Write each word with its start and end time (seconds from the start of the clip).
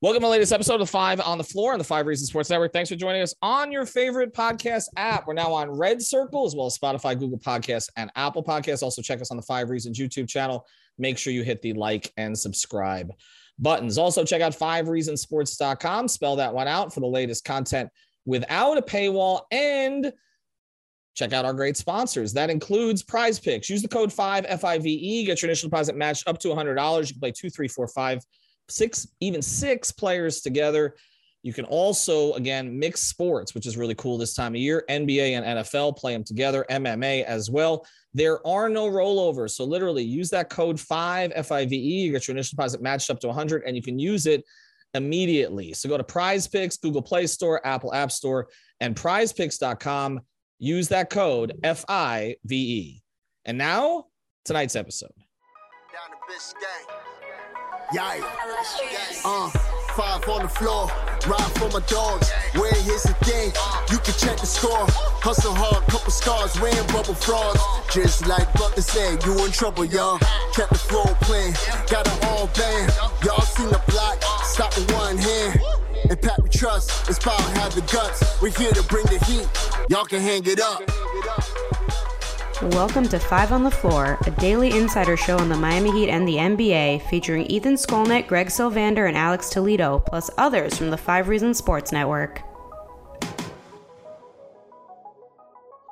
Welcome 0.00 0.20
to 0.20 0.26
the 0.26 0.30
latest 0.30 0.52
episode 0.52 0.80
of 0.80 0.88
Five 0.88 1.20
on 1.20 1.38
the 1.38 1.44
Floor 1.44 1.72
on 1.72 1.78
the 1.80 1.84
Five 1.84 2.06
Reasons 2.06 2.28
Sports 2.28 2.50
Network. 2.50 2.72
Thanks 2.72 2.88
for 2.88 2.94
joining 2.94 3.20
us 3.20 3.34
on 3.42 3.72
your 3.72 3.84
favorite 3.84 4.32
podcast 4.32 4.84
app. 4.96 5.26
We're 5.26 5.34
now 5.34 5.52
on 5.52 5.72
Red 5.72 6.00
Circle 6.00 6.46
as 6.46 6.54
well 6.54 6.66
as 6.66 6.78
Spotify, 6.78 7.18
Google 7.18 7.40
Podcasts, 7.40 7.88
and 7.96 8.08
Apple 8.14 8.44
Podcasts. 8.44 8.84
Also, 8.84 9.02
check 9.02 9.20
us 9.20 9.32
on 9.32 9.36
the 9.36 9.42
Five 9.42 9.70
Reasons 9.70 9.98
YouTube 9.98 10.28
channel. 10.28 10.64
Make 10.98 11.18
sure 11.18 11.32
you 11.32 11.42
hit 11.42 11.62
the 11.62 11.72
like 11.72 12.12
and 12.16 12.38
subscribe 12.38 13.10
buttons. 13.58 13.98
Also, 13.98 14.22
check 14.22 14.40
out 14.40 14.52
fivereasonsports.com. 14.52 16.06
Spell 16.06 16.36
that 16.36 16.54
one 16.54 16.68
out 16.68 16.94
for 16.94 17.00
the 17.00 17.06
latest 17.08 17.44
content 17.44 17.90
without 18.24 18.78
a 18.78 18.82
paywall 18.82 19.46
and 19.50 20.12
check 21.16 21.32
out 21.32 21.44
our 21.44 21.54
great 21.54 21.76
sponsors. 21.76 22.32
That 22.34 22.50
includes 22.50 23.02
PrizePicks. 23.02 23.68
Use 23.68 23.82
the 23.82 23.88
code 23.88 24.10
5FIVE, 24.10 25.26
get 25.26 25.42
your 25.42 25.48
initial 25.48 25.68
deposit 25.68 25.96
matched 25.96 26.28
up 26.28 26.38
to 26.38 26.48
$100. 26.50 27.00
You 27.00 27.14
can 27.14 27.20
play 27.20 27.32
two, 27.32 27.50
three, 27.50 27.66
four, 27.66 27.88
five 27.88 28.24
six, 28.68 29.08
even 29.20 29.42
six 29.42 29.90
players 29.92 30.40
together. 30.40 30.94
You 31.42 31.52
can 31.52 31.64
also, 31.66 32.32
again, 32.34 32.78
mix 32.78 33.02
sports, 33.02 33.54
which 33.54 33.66
is 33.66 33.76
really 33.76 33.94
cool 33.94 34.18
this 34.18 34.34
time 34.34 34.54
of 34.54 34.60
year. 34.60 34.84
NBA 34.88 35.30
and 35.30 35.58
NFL 35.58 35.96
play 35.96 36.12
them 36.12 36.24
together, 36.24 36.66
MMA 36.68 37.24
as 37.24 37.48
well. 37.48 37.86
There 38.12 38.44
are 38.46 38.68
no 38.68 38.90
rollovers. 38.90 39.50
So, 39.50 39.64
literally, 39.64 40.02
use 40.02 40.30
that 40.30 40.50
code 40.50 40.80
5 40.80 41.32
FIVE. 41.46 41.72
You 41.72 42.12
get 42.12 42.26
your 42.26 42.34
initial 42.34 42.56
deposit 42.56 42.82
matched 42.82 43.10
up 43.10 43.20
to 43.20 43.28
100, 43.28 43.62
and 43.64 43.76
you 43.76 43.82
can 43.82 43.98
use 43.98 44.26
it 44.26 44.44
immediately. 44.94 45.72
So, 45.74 45.88
go 45.88 45.96
to 45.96 46.04
PrizePicks, 46.04 46.80
Google 46.80 47.02
Play 47.02 47.26
Store, 47.28 47.64
Apple 47.64 47.94
App 47.94 48.10
Store, 48.10 48.48
and 48.80 48.96
prizepicks.com. 48.96 50.20
Use 50.58 50.88
that 50.88 51.08
code 51.08 51.52
FIVE. 51.62 53.00
And 53.44 53.58
now, 53.58 54.06
tonight's 54.44 54.74
episode. 54.74 55.12
Down 55.92 56.18
bitch 56.28 56.52
gang. 56.54 57.17
Yikes. 57.92 58.22
Uh, 59.24 59.48
five 59.96 60.28
on 60.28 60.42
the 60.42 60.48
floor, 60.48 60.90
ride 61.26 61.52
for 61.56 61.70
my 61.70 61.80
dogs. 61.86 62.30
Where 62.52 62.74
here's 62.74 63.04
the 63.04 63.14
thing, 63.24 63.50
you 63.90 63.98
can 63.98 64.12
check 64.20 64.38
the 64.38 64.46
score. 64.46 64.84
Hustle 65.24 65.54
hard, 65.54 65.82
couple 65.86 66.10
scars, 66.10 66.60
wearing 66.60 66.86
bubble 66.88 67.14
frauds. 67.14 67.60
Just 67.90 68.26
like 68.26 68.52
Butler 68.54 68.82
said, 68.82 69.24
you 69.24 69.42
in 69.42 69.52
trouble, 69.52 69.86
y'all. 69.86 70.18
Kept 70.52 70.70
the 70.70 70.78
floor 70.78 71.06
playing, 71.22 71.54
got 71.88 72.06
it 72.06 72.24
all 72.26 72.48
band. 72.48 72.92
Y'all 73.24 73.40
seen 73.40 73.70
the 73.70 73.82
block, 73.88 74.22
stop 74.44 74.76
with 74.76 74.92
one 74.92 75.16
hand. 75.16 75.58
And 76.10 76.20
Pat 76.20 76.42
we 76.42 76.50
trust, 76.50 77.08
it's 77.08 77.18
power 77.18 77.40
have 77.56 77.74
the 77.74 77.80
guts. 77.90 78.40
We're 78.42 78.50
here 78.50 78.72
to 78.72 78.82
bring 78.82 79.06
the 79.06 79.18
heat, 79.24 79.48
y'all 79.88 80.04
can 80.04 80.20
hang 80.20 80.44
it 80.44 80.60
up. 80.60 80.82
Welcome 82.60 83.06
to 83.10 83.20
Five 83.20 83.52
on 83.52 83.62
the 83.62 83.70
Floor, 83.70 84.18
a 84.26 84.32
daily 84.32 84.76
insider 84.76 85.16
show 85.16 85.38
on 85.38 85.48
the 85.48 85.56
Miami 85.56 85.92
Heat 85.92 86.08
and 86.08 86.26
the 86.26 86.34
NBA, 86.34 87.08
featuring 87.08 87.46
Ethan 87.46 87.74
Skolnick, 87.74 88.26
Greg 88.26 88.48
Sylvander, 88.48 89.06
and 89.06 89.16
Alex 89.16 89.48
Toledo, 89.48 90.00
plus 90.00 90.28
others 90.38 90.76
from 90.76 90.90
the 90.90 90.96
Five 90.96 91.28
Reasons 91.28 91.56
Sports 91.56 91.92
Network. 91.92 92.42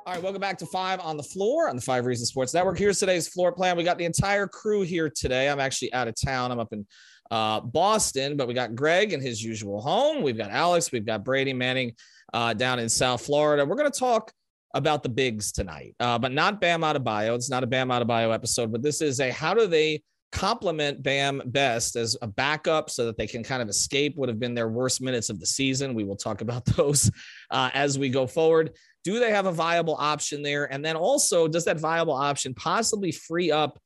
All 0.05 0.13
right, 0.13 0.21
welcome 0.21 0.41
back 0.41 0.57
to 0.57 0.65
Five 0.65 0.99
on 0.99 1.15
the 1.15 1.23
Floor 1.23 1.69
on 1.69 1.77
the 1.77 1.81
Five 1.81 2.05
Reasons 2.05 2.27
Sports 2.27 2.53
Network. 2.53 2.77
Here's 2.77 2.99
today's 2.99 3.29
floor 3.29 3.53
plan. 3.53 3.77
We 3.77 3.85
got 3.85 3.97
the 3.97 4.03
entire 4.03 4.45
crew 4.45 4.81
here 4.81 5.09
today. 5.09 5.47
I'm 5.47 5.61
actually 5.61 5.93
out 5.93 6.09
of 6.09 6.15
town. 6.21 6.51
I'm 6.51 6.59
up 6.59 6.73
in 6.73 6.85
uh, 7.31 7.61
Boston, 7.61 8.35
but 8.35 8.45
we 8.45 8.53
got 8.53 8.75
Greg 8.75 9.13
in 9.13 9.21
his 9.21 9.41
usual 9.41 9.79
home. 9.79 10.21
We've 10.21 10.37
got 10.37 10.51
Alex. 10.51 10.91
We've 10.91 11.05
got 11.05 11.23
Brady 11.23 11.53
Manning 11.53 11.93
uh, 12.33 12.53
down 12.53 12.79
in 12.79 12.89
South 12.89 13.25
Florida. 13.25 13.65
We're 13.65 13.77
going 13.77 13.89
to 13.89 13.97
talk 13.97 14.33
about 14.73 15.03
the 15.03 15.09
bigs 15.09 15.51
tonight, 15.51 15.95
uh, 15.99 16.19
but 16.19 16.31
not 16.31 16.61
Bam 16.61 16.81
Adebayo. 16.81 17.35
It's 17.35 17.49
not 17.49 17.63
a 17.63 17.67
Bam 17.67 17.89
Adebayo 17.89 18.33
episode, 18.33 18.71
but 18.71 18.81
this 18.81 19.01
is 19.01 19.19
a 19.19 19.31
how 19.31 19.53
do 19.53 19.67
they 19.67 20.01
complement 20.31 21.01
Bam 21.01 21.41
best 21.45 21.95
as 21.95 22.17
a 22.21 22.27
backup 22.27 22.89
so 22.89 23.05
that 23.05 23.17
they 23.17 23.27
can 23.27 23.43
kind 23.43 23.61
of 23.61 23.69
escape 23.69 24.17
what 24.17 24.29
have 24.29 24.39
been 24.39 24.53
their 24.53 24.67
worst 24.67 25.01
minutes 25.01 25.29
of 25.29 25.39
the 25.39 25.45
season. 25.45 25.93
We 25.93 26.03
will 26.03 26.15
talk 26.15 26.41
about 26.41 26.65
those 26.77 27.09
uh, 27.49 27.69
as 27.73 27.97
we 27.97 28.09
go 28.09 28.27
forward. 28.27 28.71
Do 29.03 29.19
they 29.19 29.31
have 29.31 29.45
a 29.45 29.51
viable 29.51 29.95
option 29.97 30.43
there? 30.43 30.71
And 30.71 30.83
then 30.83 30.95
also, 30.95 31.47
does 31.47 31.65
that 31.65 31.79
viable 31.79 32.13
option 32.13 32.53
possibly 32.53 33.11
free 33.11 33.51
up 33.51 33.79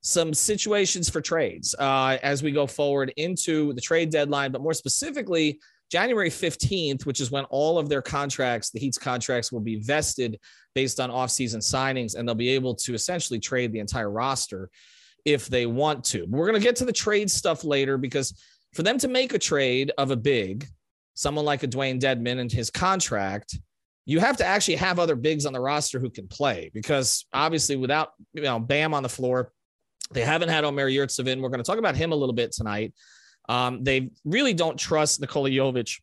some 0.00 0.34
situations 0.34 1.08
for 1.08 1.20
trades 1.20 1.74
uh, 1.78 2.18
as 2.22 2.42
we 2.42 2.50
go 2.50 2.66
forward 2.66 3.12
into 3.16 3.72
the 3.74 3.80
trade 3.80 4.10
deadline, 4.10 4.50
but 4.50 4.62
more 4.62 4.74
specifically, 4.74 5.60
January 5.92 6.30
15th, 6.30 7.04
which 7.04 7.20
is 7.20 7.30
when 7.30 7.44
all 7.44 7.78
of 7.78 7.90
their 7.90 8.00
contracts, 8.00 8.70
the 8.70 8.80
Heat's 8.80 8.96
contracts, 8.96 9.52
will 9.52 9.60
be 9.60 9.76
vested 9.76 10.40
based 10.74 10.98
on 10.98 11.10
offseason 11.10 11.58
signings, 11.58 12.14
and 12.14 12.26
they'll 12.26 12.34
be 12.34 12.48
able 12.48 12.74
to 12.76 12.94
essentially 12.94 13.38
trade 13.38 13.72
the 13.72 13.78
entire 13.78 14.10
roster 14.10 14.70
if 15.26 15.48
they 15.48 15.66
want 15.66 16.02
to. 16.04 16.20
But 16.20 16.38
we're 16.38 16.46
going 16.46 16.58
to 16.58 16.66
get 16.66 16.76
to 16.76 16.86
the 16.86 16.94
trade 16.94 17.30
stuff 17.30 17.62
later 17.62 17.98
because 17.98 18.40
for 18.72 18.82
them 18.82 18.96
to 19.00 19.08
make 19.08 19.34
a 19.34 19.38
trade 19.38 19.92
of 19.98 20.10
a 20.10 20.16
big, 20.16 20.66
someone 21.12 21.44
like 21.44 21.62
a 21.62 21.68
Dewayne 21.68 22.00
Dedmon 22.00 22.38
and 22.38 22.50
his 22.50 22.70
contract, 22.70 23.58
you 24.06 24.18
have 24.18 24.38
to 24.38 24.46
actually 24.46 24.76
have 24.76 24.98
other 24.98 25.14
bigs 25.14 25.44
on 25.44 25.52
the 25.52 25.60
roster 25.60 26.00
who 26.00 26.08
can 26.08 26.26
play 26.26 26.70
because 26.72 27.26
obviously 27.34 27.76
without 27.76 28.12
you 28.32 28.42
know 28.42 28.58
Bam 28.58 28.94
on 28.94 29.02
the 29.02 29.10
floor, 29.10 29.52
they 30.10 30.22
haven't 30.22 30.48
had 30.48 30.64
Omer 30.64 30.88
Yurtseven. 30.88 31.42
We're 31.42 31.50
going 31.50 31.62
to 31.62 31.70
talk 31.70 31.78
about 31.78 31.96
him 31.96 32.12
a 32.12 32.16
little 32.16 32.34
bit 32.34 32.52
tonight. 32.52 32.94
Um, 33.48 33.82
they 33.82 34.10
really 34.24 34.54
don't 34.54 34.78
trust 34.78 35.20
Nikola 35.20 35.50
Jovic 35.50 36.00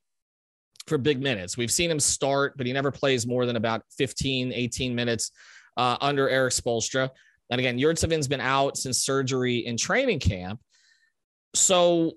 for 0.87 0.97
big 0.97 1.21
minutes. 1.21 1.57
We've 1.57 1.71
seen 1.71 1.89
him 1.89 1.99
start, 1.99 2.57
but 2.57 2.65
he 2.65 2.73
never 2.73 2.91
plays 2.91 3.25
more 3.25 3.45
than 3.45 3.55
about 3.55 3.83
15, 3.97 4.51
18 4.51 4.95
minutes 4.95 5.31
uh, 5.77 5.97
under 6.01 6.29
Erik 6.29 6.53
Spoelstra. 6.53 7.09
And 7.49 7.59
again, 7.59 7.79
Yurtseven's 7.79 8.27
been 8.27 8.41
out 8.41 8.77
since 8.77 8.99
surgery 8.99 9.65
in 9.65 9.77
training 9.77 10.19
camp. 10.19 10.59
So 11.55 12.13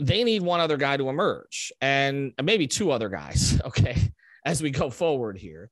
they 0.00 0.24
need 0.24 0.42
one 0.42 0.60
other 0.60 0.76
guy 0.76 0.96
to 0.96 1.08
emerge 1.08 1.72
and 1.80 2.32
maybe 2.42 2.66
two 2.66 2.90
other 2.90 3.08
guys, 3.08 3.60
okay, 3.66 3.96
as 4.44 4.62
we 4.62 4.70
go 4.70 4.90
forward 4.90 5.38
here. 5.38 5.70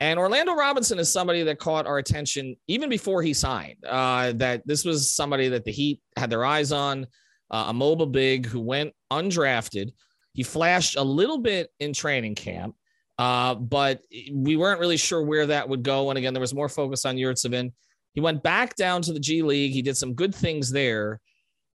And 0.00 0.18
Orlando 0.18 0.54
Robinson 0.54 1.00
is 1.00 1.10
somebody 1.10 1.42
that 1.42 1.58
caught 1.58 1.86
our 1.86 1.98
attention 1.98 2.54
even 2.68 2.88
before 2.88 3.20
he 3.20 3.34
signed. 3.34 3.84
Uh, 3.84 4.32
that 4.36 4.62
this 4.64 4.84
was 4.84 5.12
somebody 5.12 5.48
that 5.48 5.64
the 5.64 5.72
Heat 5.72 6.00
had 6.16 6.30
their 6.30 6.44
eyes 6.44 6.70
on 6.70 7.06
uh, 7.50 7.66
a 7.68 7.72
mobile 7.72 8.06
big 8.06 8.46
who 8.46 8.60
went 8.60 8.92
undrafted. 9.12 9.92
He 10.32 10.42
flashed 10.42 10.96
a 10.96 11.02
little 11.02 11.38
bit 11.38 11.70
in 11.80 11.92
training 11.92 12.34
camp, 12.34 12.76
uh, 13.18 13.54
but 13.54 14.02
we 14.32 14.56
weren't 14.56 14.80
really 14.80 14.96
sure 14.96 15.22
where 15.22 15.46
that 15.46 15.68
would 15.68 15.82
go. 15.82 16.10
And 16.10 16.18
again, 16.18 16.34
there 16.34 16.40
was 16.40 16.54
more 16.54 16.68
focus 16.68 17.04
on 17.04 17.16
Yurtseven. 17.16 17.72
He 18.12 18.20
went 18.20 18.42
back 18.42 18.76
down 18.76 19.02
to 19.02 19.12
the 19.12 19.20
G 19.20 19.42
League. 19.42 19.72
He 19.72 19.82
did 19.82 19.96
some 19.96 20.14
good 20.14 20.34
things 20.34 20.70
there, 20.70 21.20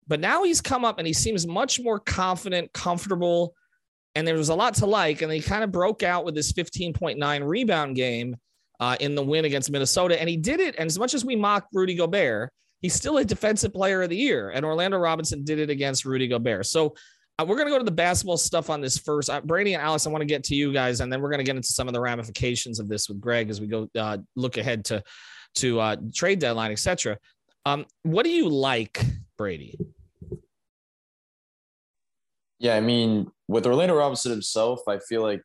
but 0.07 0.19
now 0.19 0.43
he's 0.43 0.61
come 0.61 0.83
up 0.83 0.97
and 0.97 1.07
he 1.07 1.13
seems 1.13 1.47
much 1.47 1.79
more 1.79 1.99
confident, 1.99 2.73
comfortable, 2.73 3.53
and 4.15 4.27
there 4.27 4.35
was 4.35 4.49
a 4.49 4.55
lot 4.55 4.73
to 4.75 4.85
like. 4.85 5.21
And 5.21 5.31
he 5.31 5.41
kind 5.41 5.63
of 5.63 5.71
broke 5.71 6.03
out 6.03 6.25
with 6.25 6.35
this 6.35 6.51
15.9 6.51 7.47
rebound 7.47 7.95
game 7.95 8.35
uh, 8.79 8.95
in 8.99 9.15
the 9.15 9.23
win 9.23 9.45
against 9.45 9.71
Minnesota, 9.71 10.19
and 10.19 10.29
he 10.29 10.37
did 10.37 10.59
it. 10.59 10.75
And 10.77 10.87
as 10.87 10.97
much 10.97 11.13
as 11.13 11.23
we 11.23 11.35
mock 11.35 11.67
Rudy 11.73 11.95
Gobert, 11.95 12.51
he's 12.81 12.93
still 12.93 13.17
a 13.17 13.25
defensive 13.25 13.73
player 13.73 14.01
of 14.01 14.09
the 14.09 14.17
year. 14.17 14.51
And 14.51 14.65
Orlando 14.65 14.97
Robinson 14.97 15.43
did 15.43 15.59
it 15.59 15.69
against 15.69 16.05
Rudy 16.05 16.27
Gobert. 16.27 16.65
So 16.65 16.95
uh, 17.39 17.45
we're 17.45 17.55
going 17.55 17.67
to 17.67 17.71
go 17.71 17.77
to 17.77 17.85
the 17.85 17.91
basketball 17.91 18.37
stuff 18.37 18.69
on 18.69 18.81
this 18.81 18.97
first. 18.97 19.29
Uh, 19.29 19.41
Brady 19.41 19.73
and 19.73 19.83
Alex, 19.83 20.05
I 20.05 20.09
want 20.09 20.21
to 20.21 20.25
get 20.25 20.43
to 20.45 20.55
you 20.55 20.73
guys, 20.73 20.99
and 20.99 21.11
then 21.11 21.21
we're 21.21 21.29
going 21.29 21.39
to 21.39 21.45
get 21.45 21.55
into 21.55 21.69
some 21.69 21.87
of 21.87 21.93
the 21.93 22.01
ramifications 22.01 22.79
of 22.79 22.89
this 22.89 23.07
with 23.07 23.21
Greg 23.21 23.49
as 23.49 23.61
we 23.61 23.67
go 23.67 23.89
uh, 23.97 24.17
look 24.35 24.57
ahead 24.57 24.85
to 24.85 25.03
to 25.55 25.79
uh, 25.79 25.95
trade 26.13 26.39
deadline, 26.39 26.71
etc. 26.71 27.17
Um, 27.65 27.85
what 28.03 28.23
do 28.23 28.29
you 28.29 28.49
like, 28.49 29.03
Brady? 29.37 29.79
Yeah, 32.59 32.75
I 32.75 32.81
mean, 32.81 33.31
with 33.47 33.65
Orlando 33.65 33.95
Robinson 33.95 34.31
himself, 34.31 34.81
I 34.87 34.99
feel 34.99 35.21
like 35.21 35.43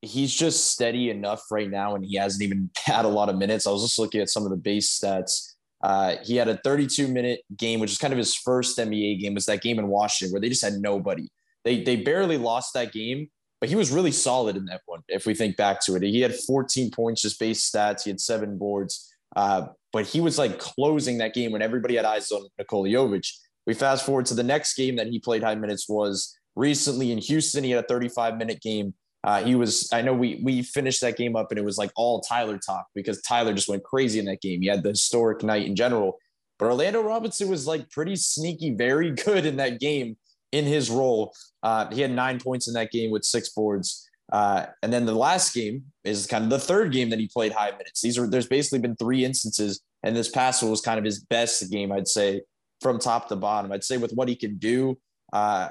he's 0.00 0.34
just 0.34 0.70
steady 0.70 1.10
enough 1.10 1.42
right 1.50 1.70
now, 1.70 1.94
and 1.94 2.04
he 2.04 2.16
hasn't 2.16 2.42
even 2.42 2.70
had 2.76 3.04
a 3.04 3.08
lot 3.08 3.28
of 3.28 3.36
minutes. 3.36 3.66
I 3.66 3.70
was 3.70 3.82
just 3.82 3.98
looking 3.98 4.20
at 4.20 4.30
some 4.30 4.44
of 4.44 4.50
the 4.50 4.56
base 4.56 4.98
stats. 4.98 5.55
Uh, 5.86 6.16
he 6.24 6.34
had 6.34 6.48
a 6.48 6.56
32 6.56 7.06
minute 7.06 7.42
game, 7.56 7.78
which 7.78 7.92
is 7.92 7.98
kind 7.98 8.12
of 8.12 8.18
his 8.18 8.34
first 8.34 8.76
NBA 8.76 9.20
game. 9.20 9.34
Was 9.34 9.46
that 9.46 9.62
game 9.62 9.78
in 9.78 9.86
Washington 9.86 10.32
where 10.32 10.40
they 10.40 10.48
just 10.48 10.64
had 10.64 10.80
nobody. 10.80 11.28
They 11.64 11.84
they 11.84 11.94
barely 11.94 12.38
lost 12.38 12.74
that 12.74 12.92
game, 12.92 13.28
but 13.60 13.68
he 13.68 13.76
was 13.76 13.92
really 13.92 14.10
solid 14.10 14.56
in 14.56 14.64
that 14.64 14.80
one. 14.86 15.02
If 15.06 15.26
we 15.26 15.34
think 15.34 15.56
back 15.56 15.80
to 15.82 15.94
it, 15.94 16.02
he 16.02 16.20
had 16.20 16.34
14 16.34 16.90
points, 16.90 17.22
just 17.22 17.38
base 17.38 17.70
stats. 17.70 18.02
He 18.02 18.10
had 18.10 18.20
seven 18.20 18.58
boards, 18.58 19.14
uh, 19.36 19.68
but 19.92 20.06
he 20.06 20.20
was 20.20 20.38
like 20.38 20.58
closing 20.58 21.18
that 21.18 21.34
game 21.34 21.52
when 21.52 21.62
everybody 21.62 21.94
had 21.94 22.04
eyes 22.04 22.32
on 22.32 22.48
Nikola 22.58 22.88
Jovic. 22.88 23.30
We 23.64 23.74
fast 23.74 24.04
forward 24.04 24.26
to 24.26 24.34
the 24.34 24.42
next 24.42 24.74
game 24.74 24.96
that 24.96 25.06
he 25.06 25.20
played 25.20 25.44
high 25.44 25.54
minutes 25.54 25.88
was 25.88 26.36
recently 26.56 27.12
in 27.12 27.18
Houston. 27.18 27.62
He 27.62 27.70
had 27.70 27.84
a 27.84 27.86
35 27.86 28.38
minute 28.38 28.60
game. 28.60 28.94
Uh, 29.24 29.42
he 29.42 29.54
was, 29.54 29.88
I 29.92 30.02
know 30.02 30.14
we 30.14 30.40
we 30.44 30.62
finished 30.62 31.00
that 31.00 31.16
game 31.16 31.34
up 31.34 31.50
and 31.50 31.58
it 31.58 31.64
was 31.64 31.78
like 31.78 31.90
all 31.96 32.20
Tyler 32.20 32.58
talk 32.58 32.86
because 32.94 33.20
Tyler 33.22 33.52
just 33.54 33.68
went 33.68 33.82
crazy 33.82 34.18
in 34.18 34.24
that 34.26 34.40
game. 34.40 34.62
He 34.62 34.68
had 34.68 34.82
the 34.82 34.90
historic 34.90 35.42
night 35.42 35.66
in 35.66 35.74
general, 35.74 36.18
but 36.58 36.66
Orlando 36.66 37.02
Robinson 37.02 37.48
was 37.48 37.66
like 37.66 37.90
pretty 37.90 38.16
sneaky, 38.16 38.74
very 38.74 39.10
good 39.24 39.46
in 39.46 39.56
that 39.56 39.80
game 39.80 40.16
in 40.52 40.64
his 40.64 40.90
role. 40.90 41.34
Uh, 41.62 41.92
he 41.92 42.00
had 42.00 42.10
nine 42.10 42.38
points 42.38 42.68
in 42.68 42.74
that 42.74 42.92
game 42.92 43.10
with 43.10 43.24
six 43.24 43.48
boards. 43.50 44.08
Uh, 44.32 44.66
and 44.82 44.92
then 44.92 45.06
the 45.06 45.14
last 45.14 45.54
game 45.54 45.84
is 46.04 46.26
kind 46.26 46.44
of 46.44 46.50
the 46.50 46.58
third 46.58 46.92
game 46.92 47.10
that 47.10 47.18
he 47.18 47.28
played 47.28 47.52
high 47.52 47.70
minutes. 47.70 48.00
These 48.00 48.18
are 48.18 48.26
there's 48.26 48.48
basically 48.48 48.80
been 48.80 48.96
three 48.96 49.24
instances, 49.24 49.80
and 50.02 50.16
this 50.16 50.28
past 50.28 50.62
was 50.62 50.80
kind 50.80 50.98
of 50.98 51.04
his 51.04 51.20
best 51.20 51.70
game, 51.70 51.92
I'd 51.92 52.08
say, 52.08 52.42
from 52.80 52.98
top 52.98 53.28
to 53.28 53.36
bottom. 53.36 53.70
I'd 53.70 53.84
say 53.84 53.98
with 53.98 54.12
what 54.12 54.28
he 54.28 54.34
can 54.34 54.56
do, 54.58 54.98
uh, 55.32 55.68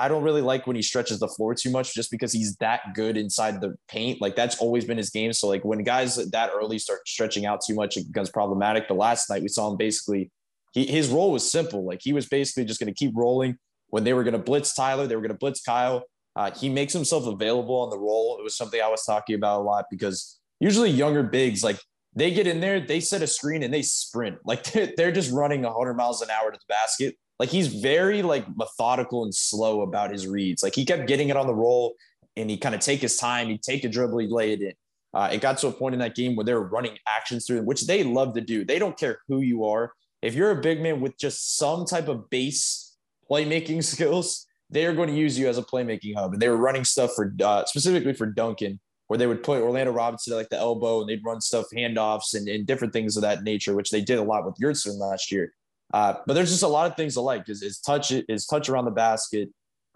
I 0.00 0.06
don't 0.06 0.22
really 0.22 0.42
like 0.42 0.66
when 0.66 0.76
he 0.76 0.82
stretches 0.82 1.18
the 1.18 1.28
floor 1.28 1.54
too 1.54 1.70
much 1.70 1.92
just 1.92 2.10
because 2.10 2.32
he's 2.32 2.54
that 2.56 2.94
good 2.94 3.16
inside 3.16 3.60
the 3.60 3.74
paint. 3.88 4.20
Like 4.20 4.36
that's 4.36 4.58
always 4.58 4.84
been 4.84 4.96
his 4.96 5.10
game. 5.10 5.32
So 5.32 5.48
like 5.48 5.64
when 5.64 5.82
guys 5.82 6.16
that 6.16 6.50
early 6.54 6.78
start 6.78 7.06
stretching 7.08 7.46
out 7.46 7.60
too 7.66 7.74
much, 7.74 7.96
it 7.96 8.06
becomes 8.06 8.30
problematic. 8.30 8.86
But 8.86 8.96
last 8.96 9.28
night 9.28 9.42
we 9.42 9.48
saw 9.48 9.70
him 9.70 9.76
basically, 9.76 10.30
he, 10.72 10.86
his 10.86 11.08
role 11.08 11.32
was 11.32 11.50
simple. 11.50 11.84
Like 11.84 12.00
he 12.02 12.12
was 12.12 12.26
basically 12.26 12.64
just 12.64 12.78
going 12.78 12.92
to 12.92 12.96
keep 12.96 13.12
rolling. 13.16 13.58
When 13.88 14.04
they 14.04 14.12
were 14.12 14.22
going 14.22 14.34
to 14.34 14.38
blitz 14.38 14.74
Tyler, 14.74 15.06
they 15.06 15.16
were 15.16 15.22
going 15.22 15.32
to 15.32 15.38
blitz 15.38 15.62
Kyle. 15.62 16.04
Uh, 16.36 16.52
he 16.52 16.68
makes 16.68 16.92
himself 16.92 17.26
available 17.26 17.74
on 17.76 17.90
the 17.90 17.98
roll. 17.98 18.36
It 18.38 18.44
was 18.44 18.56
something 18.56 18.80
I 18.80 18.88
was 18.88 19.04
talking 19.04 19.34
about 19.34 19.60
a 19.60 19.64
lot 19.64 19.86
because 19.90 20.38
usually 20.60 20.90
younger 20.90 21.24
bigs, 21.24 21.64
like 21.64 21.80
they 22.14 22.30
get 22.30 22.46
in 22.46 22.60
there, 22.60 22.80
they 22.80 23.00
set 23.00 23.22
a 23.22 23.26
screen 23.26 23.64
and 23.64 23.74
they 23.74 23.82
sprint. 23.82 24.38
Like 24.44 24.62
they're, 24.72 24.92
they're 24.96 25.12
just 25.12 25.32
running 25.32 25.62
100 25.62 25.94
miles 25.94 26.22
an 26.22 26.28
hour 26.30 26.52
to 26.52 26.56
the 26.56 26.64
basket 26.68 27.16
like 27.38 27.50
he's 27.50 27.68
very 27.68 28.22
like 28.22 28.44
methodical 28.56 29.24
and 29.24 29.34
slow 29.34 29.82
about 29.82 30.10
his 30.10 30.26
reads. 30.26 30.62
Like 30.62 30.74
he 30.74 30.84
kept 30.84 31.06
getting 31.06 31.28
it 31.28 31.36
on 31.36 31.46
the 31.46 31.54
roll 31.54 31.94
and 32.36 32.50
he 32.50 32.56
kind 32.56 32.74
of 32.74 32.80
take 32.80 33.00
his 33.00 33.16
time. 33.16 33.48
He'd 33.48 33.62
take 33.62 33.84
a 33.84 33.88
dribble, 33.88 34.18
he'd 34.18 34.30
lay 34.30 34.52
it 34.52 34.62
in. 34.62 34.72
Uh, 35.14 35.30
it 35.32 35.40
got 35.40 35.58
to 35.58 35.68
a 35.68 35.72
point 35.72 35.94
in 35.94 36.00
that 36.00 36.14
game 36.14 36.36
where 36.36 36.44
they 36.44 36.54
were 36.54 36.68
running 36.68 36.98
actions 37.06 37.46
through, 37.46 37.56
them, 37.56 37.66
which 37.66 37.86
they 37.86 38.04
love 38.04 38.34
to 38.34 38.40
do. 38.40 38.64
They 38.64 38.78
don't 38.78 38.98
care 38.98 39.18
who 39.28 39.40
you 39.40 39.64
are. 39.64 39.92
If 40.20 40.34
you're 40.34 40.50
a 40.50 40.60
big 40.60 40.82
man 40.82 41.00
with 41.00 41.16
just 41.16 41.56
some 41.56 41.86
type 41.86 42.08
of 42.08 42.28
base 42.28 42.96
playmaking 43.30 43.82
skills, 43.92 44.46
they 44.70 44.84
are 44.84 44.94
going 44.94 45.08
to 45.08 45.14
use 45.14 45.38
you 45.38 45.48
as 45.48 45.58
a 45.58 45.62
playmaking 45.62 46.14
hub. 46.14 46.34
And 46.34 46.42
they 46.42 46.48
were 46.48 46.56
running 46.56 46.84
stuff 46.84 47.12
for 47.14 47.34
uh, 47.42 47.64
specifically 47.64 48.12
for 48.12 48.26
Duncan, 48.26 48.80
where 49.06 49.16
they 49.16 49.26
would 49.26 49.42
put 49.42 49.62
Orlando 49.62 49.92
Robinson 49.92 50.34
at 50.34 50.36
like 50.36 50.50
the 50.50 50.58
elbow 50.58 51.00
and 51.00 51.08
they'd 51.08 51.24
run 51.24 51.40
stuff 51.40 51.66
handoffs 51.74 52.34
and, 52.34 52.46
and 52.46 52.66
different 52.66 52.92
things 52.92 53.16
of 53.16 53.22
that 53.22 53.44
nature, 53.44 53.74
which 53.74 53.90
they 53.90 54.02
did 54.02 54.18
a 54.18 54.22
lot 54.22 54.44
with 54.44 54.56
Yurtseven 54.62 54.98
last 54.98 55.32
year. 55.32 55.54
Uh, 55.92 56.14
but 56.26 56.34
there's 56.34 56.50
just 56.50 56.62
a 56.62 56.68
lot 56.68 56.90
of 56.90 56.96
things 56.96 57.16
alike. 57.16 57.44
Is, 57.48 57.62
is 57.62 57.78
touch 57.78 58.12
is 58.12 58.46
touch 58.46 58.68
around 58.68 58.84
the 58.84 58.90
basket, 58.90 59.48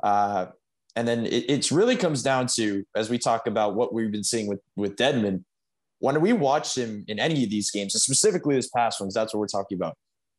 uh, 0.02 0.46
and 0.96 1.06
then 1.06 1.26
it 1.26 1.70
really 1.70 1.96
comes 1.96 2.22
down 2.22 2.46
to 2.54 2.84
as 2.96 3.10
we 3.10 3.18
talk 3.18 3.46
about 3.46 3.74
what 3.74 3.92
we've 3.92 4.12
been 4.12 4.24
seeing 4.24 4.46
with 4.46 4.60
with 4.76 4.96
Dedmon. 4.96 5.44
When 5.98 6.20
we 6.20 6.32
watched 6.32 6.76
him 6.76 7.04
in 7.08 7.18
any 7.18 7.44
of 7.44 7.50
these 7.50 7.70
games, 7.70 7.94
and 7.94 8.02
specifically 8.02 8.56
this 8.56 8.68
past 8.68 9.00
one, 9.00 9.10
that's 9.14 9.32
what 9.32 9.40
we're 9.40 9.46
talking 9.46 9.76
about. 9.76 9.96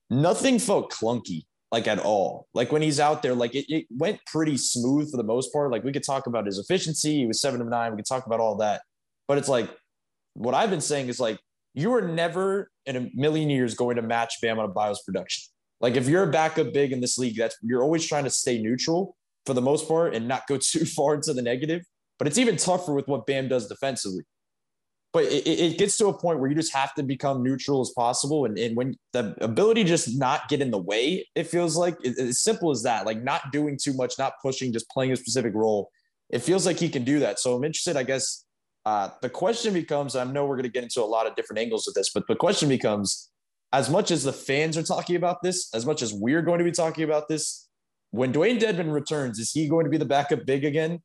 Nothing 0.09 0.59
felt 0.59 0.91
clunky 0.91 1.43
like 1.73 1.87
at 1.87 1.97
all. 1.97 2.47
Like 2.53 2.71
when 2.71 2.83
he's 2.83 2.99
out 2.99 3.23
there, 3.23 3.33
like 3.33 3.55
it, 3.55 3.65
it 3.67 3.85
went 3.89 4.19
pretty 4.27 4.57
smooth 4.57 5.09
for 5.09 5.17
the 5.17 5.23
most 5.23 5.51
part. 5.51 5.71
Like 5.71 5.83
we 5.83 5.91
could 5.91 6.03
talk 6.03 6.27
about 6.27 6.45
his 6.45 6.59
efficiency. 6.59 7.15
He 7.17 7.25
was 7.25 7.41
seven 7.41 7.61
of 7.61 7.67
nine. 7.67 7.91
We 7.91 7.97
could 7.97 8.05
talk 8.05 8.27
about 8.27 8.39
all 8.39 8.57
that. 8.57 8.83
But 9.27 9.39
it's 9.39 9.49
like 9.49 9.69
what 10.35 10.53
I've 10.53 10.69
been 10.69 10.81
saying 10.81 11.09
is 11.09 11.19
like 11.19 11.39
you 11.73 11.93
are 11.93 12.01
never 12.01 12.69
in 12.85 12.95
a 12.95 13.09
million 13.13 13.49
years 13.49 13.73
going 13.73 13.95
to 13.95 14.01
match 14.01 14.35
Bam 14.41 14.57
Adebayo's 14.57 15.01
production. 15.01 15.43
Like 15.81 15.95
if 15.95 16.07
you're 16.07 16.23
a 16.23 16.31
backup 16.31 16.73
big 16.73 16.91
in 16.91 17.01
this 17.01 17.17
league, 17.17 17.35
that's 17.37 17.57
you're 17.61 17.83
always 17.83 18.07
trying 18.07 18.23
to 18.23 18.29
stay 18.29 18.61
neutral 18.61 19.15
for 19.45 19.53
the 19.53 19.61
most 19.61 19.87
part 19.87 20.15
and 20.15 20.27
not 20.27 20.47
go 20.47 20.57
too 20.61 20.85
far 20.85 21.15
into 21.15 21.33
the 21.33 21.41
negative. 21.41 21.83
But 22.19 22.27
it's 22.27 22.37
even 22.37 22.57
tougher 22.57 22.93
with 22.93 23.07
what 23.07 23.25
Bam 23.25 23.47
does 23.47 23.67
defensively. 23.67 24.23
But 25.11 25.25
it, 25.25 25.47
it 25.47 25.77
gets 25.77 25.97
to 25.97 26.07
a 26.07 26.13
point 26.13 26.39
where 26.39 26.49
you 26.49 26.55
just 26.55 26.73
have 26.73 26.93
to 26.95 27.03
become 27.03 27.43
neutral 27.43 27.81
as 27.81 27.91
possible. 27.95 28.45
And, 28.45 28.57
and 28.57 28.75
when 28.75 28.95
the 29.11 29.35
ability 29.41 29.83
just 29.83 30.17
not 30.17 30.47
get 30.47 30.61
in 30.61 30.71
the 30.71 30.79
way, 30.79 31.27
it 31.35 31.47
feels 31.47 31.75
like 31.75 31.95
it, 32.03 32.17
as 32.17 32.39
simple 32.39 32.71
as 32.71 32.81
that, 32.83 33.05
like 33.05 33.21
not 33.21 33.51
doing 33.51 33.77
too 33.81 33.93
much, 33.93 34.17
not 34.17 34.33
pushing, 34.41 34.73
just 34.73 34.89
playing 34.89 35.11
a 35.11 35.15
specific 35.15 35.53
role. 35.53 35.91
It 36.31 36.39
feels 36.39 36.65
like 36.65 36.79
he 36.79 36.89
can 36.89 37.03
do 37.03 37.19
that. 37.19 37.39
So 37.39 37.55
I'm 37.55 37.63
interested, 37.63 37.95
I 37.95 38.03
guess, 38.03 38.45
uh, 38.85 39.09
the 39.21 39.29
question 39.29 39.73
becomes 39.73 40.15
I 40.15 40.23
know 40.23 40.45
we're 40.45 40.55
going 40.55 40.63
to 40.63 40.71
get 40.71 40.83
into 40.83 41.01
a 41.01 41.05
lot 41.05 41.27
of 41.27 41.35
different 41.35 41.59
angles 41.59 41.87
of 41.87 41.93
this, 41.93 42.11
but 42.13 42.27
the 42.27 42.35
question 42.35 42.69
becomes 42.69 43.29
as 43.71 43.89
much 43.89 44.11
as 44.11 44.23
the 44.23 44.33
fans 44.33 44.77
are 44.77 44.83
talking 44.83 45.15
about 45.15 45.41
this, 45.41 45.69
as 45.73 45.85
much 45.85 46.01
as 46.01 46.13
we're 46.13 46.41
going 46.41 46.59
to 46.59 46.65
be 46.65 46.71
talking 46.71 47.03
about 47.03 47.27
this, 47.27 47.67
when 48.11 48.31
Dewayne 48.31 48.59
Dedmon 48.59 48.93
returns, 48.93 49.39
is 49.39 49.51
he 49.51 49.67
going 49.67 49.85
to 49.85 49.89
be 49.89 49.97
the 49.97 50.05
backup 50.05 50.45
big 50.45 50.63
again? 50.65 51.01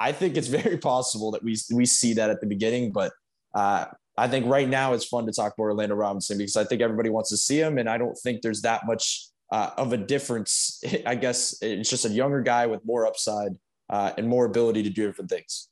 I 0.00 0.12
think 0.12 0.36
it's 0.36 0.48
very 0.62 0.78
possible 0.78 1.30
that 1.32 1.44
we, 1.44 1.56
we 1.72 1.86
see 1.86 2.14
that 2.14 2.30
at 2.30 2.40
the 2.40 2.46
beginning, 2.46 2.90
but 2.90 3.12
uh, 3.54 3.86
I 4.16 4.28
think 4.28 4.46
right 4.46 4.68
now 4.68 4.94
it's 4.94 5.04
fun 5.04 5.26
to 5.26 5.32
talk 5.32 5.54
about 5.56 5.64
Orlando 5.64 5.94
Robinson 5.94 6.38
because 6.38 6.56
I 6.56 6.64
think 6.64 6.82
everybody 6.82 7.10
wants 7.10 7.30
to 7.30 7.36
see 7.36 7.60
him, 7.60 7.78
and 7.78 7.88
I 7.88 7.98
don't 7.98 8.16
think 8.18 8.42
there's 8.42 8.62
that 8.62 8.86
much 8.86 9.28
uh, 9.52 9.70
of 9.76 9.92
a 9.92 9.96
difference. 9.96 10.82
I 11.06 11.14
guess 11.14 11.56
it's 11.62 11.90
just 11.90 12.04
a 12.04 12.10
younger 12.10 12.40
guy 12.40 12.66
with 12.66 12.84
more 12.84 13.06
upside 13.06 13.52
uh, 13.90 14.12
and 14.16 14.26
more 14.26 14.46
ability 14.46 14.82
to 14.82 14.90
do 14.90 15.06
different 15.06 15.30
things. 15.30 15.68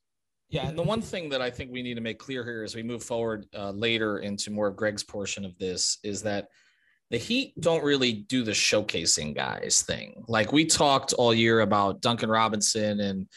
Yeah, 0.53 0.69
and 0.69 0.79
the 0.79 0.83
one 0.83 1.01
thing 1.01 1.31
that 1.31 1.41
I 1.41 1.49
think 1.49 1.73
we 1.73 1.83
need 1.83 1.95
to 1.95 2.03
make 2.03 2.19
clear 2.19 2.45
here 2.45 2.63
as 2.63 2.75
we 2.75 2.83
move 2.83 3.03
forward 3.03 3.47
uh, 3.57 3.71
later 3.71 4.19
into 4.19 4.51
more 4.51 4.67
of 4.67 4.77
Greg's 4.77 5.03
portion 5.03 5.47
of 5.47 5.57
this 5.57 5.97
is 6.05 6.23
that 6.25 6.49
the 7.11 7.17
Heat 7.17 7.59
don't 7.59 7.83
really 7.83 8.13
do 8.13 8.43
the 8.43 8.53
showcasing 8.53 9.35
guys 9.35 9.81
thing. 9.81 10.23
Like 10.29 10.53
we 10.53 10.67
talked 10.67 11.15
all 11.15 11.33
year 11.33 11.61
about 11.61 12.03
Duncan 12.03 12.29
Robinson, 12.29 13.01
and 13.01 13.29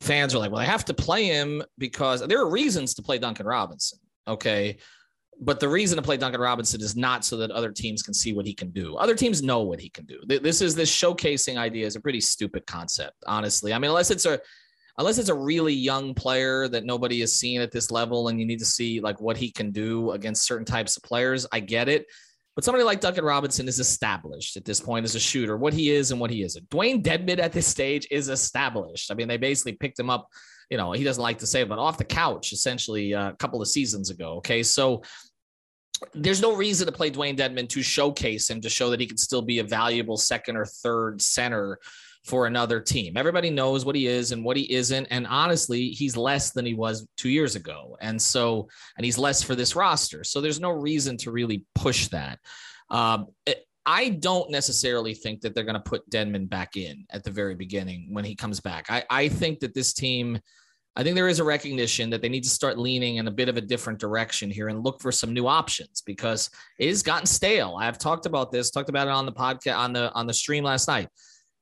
fans 0.00 0.34
were 0.34 0.40
like, 0.40 0.50
well, 0.50 0.60
I 0.60 0.64
have 0.64 0.84
to 0.86 0.94
play 0.94 1.26
him 1.26 1.62
because 1.78 2.26
there 2.26 2.40
are 2.40 2.50
reasons 2.50 2.94
to 2.94 3.02
play 3.02 3.18
Duncan 3.18 3.46
Robinson. 3.46 4.00
Okay. 4.26 4.78
But 5.40 5.60
the 5.60 5.68
reason 5.68 5.94
to 5.96 6.02
play 6.02 6.16
Duncan 6.16 6.40
Robinson 6.40 6.80
is 6.80 6.96
not 6.96 7.24
so 7.24 7.36
that 7.36 7.52
other 7.52 7.70
teams 7.70 8.02
can 8.02 8.14
see 8.14 8.32
what 8.32 8.46
he 8.46 8.54
can 8.54 8.70
do. 8.70 8.96
Other 8.96 9.14
teams 9.14 9.42
know 9.42 9.62
what 9.62 9.80
he 9.80 9.90
can 9.90 10.06
do. 10.06 10.20
This 10.26 10.60
is 10.60 10.74
this 10.74 10.92
showcasing 10.92 11.56
idea 11.56 11.86
is 11.86 11.94
a 11.94 12.00
pretty 12.00 12.20
stupid 12.20 12.66
concept, 12.66 13.16
honestly. 13.28 13.72
I 13.72 13.78
mean, 13.78 13.90
unless 13.90 14.10
it's 14.10 14.26
a 14.26 14.40
unless 14.98 15.18
it's 15.18 15.28
a 15.28 15.34
really 15.34 15.74
young 15.74 16.14
player 16.14 16.68
that 16.68 16.84
nobody 16.84 17.20
has 17.20 17.32
seen 17.32 17.60
at 17.60 17.72
this 17.72 17.90
level 17.90 18.28
and 18.28 18.38
you 18.38 18.46
need 18.46 18.60
to 18.60 18.64
see 18.64 19.00
like 19.00 19.20
what 19.20 19.36
he 19.36 19.50
can 19.50 19.70
do 19.70 20.12
against 20.12 20.46
certain 20.46 20.64
types 20.64 20.96
of 20.96 21.02
players, 21.02 21.46
I 21.52 21.60
get 21.60 21.88
it. 21.88 22.06
But 22.54 22.64
somebody 22.64 22.84
like 22.84 23.00
Duncan 23.00 23.24
Robinson 23.24 23.66
is 23.66 23.80
established 23.80 24.56
at 24.56 24.64
this 24.64 24.80
point 24.80 25.04
as 25.04 25.16
a 25.16 25.20
shooter, 25.20 25.56
what 25.56 25.72
he 25.72 25.90
is 25.90 26.12
and 26.12 26.20
what 26.20 26.30
he 26.30 26.42
isn't. 26.42 26.68
Dewayne 26.70 27.02
Dedmon 27.02 27.40
at 27.40 27.52
this 27.52 27.66
stage 27.66 28.06
is 28.12 28.28
established. 28.28 29.10
I 29.10 29.14
mean, 29.14 29.26
they 29.26 29.36
basically 29.36 29.72
picked 29.72 29.98
him 29.98 30.08
up, 30.08 30.28
you 30.70 30.78
know, 30.78 30.92
he 30.92 31.02
doesn't 31.02 31.22
like 31.22 31.38
to 31.38 31.46
say 31.48 31.62
it, 31.62 31.68
but 31.68 31.80
off 31.80 31.98
the 31.98 32.04
couch 32.04 32.52
essentially 32.52 33.12
uh, 33.12 33.30
a 33.30 33.36
couple 33.36 33.60
of 33.60 33.66
seasons 33.66 34.10
ago. 34.10 34.34
Okay. 34.34 34.62
So 34.62 35.02
there's 36.14 36.40
no 36.40 36.54
reason 36.54 36.86
to 36.86 36.92
play 36.92 37.10
Dewayne 37.10 37.36
Dedmon 37.36 37.68
to 37.70 37.82
showcase 37.82 38.48
him 38.48 38.60
to 38.60 38.68
show 38.68 38.90
that 38.90 39.00
he 39.00 39.06
can 39.06 39.16
still 39.16 39.42
be 39.42 39.58
a 39.58 39.64
valuable 39.64 40.16
second 40.16 40.56
or 40.56 40.64
third 40.64 41.20
center 41.20 41.80
for 42.24 42.46
another 42.46 42.80
team. 42.80 43.16
Everybody 43.16 43.50
knows 43.50 43.84
what 43.84 43.94
he 43.94 44.06
is 44.06 44.32
and 44.32 44.44
what 44.44 44.56
he 44.56 44.72
isn't. 44.72 45.06
And 45.10 45.26
honestly, 45.26 45.90
he's 45.90 46.16
less 46.16 46.52
than 46.52 46.64
he 46.64 46.74
was 46.74 47.06
two 47.16 47.28
years 47.28 47.54
ago. 47.54 47.96
And 48.00 48.20
so, 48.20 48.68
and 48.96 49.04
he's 49.04 49.18
less 49.18 49.42
for 49.42 49.54
this 49.54 49.76
roster. 49.76 50.24
So 50.24 50.40
there's 50.40 50.60
no 50.60 50.70
reason 50.70 51.18
to 51.18 51.30
really 51.30 51.64
push 51.74 52.08
that. 52.08 52.38
Um, 52.90 53.26
it, 53.44 53.66
I 53.86 54.08
don't 54.08 54.50
necessarily 54.50 55.12
think 55.12 55.42
that 55.42 55.54
they're 55.54 55.64
going 55.64 55.74
to 55.74 55.80
put 55.80 56.08
Dedmon 56.08 56.48
back 56.48 56.78
in 56.78 57.04
at 57.10 57.22
the 57.22 57.30
very 57.30 57.54
beginning 57.54 58.08
when 58.10 58.24
he 58.24 58.34
comes 58.34 58.58
back. 58.58 58.86
I, 58.88 59.04
I 59.10 59.28
think 59.28 59.60
that 59.60 59.74
this 59.74 59.92
team, 59.92 60.40
I 60.96 61.02
think 61.02 61.16
there 61.16 61.28
is 61.28 61.40
a 61.40 61.44
recognition 61.44 62.08
that 62.08 62.22
they 62.22 62.30
need 62.30 62.44
to 62.44 62.48
start 62.50 62.78
leaning 62.78 63.16
in 63.16 63.28
a 63.28 63.30
bit 63.30 63.50
of 63.50 63.58
a 63.58 63.60
different 63.60 63.98
direction 63.98 64.50
here 64.50 64.68
and 64.68 64.82
look 64.82 65.02
for 65.02 65.12
some 65.12 65.34
new 65.34 65.46
options 65.46 66.00
because 66.00 66.48
it 66.78 66.88
has 66.88 67.02
gotten 67.02 67.26
stale. 67.26 67.76
I've 67.78 67.98
talked 67.98 68.24
about 68.24 68.50
this, 68.50 68.70
talked 68.70 68.88
about 68.88 69.08
it 69.08 69.10
on 69.10 69.26
the 69.26 69.32
podcast 69.32 69.76
on 69.76 69.92
the 69.92 70.10
on 70.14 70.26
the 70.26 70.32
stream 70.32 70.64
last 70.64 70.88
night 70.88 71.08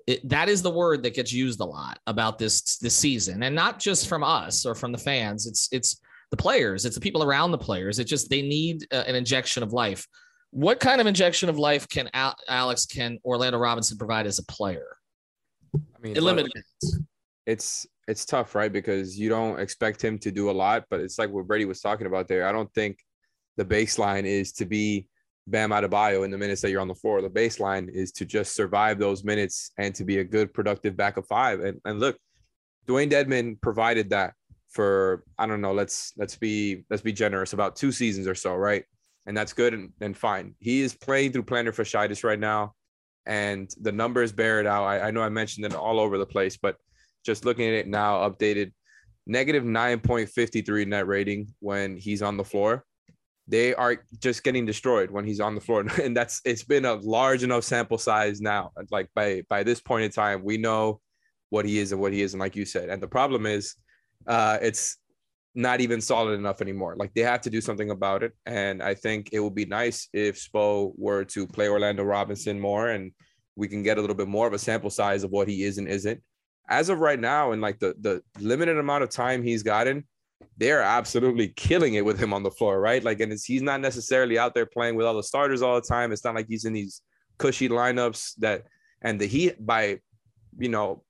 it, 0.07 0.29
that 0.29 0.49
is 0.49 0.63
the 0.63 0.71
word 0.71 1.03
that 1.03 1.15
gets 1.15 1.33
used 1.33 1.61
a 1.61 1.65
lot 1.65 1.99
about 2.07 2.39
this 2.39 2.79
this 2.79 2.95
season, 2.95 3.43
and 3.43 3.55
not 3.55 3.79
just 3.79 4.09
from 4.09 4.25
us 4.25 4.67
or 4.67 4.75
from 4.75 4.93
the 4.93 4.99
fans. 4.99 5.47
It's 5.47 5.69
it's 5.73 6.01
the 6.31 6.37
players, 6.37 6.85
it's 6.85 6.95
the 6.95 7.01
people 7.01 7.23
around 7.23 7.51
the 7.51 7.59
players. 7.59 7.99
It 7.99 8.05
just 8.05 8.31
they 8.31 8.43
need 8.43 8.87
uh, 8.93 9.05
an 9.07 9.15
injection 9.15 9.63
of 9.63 9.73
life. 9.73 10.07
What 10.51 10.81
kind 10.81 11.01
of 11.01 11.07
injection 11.07 11.49
of 11.49 11.59
life 11.59 11.89
can 11.89 12.11
Al- 12.15 12.37
Alex 12.49 12.87
can 12.87 13.19
Orlando 13.25 13.59
Robinson 13.59 13.97
provide 13.99 14.27
as 14.27 14.39
a 14.39 14.45
player? 14.45 14.97
I 15.75 16.01
mean, 16.01 16.15
limited. 16.15 16.53
It's 17.47 17.87
it's 18.09 18.25
tough, 18.25 18.55
right? 18.55 18.73
Because 18.73 19.19
you 19.19 19.29
don't 19.29 19.61
expect 19.61 20.03
him 20.03 20.19
to 20.19 20.31
do 20.31 20.51
a 20.51 20.53
lot, 20.53 20.85
but 20.91 21.01
it's 21.01 21.19
like 21.19 21.31
what 21.31 21.47
Brady 21.47 21.65
was 21.65 21.81
talking 21.81 22.07
about 22.07 22.29
there. 22.29 22.47
I 22.47 22.53
don't 22.53 22.73
think 22.75 22.99
the 23.57 23.65
baseline 23.65 24.25
is 24.25 24.53
to 24.53 24.65
be 24.65 25.07
Bam 25.47 25.71
Adebayo 25.71 26.25
in 26.25 26.31
the 26.31 26.39
minutes 26.39 26.61
that 26.63 26.71
you're 26.71 26.81
on 26.81 26.89
the 26.89 26.95
floor. 26.95 27.21
The 27.21 27.29
baseline 27.29 27.91
is 27.93 28.13
to 28.13 28.25
just 28.25 28.55
survive 28.55 28.99
those 28.99 29.25
minutes 29.25 29.73
and 29.79 29.95
to 29.95 30.05
be 30.05 30.19
a 30.19 30.25
good, 30.25 30.55
productive 30.55 30.97
backup 30.97 31.27
five. 31.27 31.61
And 31.61 31.81
and 31.85 31.99
look, 31.99 32.17
Dewayne 32.87 33.11
Dedmon 33.11 33.61
provided 33.61 34.11
that 34.11 34.35
for 34.71 35.25
I 35.39 35.47
don't 35.47 35.61
know. 35.61 35.73
Let's 35.73 36.13
let's 36.17 36.37
be 36.37 36.85
let's 36.91 37.03
be 37.03 37.13
generous 37.13 37.53
about 37.53 37.77
two 37.77 37.93
seasons 37.93 38.27
or 38.27 38.35
so, 38.35 38.55
right? 38.55 38.85
And 39.27 39.37
that's 39.37 39.53
good 39.53 39.75
and, 39.75 39.91
and 40.01 40.17
fine. 40.17 40.55
He 40.59 40.83
is 40.83 40.95
playing 40.95 41.33
through 41.33 41.45
plantar 41.45 41.75
fasciitis 41.75 42.25
right 42.25 42.41
now, 42.41 42.75
and 43.27 43.73
the 43.81 43.93
numbers 43.93 44.33
bear 44.33 44.61
it 44.61 44.67
out. 44.67 44.85
I, 44.85 45.09
I 45.09 45.11
know 45.11 45.23
I 45.23 45.29
mentioned 45.29 45.67
it 45.67 45.75
all 45.75 46.01
over 46.01 46.19
the 46.19 46.27
place, 46.27 46.57
but 46.57 46.77
just 47.25 47.45
looking 47.45 47.69
at 47.69 47.75
it 47.75 47.87
now, 47.87 48.29
updated 48.29 48.73
negative 49.27 49.63
9.53 49.63 50.87
net 50.89 51.07
rating 51.07 51.55
when 51.61 51.97
he's 51.97 52.23
on 52.23 52.37
the 52.37 52.45
floor 52.45 52.85
they 53.49 53.75
are 53.75 54.05
just 54.21 54.45
getting 54.45 54.65
destroyed 54.65 55.11
when 55.11 55.25
he's 55.25 55.41
on 55.41 55.55
the 55.55 55.61
floor. 55.61 55.85
And 56.03 56.17
that's 56.17 56.41
it's 56.45 56.65
been 56.65 56.85
a 56.85 56.95
large 56.95 57.43
enough 57.43 57.65
sample 57.65 57.99
size 57.99 58.41
now. 58.41 58.71
Like 58.91 59.09
by 59.15 59.43
by 59.49 59.63
this 59.63 59.81
point 59.81 60.05
in 60.05 60.11
time 60.11 60.43
we 60.45 60.59
know 60.59 61.01
what 61.51 61.65
he 61.65 61.79
is 61.79 61.93
and 61.93 62.01
what 62.01 62.13
he 62.13 62.23
isn't 62.23 62.39
like 62.39 62.57
you 62.57 62.65
said. 62.65 62.89
And 62.89 63.03
the 63.03 63.09
problem 63.09 63.47
is 63.47 63.75
uh 64.27 64.59
it's 64.63 64.97
not 65.55 65.83
even 65.83 66.01
solid 66.01 66.33
enough 66.33 66.63
anymore. 66.63 66.97
Like 66.97 67.13
they 67.15 67.21
have 67.23 67.43
to 67.43 67.51
do 67.51 67.61
something 67.61 67.91
about 67.91 68.23
it. 68.23 68.33
And 68.47 68.83
i 68.83 68.95
think 68.95 69.31
it 69.33 69.41
would 69.41 69.55
be 69.55 69.67
nice 69.67 70.09
if 70.13 70.37
spo 70.37 70.93
were 70.97 71.25
to 71.25 71.47
play 71.47 71.69
orlando 71.69 72.05
robinson 72.05 72.59
more 72.59 72.89
and 72.89 73.13
we 73.57 73.69
can 73.69 73.83
get 73.83 73.99
a 73.99 74.01
little 74.01 74.17
bit 74.17 74.29
more 74.29 74.47
of 74.47 74.53
a 74.53 74.59
sample 74.59 74.91
size 74.91 75.25
of 75.25 75.31
what 75.31 75.49
he 75.49 75.65
is 75.65 75.79
and 75.79 75.89
isn't. 75.89 76.23
As 76.71 76.89
of 76.89 77.01
right 77.01 77.21
now 77.21 77.53
and 77.53 77.61
like 77.61 77.79
the 77.81 77.95
the 78.01 78.23
limited 78.41 78.79
amount 78.79 79.03
of 79.03 79.11
time 79.11 79.43
he's 79.43 79.63
gotten 79.63 80.05
they're 80.57 80.83
absolutely 80.83 81.49
killing 81.49 81.95
it 81.95 82.05
with 82.05 82.19
him 82.19 82.33
on 82.33 82.43
the 82.43 82.51
floor, 82.51 82.81
right? 82.81 83.03
Like, 83.03 83.21
and 83.21 83.33
he's 83.33 83.63
not 83.63 83.81
necessarily 83.81 84.39
out 84.39 84.55
there 84.55 84.67
playing 84.67 84.97
with 84.97 85.07
all 85.07 85.15
the 85.15 85.23
starters 85.23 85.63
all 85.63 85.75
the 85.75 85.87
time. 85.87 86.13
It's 86.13 86.25
not 86.25 86.35
like 86.35 86.47
he's 86.49 86.65
in 86.65 86.73
these 86.73 87.03
cushy 87.39 87.69
lineups 87.69 88.35
that, 88.39 88.65
and 89.03 89.21
the 89.21 89.27
Heat 89.27 89.65
by, 89.65 89.99
you 90.59 90.69
know, 90.69 91.03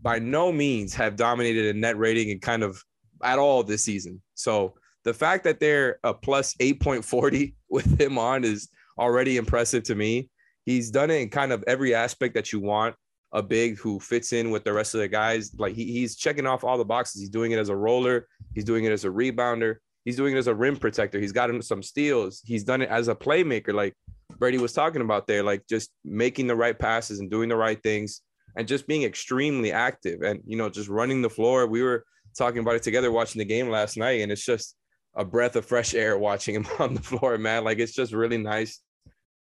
by 0.00 0.18
no 0.18 0.52
means 0.52 0.94
have 0.94 1.16
dominated 1.16 1.74
a 1.74 1.78
net 1.78 1.96
rating 1.96 2.30
and 2.30 2.40
kind 2.40 2.62
of 2.62 2.82
at 3.22 3.38
all 3.38 3.62
this 3.62 3.84
season. 3.84 4.20
So 4.34 4.74
the 5.04 5.14
fact 5.14 5.44
that 5.44 5.60
they're 5.60 5.98
a 6.04 6.14
plus 6.14 6.54
8.40 6.54 7.54
with 7.70 8.00
him 8.00 8.18
on 8.18 8.44
is 8.44 8.68
already 8.98 9.36
impressive 9.36 9.82
to 9.84 9.94
me. 9.94 10.30
He's 10.64 10.90
done 10.90 11.10
it 11.10 11.20
in 11.20 11.28
kind 11.28 11.52
of 11.52 11.64
every 11.66 11.94
aspect 11.94 12.34
that 12.34 12.52
you 12.52 12.60
want 12.60 12.94
a 13.32 13.42
big 13.42 13.78
who 13.78 13.98
fits 13.98 14.32
in 14.32 14.50
with 14.50 14.64
the 14.64 14.72
rest 14.72 14.94
of 14.94 15.00
the 15.00 15.08
guys. 15.08 15.52
Like 15.58 15.74
he, 15.74 15.86
he's 15.86 16.16
checking 16.16 16.46
off 16.46 16.64
all 16.64 16.76
the 16.76 16.84
boxes. 16.84 17.20
He's 17.20 17.30
doing 17.30 17.52
it 17.52 17.58
as 17.58 17.70
a 17.70 17.76
roller. 17.76 18.28
He's 18.54 18.64
doing 18.64 18.84
it 18.84 18.92
as 18.92 19.04
a 19.04 19.08
rebounder. 19.08 19.76
He's 20.04 20.16
doing 20.16 20.34
it 20.34 20.38
as 20.38 20.48
a 20.48 20.54
rim 20.54 20.76
protector. 20.76 21.20
He's 21.20 21.32
got 21.32 21.48
him 21.48 21.62
some 21.62 21.82
steals. 21.82 22.42
He's 22.44 22.64
done 22.64 22.82
it 22.82 22.90
as 22.90 23.08
a 23.08 23.14
playmaker, 23.14 23.72
like 23.72 23.94
Brady 24.38 24.58
was 24.58 24.72
talking 24.72 25.02
about 25.02 25.26
there, 25.26 25.42
like 25.42 25.66
just 25.68 25.90
making 26.04 26.46
the 26.46 26.56
right 26.56 26.78
passes 26.78 27.20
and 27.20 27.30
doing 27.30 27.48
the 27.48 27.56
right 27.56 27.80
things 27.82 28.20
and 28.56 28.68
just 28.68 28.86
being 28.86 29.04
extremely 29.04 29.72
active 29.72 30.22
and, 30.22 30.40
you 30.46 30.56
know, 30.56 30.68
just 30.68 30.88
running 30.88 31.22
the 31.22 31.30
floor. 31.30 31.66
We 31.66 31.82
were 31.82 32.04
talking 32.36 32.60
about 32.60 32.74
it 32.74 32.82
together 32.82 33.12
watching 33.12 33.38
the 33.38 33.44
game 33.44 33.68
last 33.68 33.96
night, 33.96 34.20
and 34.20 34.32
it's 34.32 34.44
just 34.44 34.76
a 35.14 35.24
breath 35.24 35.56
of 35.56 35.64
fresh 35.64 35.94
air 35.94 36.18
watching 36.18 36.56
him 36.56 36.66
on 36.78 36.94
the 36.94 37.02
floor, 37.02 37.38
man. 37.38 37.64
Like 37.64 37.78
it's 37.78 37.94
just 37.94 38.12
really 38.12 38.38
nice 38.38 38.80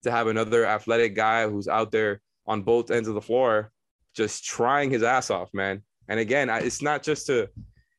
to 0.05 0.11
have 0.11 0.27
another 0.27 0.65
athletic 0.65 1.15
guy 1.15 1.49
who's 1.49 1.69
out 1.69 1.93
there 1.93 2.21
on 2.49 2.63
both 2.63 2.91
ends 2.91 3.07
of 3.07 3.15
the 3.15 3.23
floor, 3.23 3.71
just 4.15 4.45
trying 4.45 4.91
his 4.91 5.05
ass 5.05 5.31
off, 5.31 5.51
man. 5.55 5.83
And 6.09 6.19
again, 6.19 6.49
it's 6.49 6.83
not 6.83 7.03
just 7.03 7.27
to, 7.27 7.49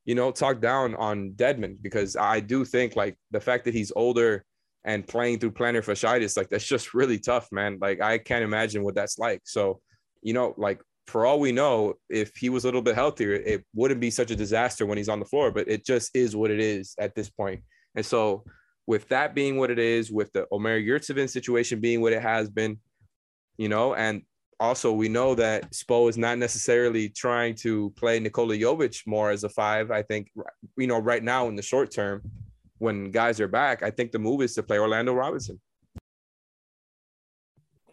you 0.04 0.16
know, 0.16 0.32
talk 0.32 0.60
down 0.60 0.96
on 0.96 1.32
Dedmon 1.36 1.78
because 1.82 2.16
I 2.16 2.40
do 2.40 2.66
think 2.66 2.96
like 2.96 3.16
the 3.32 3.40
fact 3.40 3.66
that 3.66 3.74
he's 3.74 3.94
older 3.96 4.44
and 4.84 5.08
playing 5.08 5.40
through 5.40 5.52
plantar 5.52 5.86
fasciitis, 5.86 6.36
like 6.36 6.50
that's 6.50 6.68
just 6.68 6.94
really 6.94 7.20
tough, 7.20 7.48
man. 7.52 7.78
Like 7.80 8.02
I 8.02 8.18
can't 8.18 8.44
imagine 8.44 8.84
what 8.84 8.96
that's 8.96 9.20
like. 9.20 9.42
So, 9.46 9.80
you 10.24 10.34
know, 10.34 10.56
like 10.58 10.82
for 11.06 11.26
all 11.26 11.40
we 11.40 11.52
know, 11.52 11.94
if 12.10 12.36
he 12.36 12.50
was 12.50 12.64
a 12.64 12.68
little 12.68 12.82
bit 12.82 12.96
healthier, 12.96 13.34
it 13.34 13.64
wouldn't 13.76 14.00
be 14.00 14.12
such 14.12 14.32
a 14.32 14.36
disaster 14.36 14.86
when 14.86 14.98
he's 14.98 15.10
on 15.10 15.20
the 15.20 15.26
floor, 15.26 15.52
but 15.52 15.68
it 15.68 15.86
just 15.86 16.16
is 16.16 16.36
what 16.36 16.52
it 16.52 16.60
is 16.60 16.96
at 17.00 17.16
this 17.16 17.30
point. 17.30 17.62
And 17.96 18.06
so, 18.06 18.44
with 18.88 19.08
that 19.10 19.36
being 19.36 19.58
what 19.58 19.70
it 19.70 19.78
is, 19.78 20.12
with 20.12 20.32
the 20.34 20.48
Omer 20.52 20.82
Yurtseven 20.82 21.30
situation 21.30 21.80
being 21.80 22.02
what 22.02 22.14
it 22.14 22.24
has 22.24 22.50
been, 22.50 22.80
you 23.58 23.70
know, 23.70 23.94
and 23.94 24.24
also 24.60 24.92
we 24.92 25.10
know 25.10 25.36
that 25.36 25.72
Spo 25.72 26.10
is 26.10 26.18
not 26.18 26.38
necessarily 26.38 27.10
trying 27.10 27.56
to 27.56 27.92
play 27.92 28.20
Nikola 28.20 28.56
Jovic 28.56 29.06
more 29.08 29.32
as 29.32 29.44
a 29.44 29.50
five. 29.50 29.92
I 29.92 30.04
think 30.04 30.32
you 30.78 30.88
know 30.88 31.00
right 31.00 31.24
now 31.24 31.48
in 31.48 31.56
the 31.56 31.62
short 31.62 31.92
term, 31.92 32.22
when 32.78 33.12
guys 33.12 33.40
are 33.40 33.48
back, 33.48 33.84
I 33.84 33.92
think 33.92 34.12
the 34.12 34.20
move 34.20 34.42
is 34.42 34.54
to 34.56 34.64
play 34.64 34.80
Orlando 34.80 35.14
Robinson. 35.14 35.60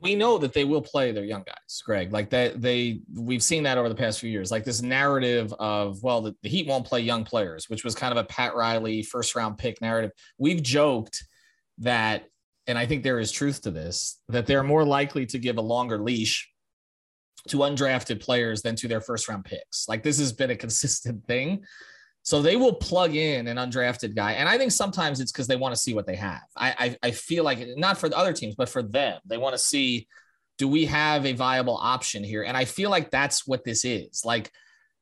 We 0.02 0.14
know 0.14 0.36
that 0.38 0.52
they 0.52 0.64
will 0.64 0.82
play 0.82 1.10
their 1.10 1.24
young 1.24 1.42
guys, 1.46 1.82
Greg. 1.84 2.12
Like 2.12 2.30
that, 2.30 2.60
they 2.60 3.00
we've 3.14 3.42
seen 3.42 3.62
that 3.62 3.78
over 3.78 3.88
the 3.88 3.94
past 3.94 4.20
few 4.20 4.30
years. 4.30 4.50
Like 4.50 4.64
this 4.64 4.82
narrative 4.82 5.52
of 5.58 6.02
well, 6.02 6.20
the, 6.20 6.34
the 6.42 6.48
Heat 6.48 6.66
won't 6.66 6.86
play 6.86 7.00
young 7.00 7.24
players, 7.24 7.70
which 7.70 7.84
was 7.84 7.94
kind 7.94 8.12
of 8.12 8.18
a 8.18 8.24
Pat 8.24 8.54
Riley 8.54 9.02
first 9.02 9.34
round 9.34 9.56
pick 9.56 9.80
narrative. 9.80 10.10
We've 10.38 10.62
joked 10.62 11.24
that 11.78 12.24
and 12.66 12.76
I 12.76 12.86
think 12.86 13.02
there 13.02 13.20
is 13.20 13.30
truth 13.30 13.62
to 13.62 13.70
this, 13.70 14.20
that 14.28 14.46
they're 14.46 14.64
more 14.64 14.84
likely 14.84 15.24
to 15.26 15.38
give 15.38 15.56
a 15.56 15.62
longer 15.62 15.98
leash 15.98 16.50
to 17.48 17.58
undrafted 17.58 18.20
players 18.20 18.62
than 18.62 18.76
to 18.76 18.88
their 18.88 19.00
first 19.00 19.28
round 19.28 19.44
picks. 19.44 19.88
Like 19.88 20.02
this 20.02 20.18
has 20.18 20.32
been 20.32 20.50
a 20.50 20.56
consistent 20.56 21.24
thing. 21.26 21.64
So 22.22 22.42
they 22.42 22.56
will 22.56 22.74
plug 22.74 23.14
in 23.14 23.46
an 23.46 23.56
undrafted 23.56 24.16
guy. 24.16 24.32
And 24.32 24.48
I 24.48 24.58
think 24.58 24.72
sometimes 24.72 25.20
it's 25.20 25.30
because 25.30 25.46
they 25.46 25.54
want 25.54 25.74
to 25.74 25.80
see 25.80 25.94
what 25.94 26.06
they 26.06 26.16
have. 26.16 26.42
I, 26.56 26.74
I, 26.78 27.08
I 27.08 27.10
feel 27.12 27.44
like 27.44 27.64
not 27.76 27.98
for 27.98 28.08
the 28.08 28.18
other 28.18 28.32
teams, 28.32 28.56
but 28.56 28.68
for 28.68 28.82
them, 28.82 29.20
they 29.26 29.38
want 29.38 29.54
to 29.54 29.58
see 29.58 30.08
do 30.58 30.66
we 30.66 30.86
have 30.86 31.26
a 31.26 31.34
viable 31.34 31.76
option 31.76 32.24
here? 32.24 32.42
And 32.42 32.56
I 32.56 32.64
feel 32.64 32.90
like 32.90 33.10
that's 33.10 33.46
what 33.46 33.64
this 33.64 33.84
is. 33.84 34.24
Like 34.24 34.50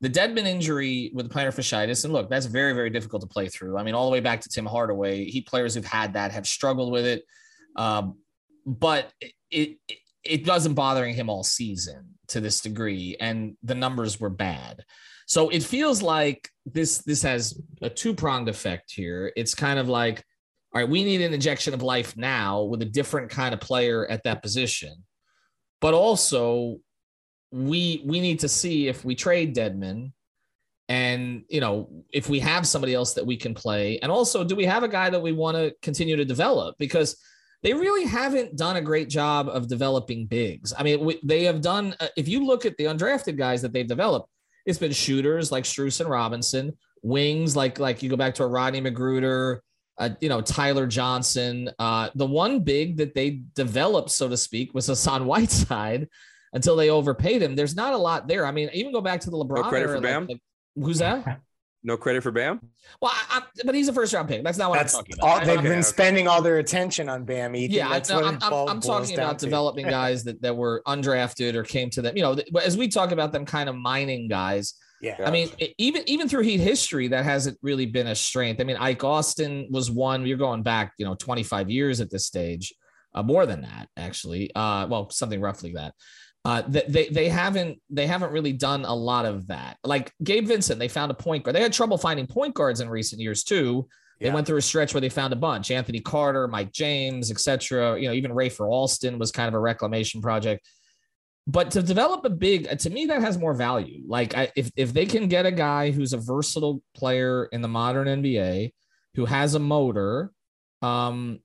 the 0.00 0.10
Dedmon 0.10 0.44
injury 0.44 1.12
with 1.14 1.28
the 1.28 1.34
plantar 1.34 1.54
fasciitis, 1.54 2.04
and 2.04 2.12
look, 2.12 2.28
that's 2.28 2.46
very, 2.46 2.72
very 2.72 2.90
difficult 2.90 3.22
to 3.22 3.28
play 3.28 3.48
through. 3.48 3.78
I 3.78 3.84
mean, 3.84 3.94
all 3.94 4.06
the 4.06 4.12
way 4.12 4.20
back 4.20 4.40
to 4.42 4.48
Tim 4.48 4.66
Hardaway, 4.66 5.24
he 5.24 5.40
players 5.40 5.74
who've 5.74 5.84
had 5.84 6.14
that 6.14 6.32
have 6.32 6.46
struggled 6.46 6.92
with 6.92 7.06
it. 7.06 7.24
Um, 7.76 8.18
but 8.66 9.12
it, 9.20 9.32
it 9.88 9.98
it 10.24 10.46
wasn't 10.46 10.74
bothering 10.74 11.14
him 11.14 11.28
all 11.28 11.44
season 11.44 12.13
to 12.28 12.40
this 12.40 12.60
degree, 12.60 13.16
and 13.20 13.56
the 13.62 13.74
numbers 13.74 14.20
were 14.20 14.30
bad. 14.30 14.84
So 15.26 15.48
it 15.48 15.62
feels 15.62 16.02
like 16.02 16.48
this 16.66 16.98
this 16.98 17.22
has 17.22 17.60
a 17.82 17.88
two 17.88 18.14
pronged 18.14 18.48
effect 18.48 18.92
here. 18.92 19.32
It's 19.36 19.54
kind 19.54 19.78
of 19.78 19.88
like, 19.88 20.22
all 20.74 20.80
right, 20.80 20.88
we 20.88 21.04
need 21.04 21.20
an 21.20 21.32
injection 21.32 21.74
of 21.74 21.82
life 21.82 22.16
now 22.16 22.62
with 22.62 22.82
a 22.82 22.86
different 22.86 23.30
kind 23.30 23.54
of 23.54 23.60
player 23.60 24.06
at 24.10 24.22
that 24.24 24.42
position, 24.42 25.04
but 25.80 25.94
also 25.94 26.78
we 27.50 28.02
we 28.04 28.20
need 28.20 28.40
to 28.40 28.48
see 28.48 28.88
if 28.88 29.04
we 29.04 29.14
trade 29.14 29.54
Dedmon 29.54 30.12
and 30.88 31.44
you 31.48 31.60
know 31.60 31.88
if 32.12 32.28
we 32.28 32.40
have 32.40 32.66
somebody 32.66 32.94
else 32.94 33.14
that 33.14 33.24
we 33.24 33.36
can 33.36 33.54
play 33.54 33.98
and 34.00 34.12
also 34.12 34.44
do 34.44 34.54
we 34.54 34.64
have 34.64 34.82
a 34.82 34.88
guy 34.88 35.08
that 35.08 35.22
we 35.22 35.32
want 35.32 35.56
to 35.56 35.74
continue 35.80 36.16
to 36.16 36.24
develop 36.24 36.76
because 36.78 37.16
they 37.64 37.72
really 37.72 38.04
haven't 38.04 38.56
done 38.56 38.76
a 38.76 38.82
great 38.82 39.08
job 39.08 39.48
of 39.48 39.68
developing 39.68 40.26
bigs. 40.26 40.74
I 40.78 40.82
mean, 40.82 41.18
they 41.24 41.44
have 41.44 41.62
done, 41.62 41.96
uh, 41.98 42.08
if 42.14 42.28
you 42.28 42.44
look 42.44 42.66
at 42.66 42.76
the 42.76 42.84
undrafted 42.84 43.38
guys 43.38 43.62
that 43.62 43.72
they've 43.72 43.88
developed, 43.88 44.28
it's 44.66 44.78
been 44.78 44.92
shooters 44.92 45.50
like 45.50 45.64
Strus 45.64 46.00
and 46.00 46.10
Robinson, 46.10 46.76
wings 47.02 47.56
like, 47.56 47.78
like 47.78 48.02
you 48.02 48.10
go 48.10 48.16
back 48.16 48.34
to 48.34 48.44
a 48.44 48.46
Rodney 48.46 48.82
McGruder, 48.82 49.60
uh, 49.96 50.10
you 50.20 50.28
know, 50.28 50.42
Tyler 50.42 50.86
Johnson. 50.86 51.70
Uh, 51.78 52.10
the 52.14 52.26
one 52.26 52.60
big 52.60 52.98
that 52.98 53.14
they 53.14 53.42
developed, 53.54 54.10
so 54.10 54.28
to 54.28 54.36
speak, 54.36 54.74
was 54.74 54.86
Hassan 54.86 55.24
Whiteside 55.26 56.08
until 56.52 56.76
they 56.76 56.90
overpaid 56.90 57.40
him. 57.40 57.56
There's 57.56 57.74
not 57.74 57.94
a 57.94 57.98
lot 57.98 58.28
there. 58.28 58.44
I 58.44 58.52
mean, 58.52 58.68
even 58.74 58.92
go 58.92 59.00
back 59.00 59.20
to 59.20 59.30
the 59.30 59.38
LeBron. 59.38 59.62
No 59.62 59.68
credit 59.70 59.88
for 59.88 60.00
Bam. 60.02 60.26
Like, 60.26 60.40
who's 60.76 60.98
that? 60.98 61.40
No 61.86 61.98
credit 61.98 62.22
for 62.22 62.30
Bam. 62.30 62.60
Well, 63.02 63.12
I, 63.14 63.38
I, 63.38 63.42
but 63.66 63.74
he's 63.74 63.88
a 63.88 63.92
first 63.92 64.14
round 64.14 64.26
pick. 64.26 64.42
That's 64.42 64.56
not 64.56 64.70
what 64.70 64.78
that's 64.78 64.94
I'm 64.94 65.00
talking 65.04 65.16
about. 65.18 65.28
All, 65.28 65.40
they've 65.40 65.58
okay, 65.58 65.62
been 65.62 65.72
okay. 65.72 65.82
spending 65.82 66.26
all 66.26 66.40
their 66.40 66.58
attention 66.58 67.10
on 67.10 67.24
Bam. 67.24 67.54
Ethan. 67.54 67.76
Yeah, 67.76 67.90
that's 67.90 68.10
I, 68.10 68.20
am 68.20 68.38
I'm, 68.40 68.68
I'm 68.68 68.80
talking 68.80 69.14
about 69.14 69.38
to. 69.40 69.44
developing 69.44 69.86
guys 69.86 70.24
that, 70.24 70.40
that 70.40 70.56
were 70.56 70.82
undrafted 70.86 71.54
or 71.54 71.62
came 71.62 71.90
to 71.90 72.00
them. 72.00 72.16
You 72.16 72.22
know, 72.22 72.38
as 72.62 72.78
we 72.78 72.88
talk 72.88 73.12
about 73.12 73.32
them 73.32 73.44
kind 73.44 73.68
of 73.68 73.76
mining 73.76 74.28
guys. 74.28 74.74
Yeah. 75.02 75.16
I 75.26 75.30
mean, 75.30 75.50
even 75.76 76.02
even 76.06 76.26
through 76.30 76.44
Heat 76.44 76.60
history, 76.60 77.08
that 77.08 77.26
hasn't 77.26 77.58
really 77.60 77.84
been 77.84 78.06
a 78.06 78.14
strength. 78.14 78.62
I 78.62 78.64
mean, 78.64 78.78
Ike 78.78 79.04
Austin 79.04 79.68
was 79.70 79.90
one. 79.90 80.24
You're 80.24 80.38
going 80.38 80.62
back, 80.62 80.94
you 80.96 81.04
know, 81.04 81.14
25 81.14 81.68
years 81.68 82.00
at 82.00 82.10
this 82.10 82.24
stage, 82.24 82.72
uh, 83.14 83.22
more 83.22 83.44
than 83.44 83.60
that 83.60 83.88
actually. 83.98 84.50
Uh, 84.54 84.86
well, 84.88 85.10
something 85.10 85.42
roughly 85.42 85.74
that. 85.74 85.92
Uh, 86.46 86.62
they 86.68 87.08
they 87.10 87.28
haven't 87.28 87.80
they 87.88 88.06
haven't 88.06 88.30
really 88.30 88.52
done 88.52 88.84
a 88.84 88.94
lot 88.94 89.24
of 89.24 89.46
that. 89.46 89.78
Like 89.82 90.12
Gabe 90.22 90.46
Vincent, 90.46 90.78
they 90.78 90.88
found 90.88 91.10
a 91.10 91.14
point 91.14 91.42
guard. 91.42 91.56
They 91.56 91.62
had 91.62 91.72
trouble 91.72 91.96
finding 91.96 92.26
point 92.26 92.54
guards 92.54 92.80
in 92.80 92.88
recent 92.90 93.22
years 93.22 93.44
too. 93.44 93.88
They 94.20 94.26
yeah. 94.26 94.34
went 94.34 94.46
through 94.46 94.58
a 94.58 94.62
stretch 94.62 94.92
where 94.92 95.00
they 95.00 95.08
found 95.08 95.32
a 95.32 95.36
bunch: 95.36 95.70
Anthony 95.70 96.00
Carter, 96.00 96.46
Mike 96.46 96.70
James, 96.72 97.30
etc. 97.30 97.98
You 97.98 98.08
know, 98.08 98.14
even 98.14 98.30
Rafer 98.30 98.68
Alston 98.68 99.18
was 99.18 99.32
kind 99.32 99.48
of 99.48 99.54
a 99.54 99.58
reclamation 99.58 100.20
project. 100.20 100.68
but 101.46 101.70
to 101.72 101.82
develop 101.82 102.24
a 102.26 102.30
big, 102.30 102.78
to 102.78 102.90
me, 102.90 103.06
that 103.06 103.22
has 103.22 103.38
more 103.38 103.54
value. 103.54 104.02
Like 104.06 104.36
I, 104.36 104.52
if 104.54 104.70
if 104.76 104.92
they 104.92 105.06
can 105.06 105.28
get 105.28 105.46
a 105.46 105.52
guy 105.52 105.92
who's 105.92 106.12
a 106.12 106.18
versatile 106.18 106.82
player 106.94 107.46
in 107.52 107.62
the 107.62 107.68
modern 107.68 108.06
NBA, 108.22 108.72
who 109.14 109.24
has 109.24 109.54
a 109.54 109.58
motor, 109.58 110.30
um, 110.82 111.38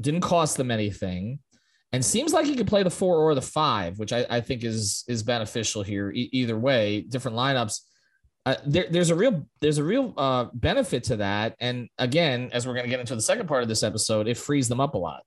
didn't 0.00 0.20
cost 0.20 0.56
them 0.56 0.70
anything, 0.70 1.40
and 1.94 2.04
seems 2.04 2.32
like 2.32 2.44
he 2.44 2.56
could 2.56 2.66
play 2.66 2.82
the 2.82 2.90
four 2.90 3.18
or 3.18 3.36
the 3.36 3.40
five, 3.40 4.00
which 4.00 4.12
I, 4.12 4.26
I 4.28 4.40
think 4.40 4.64
is 4.64 5.04
is 5.06 5.22
beneficial 5.22 5.84
here. 5.84 6.10
E- 6.10 6.28
either 6.32 6.58
way, 6.58 7.02
different 7.02 7.36
lineups. 7.36 7.82
Uh, 8.44 8.56
there, 8.66 8.86
there's 8.90 9.10
a 9.10 9.14
real 9.14 9.46
there's 9.60 9.78
a 9.78 9.84
real 9.84 10.12
uh, 10.16 10.46
benefit 10.54 11.04
to 11.04 11.16
that, 11.18 11.54
and 11.60 11.88
again, 11.98 12.50
as 12.52 12.66
we're 12.66 12.74
going 12.74 12.84
to 12.84 12.90
get 12.90 12.98
into 12.98 13.14
the 13.14 13.22
second 13.22 13.46
part 13.46 13.62
of 13.62 13.68
this 13.68 13.84
episode, 13.84 14.26
it 14.26 14.36
frees 14.36 14.66
them 14.68 14.80
up 14.80 14.94
a 14.94 14.98
lot. 14.98 15.22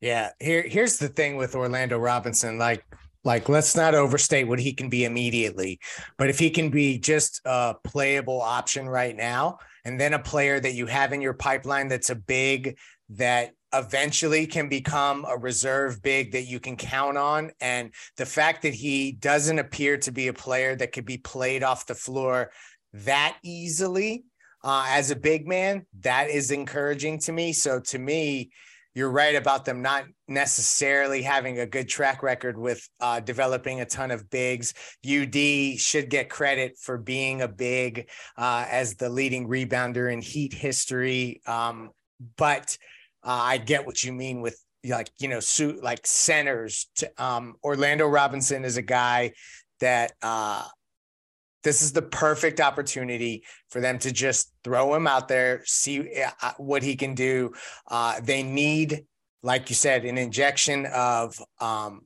Yeah, 0.00 0.30
here 0.38 0.62
here's 0.62 0.98
the 0.98 1.08
thing 1.08 1.36
with 1.36 1.56
Orlando 1.56 1.98
Robinson. 1.98 2.56
Like 2.56 2.84
like, 3.24 3.48
let's 3.48 3.74
not 3.74 3.96
overstate 3.96 4.46
what 4.46 4.60
he 4.60 4.74
can 4.74 4.88
be 4.88 5.04
immediately, 5.04 5.80
but 6.18 6.30
if 6.30 6.38
he 6.38 6.50
can 6.50 6.70
be 6.70 6.98
just 6.98 7.40
a 7.44 7.74
playable 7.82 8.40
option 8.40 8.88
right 8.88 9.16
now, 9.16 9.58
and 9.84 9.98
then 9.98 10.14
a 10.14 10.20
player 10.20 10.60
that 10.60 10.74
you 10.74 10.86
have 10.86 11.12
in 11.12 11.20
your 11.20 11.34
pipeline 11.34 11.88
that's 11.88 12.10
a 12.10 12.14
big 12.14 12.78
that 13.08 13.54
eventually 13.74 14.46
can 14.46 14.68
become 14.68 15.24
a 15.28 15.36
reserve 15.36 16.02
big 16.02 16.32
that 16.32 16.44
you 16.44 16.60
can 16.60 16.76
count 16.76 17.18
on. 17.18 17.50
And 17.60 17.92
the 18.16 18.26
fact 18.26 18.62
that 18.62 18.74
he 18.74 19.12
doesn't 19.12 19.58
appear 19.58 19.96
to 19.98 20.12
be 20.12 20.28
a 20.28 20.32
player 20.32 20.74
that 20.76 20.92
could 20.92 21.04
be 21.04 21.18
played 21.18 21.62
off 21.62 21.86
the 21.86 21.94
floor 21.94 22.50
that 22.92 23.36
easily 23.42 24.24
uh, 24.62 24.86
as 24.88 25.10
a 25.10 25.16
big 25.16 25.46
man, 25.46 25.84
that 26.00 26.30
is 26.30 26.50
encouraging 26.50 27.18
to 27.18 27.32
me. 27.32 27.52
So 27.52 27.80
to 27.80 27.98
me, 27.98 28.50
you're 28.94 29.10
right 29.10 29.34
about 29.34 29.64
them 29.64 29.82
not 29.82 30.04
necessarily 30.28 31.20
having 31.20 31.58
a 31.58 31.66
good 31.66 31.88
track 31.88 32.22
record 32.22 32.56
with 32.56 32.88
uh, 33.00 33.18
developing 33.20 33.80
a 33.80 33.84
ton 33.84 34.12
of 34.12 34.30
bigs. 34.30 34.72
UD 35.04 35.78
should 35.78 36.08
get 36.08 36.30
credit 36.30 36.78
for 36.78 36.96
being 36.96 37.42
a 37.42 37.48
big 37.48 38.08
uh, 38.38 38.64
as 38.70 38.94
the 38.94 39.08
leading 39.08 39.48
rebounder 39.48 40.12
in 40.12 40.22
Heat 40.22 40.54
history. 40.54 41.42
Um, 41.44 41.90
but 42.36 42.78
uh, 43.24 43.40
I 43.42 43.58
get 43.58 43.86
what 43.86 44.02
you 44.04 44.12
mean 44.12 44.40
with 44.40 44.58
like 44.86 45.10
you 45.18 45.28
know 45.28 45.40
suit 45.40 45.82
like 45.82 46.06
centers. 46.06 46.88
To, 46.96 47.10
um, 47.22 47.56
Orlando 47.64 48.06
Robinson 48.06 48.64
is 48.64 48.76
a 48.76 48.82
guy 48.82 49.32
that 49.80 50.12
uh, 50.22 50.64
this 51.62 51.82
is 51.82 51.92
the 51.92 52.02
perfect 52.02 52.60
opportunity 52.60 53.42
for 53.70 53.80
them 53.80 53.98
to 54.00 54.12
just 54.12 54.52
throw 54.62 54.94
him 54.94 55.06
out 55.06 55.28
there, 55.28 55.62
see 55.64 56.22
uh, 56.42 56.52
what 56.58 56.82
he 56.82 56.94
can 56.94 57.14
do. 57.14 57.52
Uh, 57.90 58.20
they 58.20 58.42
need, 58.42 59.06
like 59.42 59.70
you 59.70 59.74
said, 59.74 60.04
an 60.04 60.18
injection 60.18 60.86
of 60.86 61.40
um, 61.60 62.02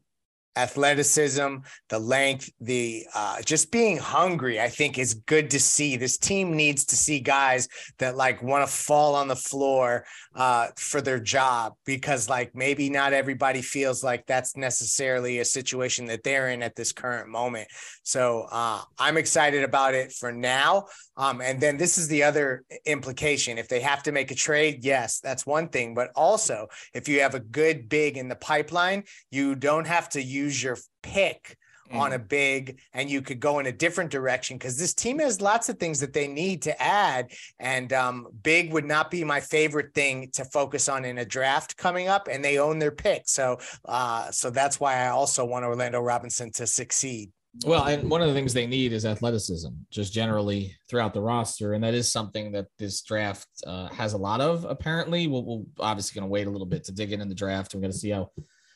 athleticism, 0.58 1.56
the 1.88 1.98
length, 1.98 2.50
the 2.60 3.06
uh, 3.14 3.40
just 3.42 3.70
being 3.70 3.96
hungry, 3.96 4.60
I 4.60 4.68
think 4.68 4.98
is 4.98 5.14
good 5.14 5.50
to 5.50 5.60
see. 5.60 5.96
This 5.96 6.18
team 6.18 6.56
needs 6.56 6.84
to 6.86 6.96
see 6.96 7.20
guys 7.20 7.68
that 7.98 8.16
like 8.16 8.42
want 8.42 8.66
to 8.66 8.72
fall 8.72 9.14
on 9.14 9.28
the 9.28 9.36
floor 9.36 10.04
uh, 10.34 10.68
for 10.76 11.00
their 11.00 11.20
job 11.20 11.74
because 11.84 12.28
like 12.28 12.54
maybe 12.54 12.88
not 12.90 13.12
everybody 13.12 13.60
feels 13.60 14.04
like 14.04 14.24
that's 14.26 14.56
necessarily 14.56 15.40
a 15.40 15.44
situation 15.44 16.06
that 16.06 16.22
they're 16.22 16.48
in 16.48 16.62
at 16.62 16.76
this 16.76 16.92
current 16.92 17.28
moment. 17.28 17.68
So 18.04 18.46
uh, 18.50 18.80
I'm 18.98 19.16
excited 19.16 19.64
about 19.64 19.94
it 19.94 20.12
for 20.12 20.32
now. 20.32 20.86
Um, 21.16 21.40
and 21.40 21.60
then 21.60 21.76
this 21.76 21.98
is 21.98 22.06
the 22.06 22.22
other 22.22 22.62
implication. 22.86 23.58
If 23.58 23.68
they 23.68 23.80
have 23.80 24.04
to 24.04 24.12
make 24.12 24.30
a 24.30 24.36
trade, 24.36 24.84
yes, 24.84 25.18
that's 25.18 25.44
one 25.44 25.68
thing. 25.68 25.92
But 25.92 26.10
also, 26.14 26.68
if 26.94 27.08
you 27.08 27.20
have 27.20 27.34
a 27.34 27.40
good 27.40 27.88
big 27.88 28.16
in 28.16 28.28
the 28.28 28.36
pipeline, 28.36 29.02
you 29.32 29.56
don't 29.56 29.86
have 29.86 30.08
to 30.10 30.22
use 30.22 30.47
your 30.62 30.78
pick 31.02 31.56
mm. 31.92 31.98
on 31.98 32.12
a 32.12 32.18
big 32.18 32.80
and 32.92 33.10
you 33.10 33.22
could 33.22 33.40
go 33.40 33.58
in 33.58 33.66
a 33.66 33.72
different 33.72 34.10
direction 34.10 34.56
because 34.56 34.76
this 34.76 34.94
team 34.94 35.18
has 35.18 35.40
lots 35.40 35.68
of 35.68 35.78
things 35.78 36.00
that 36.00 36.12
they 36.12 36.28
need 36.28 36.62
to 36.62 36.82
add. 36.82 37.30
And 37.58 37.92
um, 37.92 38.28
big 38.42 38.72
would 38.72 38.84
not 38.84 39.10
be 39.10 39.24
my 39.24 39.40
favorite 39.40 39.94
thing 39.94 40.30
to 40.34 40.44
focus 40.44 40.88
on 40.88 41.04
in 41.04 41.18
a 41.18 41.24
draft 41.24 41.76
coming 41.76 42.08
up, 42.08 42.28
and 42.30 42.44
they 42.44 42.58
own 42.58 42.78
their 42.78 42.90
pick. 42.90 43.22
So, 43.26 43.58
uh, 43.84 44.30
so 44.30 44.50
that's 44.50 44.80
why 44.80 44.96
I 44.96 45.08
also 45.08 45.44
want 45.44 45.64
Orlando 45.64 46.00
Robinson 46.00 46.52
to 46.52 46.66
succeed. 46.66 47.30
Well, 47.64 47.84
and 47.84 48.08
one 48.08 48.20
of 48.20 48.28
the 48.28 48.34
things 48.34 48.52
they 48.52 48.66
need 48.66 48.92
is 48.92 49.04
athleticism, 49.04 49.70
just 49.90 50.12
generally 50.12 50.76
throughout 50.88 51.12
the 51.12 51.20
roster, 51.20 51.72
and 51.72 51.82
that 51.82 51.94
is 51.94 52.10
something 52.10 52.52
that 52.52 52.66
this 52.78 53.02
draft 53.02 53.48
uh, 53.66 53.88
has 53.88 54.12
a 54.12 54.18
lot 54.18 54.40
of. 54.40 54.64
Apparently, 54.64 55.26
we'll, 55.26 55.44
we'll 55.44 55.66
obviously 55.80 56.20
going 56.20 56.28
to 56.28 56.30
wait 56.30 56.46
a 56.46 56.50
little 56.50 56.66
bit 56.66 56.84
to 56.84 56.92
dig 56.92 57.10
in 57.10 57.20
in 57.20 57.28
the 57.28 57.34
draft. 57.34 57.74
We're 57.74 57.80
going 57.80 57.92
to 57.92 57.98
see 57.98 58.10
how 58.10 58.30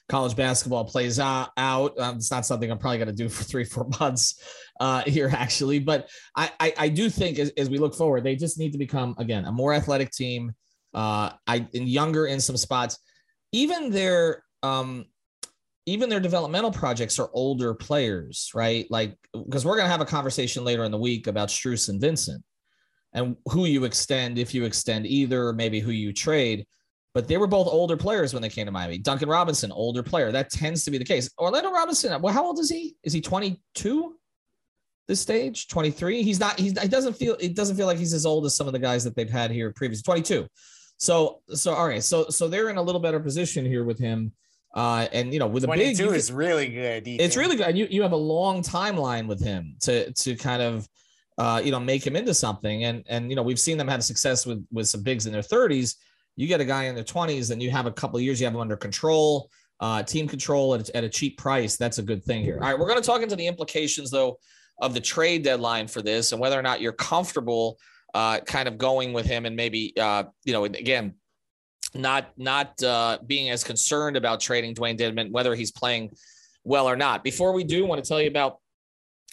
college 0.08 0.36
basketball 0.36 0.84
plays 0.84 1.18
out. 1.18 1.50
Um, 1.56 2.16
it's 2.16 2.30
not 2.30 2.46
something 2.46 2.70
I'm 2.70 2.78
probably 2.78 2.98
going 2.98 3.08
to 3.08 3.14
do 3.14 3.28
for 3.30 3.44
three, 3.44 3.64
four 3.64 3.88
months 4.00 4.40
uh, 4.80 5.02
here, 5.02 5.30
actually. 5.32 5.78
But 5.78 6.10
I, 6.36 6.50
I, 6.60 6.74
I 6.78 6.88
do 6.88 7.08
think 7.08 7.38
as, 7.38 7.50
as, 7.56 7.70
we 7.70 7.78
look 7.78 7.94
forward, 7.94 8.24
they 8.24 8.36
just 8.36 8.58
need 8.58 8.72
to 8.72 8.78
become 8.78 9.14
again 9.18 9.44
a 9.44 9.52
more 9.52 9.74
athletic 9.74 10.10
team. 10.10 10.52
Uh, 10.94 11.30
I 11.46 11.66
and 11.74 11.88
younger 11.88 12.26
in 12.26 12.40
some 12.40 12.56
spots. 12.56 12.98
Even 13.52 13.90
their 13.90 14.44
um, 14.62 15.06
even 15.86 16.08
their 16.08 16.20
developmental 16.20 16.70
projects 16.70 17.18
are 17.18 17.30
older 17.32 17.74
players, 17.74 18.50
right? 18.54 18.86
Like, 18.90 19.16
because 19.32 19.64
we're 19.64 19.76
going 19.76 19.86
to 19.86 19.90
have 19.90 20.00
a 20.00 20.06
conversation 20.06 20.64
later 20.64 20.84
in 20.84 20.92
the 20.92 20.98
week 20.98 21.26
about 21.26 21.48
Strus 21.48 21.88
and 21.88 22.00
Vincent 22.00 22.42
and 23.14 23.36
who 23.46 23.66
you 23.66 23.84
extend, 23.84 24.38
if 24.38 24.54
you 24.54 24.64
extend 24.64 25.06
either, 25.06 25.52
maybe 25.52 25.80
who 25.80 25.90
you 25.90 26.12
trade. 26.12 26.66
But 27.14 27.28
they 27.28 27.36
were 27.36 27.46
both 27.46 27.66
older 27.66 27.96
players 27.96 28.32
when 28.32 28.42
they 28.42 28.48
came 28.48 28.66
to 28.66 28.72
Miami. 28.72 28.98
Duncan 28.98 29.28
Robinson, 29.28 29.70
older 29.70 30.02
player. 30.02 30.32
That 30.32 30.50
tends 30.50 30.84
to 30.84 30.90
be 30.90 30.98
the 30.98 31.04
case. 31.04 31.28
Orlando 31.38 31.70
Robinson, 31.70 32.20
well, 32.22 32.32
how 32.32 32.44
old 32.44 32.58
is 32.58 32.70
he? 32.70 32.96
Is 33.02 33.12
he 33.12 33.20
22 33.20 34.16
this 35.08 35.20
stage? 35.20 35.68
23? 35.68 36.22
He's 36.22 36.40
not, 36.40 36.58
he's, 36.58 36.78
he 36.80 36.88
doesn't 36.88 37.14
feel, 37.14 37.36
it 37.38 37.54
doesn't 37.54 37.76
feel 37.76 37.86
like 37.86 37.98
he's 37.98 38.14
as 38.14 38.24
old 38.24 38.46
as 38.46 38.56
some 38.56 38.66
of 38.66 38.72
the 38.72 38.78
guys 38.78 39.04
that 39.04 39.14
they've 39.14 39.28
had 39.28 39.50
here 39.50 39.72
previously. 39.72 40.04
22. 40.04 40.46
So, 40.96 41.40
so, 41.48 41.74
all 41.74 41.86
right. 41.86 42.02
So, 42.02 42.28
so 42.30 42.48
they're 42.48 42.70
in 42.70 42.78
a 42.78 42.82
little 42.82 43.00
better 43.00 43.20
position 43.20 43.66
here 43.66 43.84
with 43.84 43.98
him 43.98 44.32
uh, 44.74 45.06
and 45.12 45.32
you 45.32 45.38
know, 45.38 45.46
with 45.46 45.64
a 45.64 45.68
big, 45.68 45.96
two 45.96 46.12
is 46.12 46.32
really 46.32 46.68
good. 46.68 47.06
It's 47.06 47.36
really 47.36 47.56
good. 47.56 47.76
You 47.76 47.86
you 47.90 48.02
have 48.02 48.12
a 48.12 48.16
long 48.16 48.62
timeline 48.62 49.26
with 49.26 49.42
him 49.42 49.76
to 49.80 50.10
to 50.12 50.34
kind 50.34 50.62
of 50.62 50.88
uh, 51.36 51.60
you 51.62 51.70
know 51.70 51.80
make 51.80 52.06
him 52.06 52.16
into 52.16 52.32
something. 52.32 52.84
And 52.84 53.04
and 53.06 53.28
you 53.28 53.36
know, 53.36 53.42
we've 53.42 53.60
seen 53.60 53.76
them 53.76 53.88
have 53.88 54.02
success 54.02 54.46
with 54.46 54.66
with 54.72 54.88
some 54.88 55.02
bigs 55.02 55.26
in 55.26 55.32
their 55.32 55.42
30s. 55.42 55.96
You 56.36 56.46
get 56.46 56.60
a 56.60 56.64
guy 56.64 56.84
in 56.84 56.94
their 56.94 57.04
20s, 57.04 57.50
and 57.50 57.62
you 57.62 57.70
have 57.70 57.86
a 57.86 57.92
couple 57.92 58.16
of 58.16 58.22
years, 58.22 58.40
you 58.40 58.46
have 58.46 58.54
him 58.54 58.60
under 58.60 58.76
control, 58.76 59.50
uh, 59.80 60.02
team 60.02 60.28
control 60.28 60.74
at, 60.74 60.88
at 60.90 61.04
a 61.04 61.08
cheap 61.08 61.38
price. 61.38 61.76
That's 61.76 61.98
a 61.98 62.02
good 62.02 62.24
thing 62.24 62.42
here. 62.42 62.54
All 62.54 62.68
right, 62.68 62.78
we're 62.78 62.88
going 62.88 63.00
to 63.00 63.06
talk 63.06 63.22
into 63.22 63.36
the 63.36 63.46
implications 63.46 64.10
though 64.10 64.38
of 64.80 64.94
the 64.94 65.00
trade 65.00 65.42
deadline 65.42 65.86
for 65.86 66.02
this 66.02 66.32
and 66.32 66.40
whether 66.40 66.58
or 66.58 66.62
not 66.62 66.80
you're 66.80 66.92
comfortable 66.92 67.78
uh, 68.14 68.40
kind 68.40 68.68
of 68.68 68.78
going 68.78 69.12
with 69.12 69.26
him 69.26 69.46
and 69.46 69.56
maybe 69.56 69.92
uh, 69.98 70.24
you 70.44 70.52
know 70.52 70.64
again 70.64 71.14
not 71.94 72.30
not 72.36 72.82
uh, 72.82 73.18
being 73.26 73.50
as 73.50 73.64
concerned 73.64 74.16
about 74.16 74.40
trading 74.40 74.74
Dewayne 74.74 74.98
Dedmon, 74.98 75.30
whether 75.30 75.54
he's 75.54 75.70
playing 75.70 76.10
well 76.64 76.88
or 76.88 76.96
not. 76.96 77.22
Before 77.22 77.52
we 77.52 77.64
do, 77.64 77.84
I 77.84 77.88
want 77.88 78.02
to 78.02 78.08
tell 78.08 78.20
you 78.20 78.28
about 78.28 78.58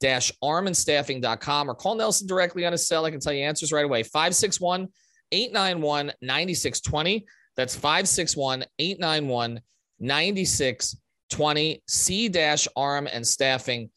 www.c-armandstaffing.com 0.01 1.69
or 1.69 1.75
call 1.75 1.95
Nelson 1.95 2.27
directly 2.27 2.65
on 2.65 2.71
his 2.71 2.87
cell. 2.87 3.05
I 3.05 3.11
can 3.11 3.19
tell 3.19 3.33
you 3.33 3.43
answers 3.43 3.71
right 3.71 3.85
away. 3.85 4.03
561 4.03 4.87
891 5.31 6.13
9620. 6.21 7.25
That's 7.55 7.75
561 7.75 8.65
891 8.79 9.61
9620. 9.99 11.83
C 11.87 12.29
dash 12.29 12.67
arm 12.75 13.07
and 13.11 13.25
staffing.com. 13.25 13.91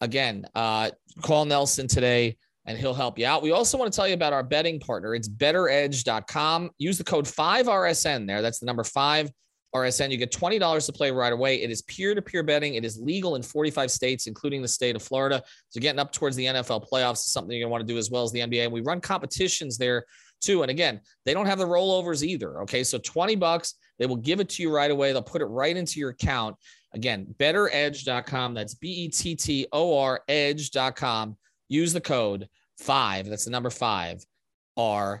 Again, 0.00 0.46
uh, 0.54 0.90
call 1.22 1.44
Nelson 1.44 1.86
today 1.88 2.38
and 2.64 2.78
he'll 2.78 2.94
help 2.94 3.18
you 3.18 3.26
out. 3.26 3.42
We 3.42 3.50
also 3.50 3.76
want 3.76 3.92
to 3.92 3.96
tell 3.96 4.06
you 4.08 4.14
about 4.14 4.32
our 4.32 4.42
betting 4.42 4.80
partner. 4.80 5.14
It's 5.14 5.28
bettoredge.com. 5.28 6.70
Use 6.78 6.96
the 6.98 7.04
code 7.04 7.24
5RSN 7.26 8.26
there. 8.26 8.42
That's 8.42 8.60
the 8.60 8.66
number 8.66 8.84
5 8.84 9.30
RSN. 9.74 10.10
You 10.10 10.16
get 10.16 10.32
$20 10.32 10.86
to 10.86 10.92
play 10.92 11.10
right 11.10 11.32
away. 11.32 11.62
It 11.62 11.70
is 11.70 11.82
peer 11.82 12.14
to 12.14 12.22
peer 12.22 12.42
betting. 12.42 12.74
It 12.74 12.84
is 12.84 12.98
legal 12.98 13.36
in 13.36 13.42
45 13.42 13.90
states, 13.90 14.26
including 14.26 14.62
the 14.62 14.68
state 14.68 14.96
of 14.96 15.02
Florida. 15.02 15.42
So, 15.68 15.80
getting 15.80 15.98
up 15.98 16.12
towards 16.12 16.36
the 16.36 16.46
NFL 16.46 16.88
playoffs 16.90 17.18
is 17.18 17.32
something 17.32 17.56
you're 17.56 17.60
going 17.60 17.70
to 17.70 17.72
want 17.72 17.86
to 17.86 17.92
do 17.92 17.98
as 17.98 18.10
well 18.10 18.24
as 18.24 18.32
the 18.32 18.40
NBA. 18.40 18.64
And 18.64 18.72
we 18.72 18.80
run 18.80 19.00
competitions 19.00 19.78
there 19.78 20.04
too. 20.40 20.62
And 20.62 20.70
again, 20.70 21.00
they 21.24 21.34
don't 21.34 21.46
have 21.46 21.58
the 21.58 21.66
rollovers 21.66 22.22
either. 22.22 22.62
Okay. 22.62 22.82
So 22.82 22.98
20 22.98 23.36
bucks, 23.36 23.74
they 23.98 24.06
will 24.06 24.16
give 24.16 24.40
it 24.40 24.48
to 24.50 24.62
you 24.62 24.74
right 24.74 24.90
away. 24.90 25.12
They'll 25.12 25.22
put 25.22 25.42
it 25.42 25.46
right 25.46 25.76
into 25.76 26.00
your 26.00 26.10
account. 26.10 26.56
Again, 26.92 27.26
bettoredge.com. 27.38 28.54
That's 28.54 28.74
B 28.74 28.88
E 28.88 29.08
T 29.08 29.36
T 29.36 29.66
O 29.72 29.98
R 29.98 30.22
edge.com. 30.28 31.36
Use 31.68 31.92
the 31.92 32.00
code 32.00 32.48
five. 32.78 33.28
That's 33.28 33.44
the 33.44 33.50
number 33.50 33.70
five 33.70 34.24
RSN. 34.78 35.20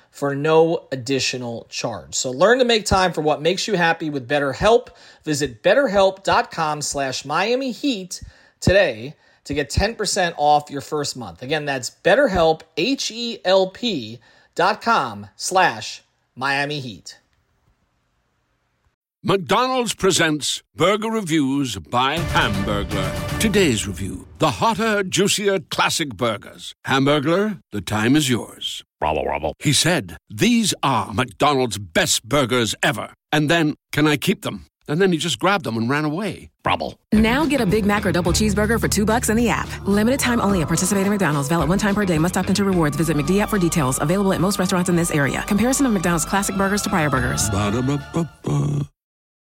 for 0.11 0.35
no 0.35 0.87
additional 0.91 1.65
charge. 1.69 2.13
So 2.13 2.29
learn 2.29 2.59
to 2.59 2.65
make 2.65 2.85
time 2.85 3.13
for 3.13 3.21
what 3.21 3.41
makes 3.41 3.67
you 3.67 3.75
happy 3.75 4.09
with 4.09 4.27
BetterHelp. 4.27 4.89
Visit 5.23 5.63
betterhelp.com 5.63 6.81
slash 6.81 7.25
Miami 7.25 7.71
Heat 7.71 8.21
today 8.59 9.15
to 9.45 9.53
get 9.53 9.71
10% 9.71 10.35
off 10.37 10.69
your 10.69 10.81
first 10.81 11.17
month. 11.17 11.41
Again, 11.41 11.65
that's 11.65 11.89
betterhelp, 11.89 12.61
H-E-L-P 12.77 14.19
dot 14.53 14.81
com 14.81 15.27
slash 15.35 16.03
Miami 16.35 16.79
Heat. 16.79 17.17
McDonald's 19.23 19.93
presents 19.93 20.63
Burger 20.75 21.09
Reviews 21.09 21.77
by 21.77 22.17
Hamburglar. 22.17 23.39
Today's 23.39 23.87
review, 23.87 24.27
the 24.39 24.49
hotter, 24.49 25.03
juicier 25.03 25.59
classic 25.59 26.15
burgers. 26.15 26.73
Hamburglar, 26.87 27.61
the 27.71 27.81
time 27.81 28.15
is 28.15 28.29
yours. 28.29 28.83
Rubble, 29.01 29.25
rubble. 29.25 29.53
He 29.59 29.73
said, 29.73 30.15
these 30.29 30.75
are 30.83 31.11
McDonald's 31.11 31.79
best 31.79 32.23
burgers 32.27 32.75
ever. 32.83 33.13
And 33.31 33.49
then, 33.49 33.75
can 33.91 34.05
I 34.05 34.15
keep 34.15 34.43
them? 34.43 34.67
And 34.87 35.01
then 35.01 35.11
he 35.11 35.17
just 35.17 35.39
grabbed 35.39 35.63
them 35.63 35.77
and 35.77 35.89
ran 35.89 36.05
away. 36.05 36.49
Brubble. 36.63 36.99
Now 37.11 37.45
get 37.45 37.61
a 37.61 37.65
Big 37.65 37.85
Mac 37.85 38.05
or 38.05 38.11
double 38.11 38.31
cheeseburger 38.31 38.79
for 38.79 38.87
two 38.87 39.05
bucks 39.05 39.29
in 39.29 39.37
the 39.37 39.49
app. 39.49 39.69
Limited 39.87 40.19
time 40.19 40.39
only 40.41 40.61
at 40.61 40.67
participating 40.67 41.11
McDonald's. 41.11 41.47
Valid 41.49 41.69
one 41.69 41.77
time 41.79 41.95
per 41.95 42.05
day. 42.05 42.19
Must 42.19 42.37
opt 42.37 42.49
into 42.49 42.63
rewards. 42.63 42.95
Visit 42.97 43.15
McD 43.17 43.39
app 43.39 43.49
for 43.49 43.57
details. 43.57 43.99
Available 44.01 44.33
at 44.33 44.41
most 44.41 44.59
restaurants 44.59 44.89
in 44.89 44.95
this 44.95 45.11
area. 45.11 45.43
Comparison 45.47 45.85
of 45.85 45.93
McDonald's 45.93 46.25
classic 46.25 46.55
burgers 46.55 46.81
to 46.83 46.89
prior 46.89 47.09
burgers. 47.09 47.49
Ba-da-ba-ba-ba. 47.49 48.87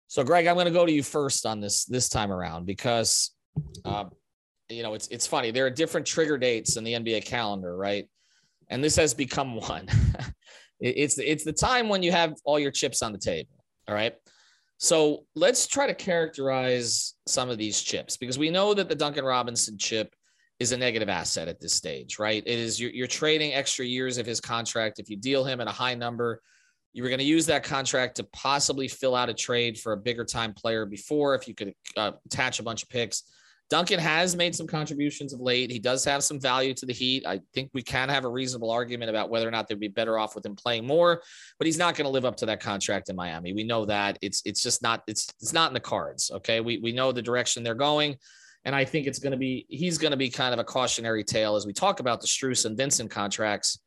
So, 0.08 0.24
Greg, 0.24 0.48
I'm 0.48 0.56
going 0.56 0.66
to 0.66 0.72
go 0.72 0.86
to 0.86 0.92
you 0.92 1.04
first 1.04 1.46
on 1.46 1.60
this 1.60 1.86
this 1.86 2.10
time 2.10 2.32
around 2.32 2.66
because, 2.66 3.32
uh, 3.86 4.06
you 4.70 4.82
know, 4.84 4.94
it's 4.94 5.08
it's 5.10 5.28
funny. 5.28 5.52
There 5.52 5.66
are 5.66 5.70
different 5.70 6.08
trigger 6.08 6.38
dates 6.38 6.78
in 6.78 6.84
the 6.84 6.94
NBA 6.94 7.26
calendar, 7.26 7.76
right? 7.76 8.08
And 8.70 8.84
this 8.84 8.96
has 8.96 9.14
become 9.14 9.56
one. 9.70 9.88
it's 10.80 11.18
it's 11.18 11.44
the 11.44 11.54
time 11.54 11.90
when 11.90 12.04
you 12.04 12.12
have 12.12 12.34
all 12.44 12.60
your 12.60 12.72
chips 12.72 13.02
on 13.02 13.12
the 13.12 13.18
table. 13.18 13.50
All 13.88 13.96
right. 13.96 14.14
So 14.80 15.26
let's 15.36 15.66
try 15.66 15.88
to 15.88 15.96
characterize 15.96 17.16
some 17.26 17.50
of 17.50 17.58
these 17.58 17.82
chips 17.82 18.16
because 18.16 18.38
we 18.38 18.52
know 18.52 18.76
that 18.76 18.90
the 18.90 18.96
Duncan 18.96 19.26
Robinson 19.26 19.78
chip 19.78 20.14
is 20.60 20.72
a 20.72 20.78
negative 20.78 21.10
asset 21.10 21.48
at 21.48 21.60
this 21.60 21.74
stage, 21.74 22.20
right? 22.20 22.44
It 22.46 22.60
is 22.60 22.80
you're, 22.80 22.92
you're 22.92 23.08
trading 23.08 23.54
extra 23.54 23.86
years 23.86 24.18
of 24.18 24.26
his 24.26 24.40
contract. 24.40 25.00
If 25.00 25.10
you 25.10 25.18
deal 25.18 25.44
him 25.44 25.62
at 25.62 25.68
a 25.68 25.72
high 25.72 25.96
number, 25.96 26.42
you 26.94 27.04
were 27.04 27.10
going 27.10 27.20
to 27.20 27.26
use 27.26 27.46
that 27.48 27.64
contract 27.64 28.16
to 28.16 28.24
possibly 28.34 28.88
fill 28.88 29.16
out 29.16 29.30
a 29.30 29.34
trade 29.34 29.78
for 29.78 29.94
a 29.94 29.98
bigger 29.98 30.26
time 30.26 30.54
player 30.54 30.86
before 30.86 31.36
if 31.36 31.48
you 31.48 31.54
could 31.54 31.74
uh, 31.96 32.12
attach 32.26 32.60
a 32.60 32.64
bunch 32.64 32.82
of 32.84 32.90
picks. 32.90 33.24
Duncan 33.70 34.00
has 34.00 34.36
made 34.36 34.56
some 34.56 34.68
contributions 34.68 35.34
of 35.34 35.42
late. 35.42 35.70
He 35.70 35.80
does 35.80 36.06
have 36.06 36.24
some 36.24 36.40
value 36.40 36.74
to 36.76 36.86
the 36.86 36.94
Heat. 36.94 37.26
I 37.26 37.42
think 37.54 37.70
we 37.74 37.82
can 37.84 38.08
have 38.08 38.24
a 38.24 38.30
reasonable 38.30 38.72
argument 38.72 39.10
about 39.10 39.30
whether 39.30 39.48
or 39.48 39.52
not 39.52 39.68
they'd 39.68 39.80
be 39.80 39.90
better 39.90 40.18
off 40.18 40.36
with 40.36 40.46
him 40.46 40.56
playing 40.56 40.88
more, 40.88 41.22
but 41.60 41.66
he's 41.66 41.78
not 41.78 41.96
going 41.96 42.06
to 42.06 42.12
live 42.12 42.24
up 42.24 42.38
to 42.38 42.46
that 42.46 42.62
contract 42.62 43.10
in 43.10 43.16
Miami. 43.16 43.54
We 43.54 43.66
know 43.66 43.86
that. 43.86 44.18
It's 44.22 44.42
it's 44.46 44.64
just 44.64 44.82
not 44.82 45.04
it's 45.08 45.28
it's 45.42 45.52
not 45.52 45.70
in 45.70 45.74
the 45.74 45.82
cards. 45.82 46.32
Okay. 46.32 46.62
We 46.62 46.78
we 46.78 46.94
know 46.94 47.12
the 47.12 47.22
direction 47.22 47.64
they're 47.64 47.76
going. 47.76 48.16
And 48.64 48.76
I 48.76 48.84
think 48.86 49.08
it's 49.08 49.20
going 49.20 49.32
to 49.32 49.38
be 49.38 49.66
he's 49.70 49.98
going 49.98 50.12
to 50.12 50.18
be 50.18 50.30
kind 50.30 50.54
of 50.54 50.60
a 50.60 50.64
cautionary 50.64 51.24
tale 51.24 51.56
as 51.56 51.66
we 51.66 51.74
talk 51.74 52.00
about 52.00 52.22
the 52.22 52.28
Strus 52.28 52.66
and 52.66 52.78
Vincent 52.78 53.12
contracts 53.12 53.80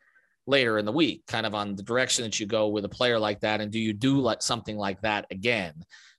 later 0.46 0.78
in 0.78 0.84
the 0.84 0.92
week, 0.92 1.22
kind 1.26 1.46
of 1.46 1.54
on 1.54 1.74
the 1.74 1.82
direction 1.82 2.24
that 2.24 2.38
you 2.38 2.46
go 2.46 2.68
with 2.68 2.84
a 2.84 2.88
player 2.88 3.18
like 3.18 3.40
that. 3.40 3.60
And 3.60 3.72
do 3.72 3.78
you 3.78 3.92
do 3.92 4.20
like 4.20 4.42
something 4.42 4.76
like 4.76 5.00
that 5.02 5.26
again 5.30 5.74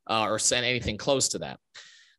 uh, 0.08 0.26
or 0.28 0.40
send 0.40 0.66
anything 0.66 0.98
close 0.98 1.30
to 1.30 1.40
that? 1.40 1.60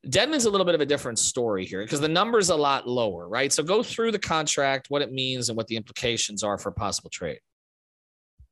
Dedmon's 0.07 0.47
a 0.47 0.51
little 0.51 0.65
bit 0.65 0.75
of 0.75 0.81
a 0.81 0.87
different 0.87 1.19
story 1.19 1.65
here 1.65 1.83
because 1.83 2.01
the 2.01 2.09
number's 2.09 2.51
a 2.51 2.57
lot 2.57 2.89
lower, 2.89 3.29
right? 3.29 3.53
So 3.53 3.63
go 3.63 3.83
through 3.83 4.13
the 4.13 4.19
contract, 4.19 4.87
what 4.89 5.01
it 5.01 5.13
means, 5.13 5.49
and 5.49 5.57
what 5.57 5.69
the 5.69 5.77
implications 5.77 6.43
are 6.43 6.59
for 6.59 6.71
a 6.71 6.73
possible 6.73 7.11
trade. 7.11 7.39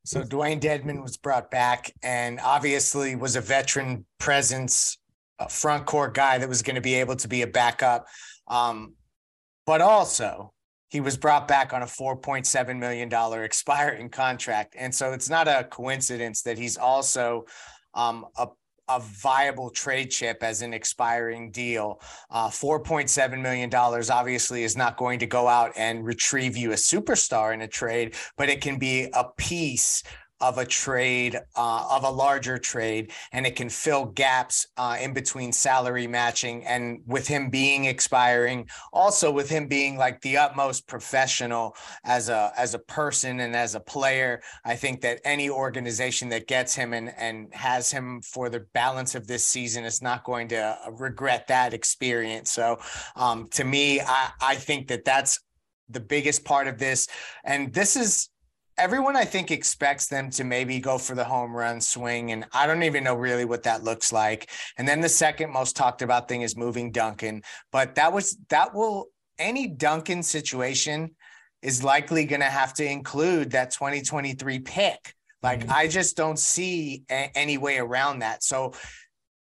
So 0.04 0.22
Dewayne 0.22 0.60
Dedmon 0.60 1.02
was 1.02 1.16
brought 1.16 1.50
back 1.50 1.92
and 2.02 2.40
obviously 2.40 3.16
was 3.16 3.36
a 3.36 3.40
veteran 3.40 4.06
presence, 4.18 4.96
a 5.38 5.48
front 5.48 5.86
court 5.86 6.14
guy 6.14 6.38
that 6.38 6.48
was 6.48 6.62
going 6.62 6.76
to 6.76 6.80
be 6.80 6.94
able 6.94 7.16
to 7.16 7.28
be 7.28 7.42
a 7.42 7.46
backup. 7.46 8.06
Um, 8.46 8.94
but 9.66 9.80
also, 9.80 10.52
he 10.88 11.00
was 11.00 11.16
brought 11.16 11.46
back 11.46 11.72
on 11.72 11.82
a 11.82 11.86
$4.7 11.86 12.78
million 12.78 13.12
expiring 13.44 14.08
contract. 14.08 14.74
And 14.78 14.92
so 14.94 15.12
it's 15.12 15.30
not 15.30 15.46
a 15.46 15.64
coincidence 15.64 16.42
that 16.42 16.58
he's 16.58 16.76
also 16.76 17.44
um, 17.94 18.26
a 18.36 18.48
a 18.90 19.00
viable 19.00 19.70
trade 19.70 20.10
chip 20.10 20.42
as 20.42 20.62
an 20.62 20.74
expiring 20.74 21.50
deal. 21.50 22.00
Uh, 22.30 22.48
$4.7 22.48 23.40
million 23.40 23.72
obviously 23.74 24.64
is 24.64 24.76
not 24.76 24.96
going 24.96 25.18
to 25.20 25.26
go 25.26 25.46
out 25.46 25.72
and 25.76 26.04
retrieve 26.04 26.56
you 26.56 26.72
a 26.72 26.76
superstar 26.76 27.54
in 27.54 27.62
a 27.62 27.68
trade, 27.68 28.14
but 28.36 28.48
it 28.48 28.60
can 28.60 28.78
be 28.78 29.08
a 29.14 29.24
piece 29.36 30.02
of 30.40 30.58
a 30.58 30.64
trade, 30.64 31.36
uh, 31.56 31.86
of 31.90 32.04
a 32.04 32.10
larger 32.10 32.58
trade, 32.58 33.12
and 33.32 33.46
it 33.46 33.56
can 33.56 33.68
fill 33.68 34.06
gaps 34.06 34.66
uh, 34.76 34.96
in 35.00 35.12
between 35.12 35.52
salary 35.52 36.06
matching. 36.06 36.64
And 36.66 37.00
with 37.06 37.26
him 37.26 37.50
being 37.50 37.84
expiring, 37.84 38.68
also 38.92 39.30
with 39.30 39.48
him 39.50 39.68
being 39.68 39.96
like 39.96 40.20
the 40.20 40.36
utmost 40.36 40.86
professional 40.86 41.76
as 42.04 42.28
a 42.28 42.52
as 42.56 42.74
a 42.74 42.78
person 42.78 43.40
and 43.40 43.54
as 43.54 43.74
a 43.74 43.80
player, 43.80 44.40
I 44.64 44.76
think 44.76 45.00
that 45.02 45.20
any 45.24 45.50
organization 45.50 46.28
that 46.30 46.46
gets 46.46 46.74
him 46.74 46.92
and 46.92 47.12
and 47.16 47.52
has 47.54 47.90
him 47.90 48.22
for 48.22 48.48
the 48.48 48.60
balance 48.72 49.14
of 49.14 49.26
this 49.26 49.46
season 49.46 49.84
is 49.84 50.02
not 50.02 50.24
going 50.24 50.48
to 50.48 50.78
regret 50.92 51.46
that 51.48 51.74
experience. 51.74 52.50
So, 52.50 52.78
um, 53.16 53.48
to 53.52 53.64
me, 53.64 54.00
I 54.00 54.30
I 54.40 54.54
think 54.54 54.88
that 54.88 55.04
that's 55.04 55.38
the 55.88 56.00
biggest 56.00 56.44
part 56.44 56.68
of 56.68 56.78
this, 56.78 57.08
and 57.44 57.72
this 57.72 57.96
is 57.96 58.30
everyone 58.80 59.14
I 59.14 59.24
think 59.24 59.50
expects 59.50 60.06
them 60.06 60.30
to 60.30 60.44
maybe 60.44 60.80
go 60.80 60.96
for 60.96 61.14
the 61.14 61.24
home 61.24 61.54
run 61.54 61.80
swing. 61.80 62.32
And 62.32 62.46
I 62.52 62.66
don't 62.66 62.82
even 62.82 63.04
know 63.04 63.14
really 63.14 63.44
what 63.44 63.62
that 63.64 63.84
looks 63.84 64.12
like. 64.12 64.50
And 64.78 64.88
then 64.88 65.00
the 65.00 65.08
second 65.08 65.52
most 65.52 65.76
talked 65.76 66.02
about 66.02 66.28
thing 66.28 66.42
is 66.42 66.56
moving 66.56 66.90
Duncan. 66.90 67.42
But 67.70 67.94
that 67.96 68.12
was 68.12 68.38
that 68.48 68.74
will 68.74 69.08
any 69.38 69.68
Duncan 69.68 70.22
situation 70.22 71.14
is 71.62 71.84
likely 71.84 72.24
going 72.24 72.40
to 72.40 72.46
have 72.46 72.72
to 72.74 72.84
include 72.84 73.50
that 73.50 73.70
2023 73.70 74.60
pick. 74.60 75.14
Like 75.42 75.60
mm-hmm. 75.60 75.72
I 75.72 75.86
just 75.86 76.16
don't 76.16 76.38
see 76.38 77.04
a- 77.10 77.30
any 77.36 77.58
way 77.58 77.78
around 77.78 78.20
that. 78.20 78.42
So 78.42 78.72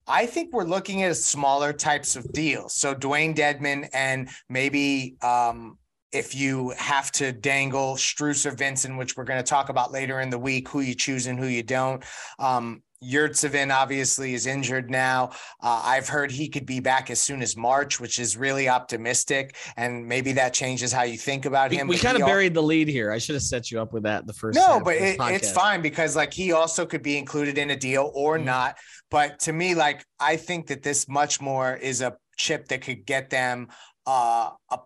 I 0.08 0.26
think 0.26 0.54
we're 0.54 0.64
looking 0.64 1.04
at 1.04 1.16
smaller 1.16 1.72
types 1.72 2.16
of 2.16 2.30
deals. 2.34 2.76
So 2.76 2.96
Dewayne 2.96 3.36
Dedmon 3.36 3.88
and 3.94 4.30
maybe 4.50 5.16
um, 5.22 5.78
if 6.12 6.36
you 6.36 6.74
have 6.78 7.12
to 7.14 7.32
dangle 7.32 7.96
Strus 7.96 8.46
or 8.46 8.52
Vincent, 8.52 8.98
which 8.98 9.16
we're 9.16 9.24
going 9.26 9.44
to 9.44 9.48
talk 9.48 9.70
about 9.70 9.92
later 9.92 10.22
in 10.22 10.30
the 10.30 10.40
week, 10.40 10.70
who 10.70 10.82
you 10.82 10.96
choose 10.96 11.28
and 11.28 11.38
who 11.38 11.46
you 11.46 11.64
don't. 11.64 12.04
Um, 12.40 12.82
Yurtseven 13.04 13.74
obviously 13.74 14.34
is 14.34 14.46
injured 14.46 14.90
now. 14.90 15.30
Uh, 15.62 15.82
I've 15.86 16.10
heard 16.10 16.32
he 16.32 16.50
could 16.50 16.66
be 16.66 16.80
back 16.82 17.10
as 17.10 17.22
soon 17.22 17.42
as 17.42 17.56
March, 17.56 18.00
which 18.00 18.20
is 18.20 18.36
really 18.36 18.68
optimistic. 18.68 19.56
And 19.78 20.06
maybe 20.06 20.34
that 20.34 20.54
changes 20.54 20.92
how 20.92 21.04
you 21.04 21.18
think 21.18 21.46
about 21.46 21.72
him. 21.72 21.88
We, 21.88 21.96
we 21.96 22.00
kind 22.02 22.18
of 22.18 22.26
buried 22.26 22.54
the 22.54 22.64
lead 22.64 22.90
here. 22.90 23.12
I 23.12 23.18
should 23.18 23.36
have 23.36 23.44
set 23.44 23.72
you 23.72 23.80
up 23.80 23.94
with 23.94 24.04
that 24.04 24.28
the 24.28 24.34
first. 24.34 24.58
No, 24.58 24.82
but 24.84 24.96
it, 24.96 25.18
it's 25.20 25.52
fine 25.52 25.82
because 25.82 26.16
like 26.16 26.34
he 26.34 26.52
also 26.52 26.86
could 26.86 27.04
be 27.04 27.18
included 27.18 27.58
in 27.58 27.70
a 27.70 27.76
deal 27.76 28.12
or 28.14 28.36
mm-hmm. 28.36 28.48
not. 28.48 28.78
But 29.10 29.40
to 29.42 29.54
me, 29.54 29.76
like 29.76 30.06
I 30.20 30.36
think 30.36 30.68
that 30.68 30.84
this 30.84 31.08
much 31.08 31.40
more 31.40 31.76
is 31.76 32.02
a 32.02 32.18
chip 32.38 32.68
that 32.68 32.82
could 32.82 33.06
get 33.06 33.30
them 33.30 33.70
uh, 34.06 34.50
a 34.72 34.80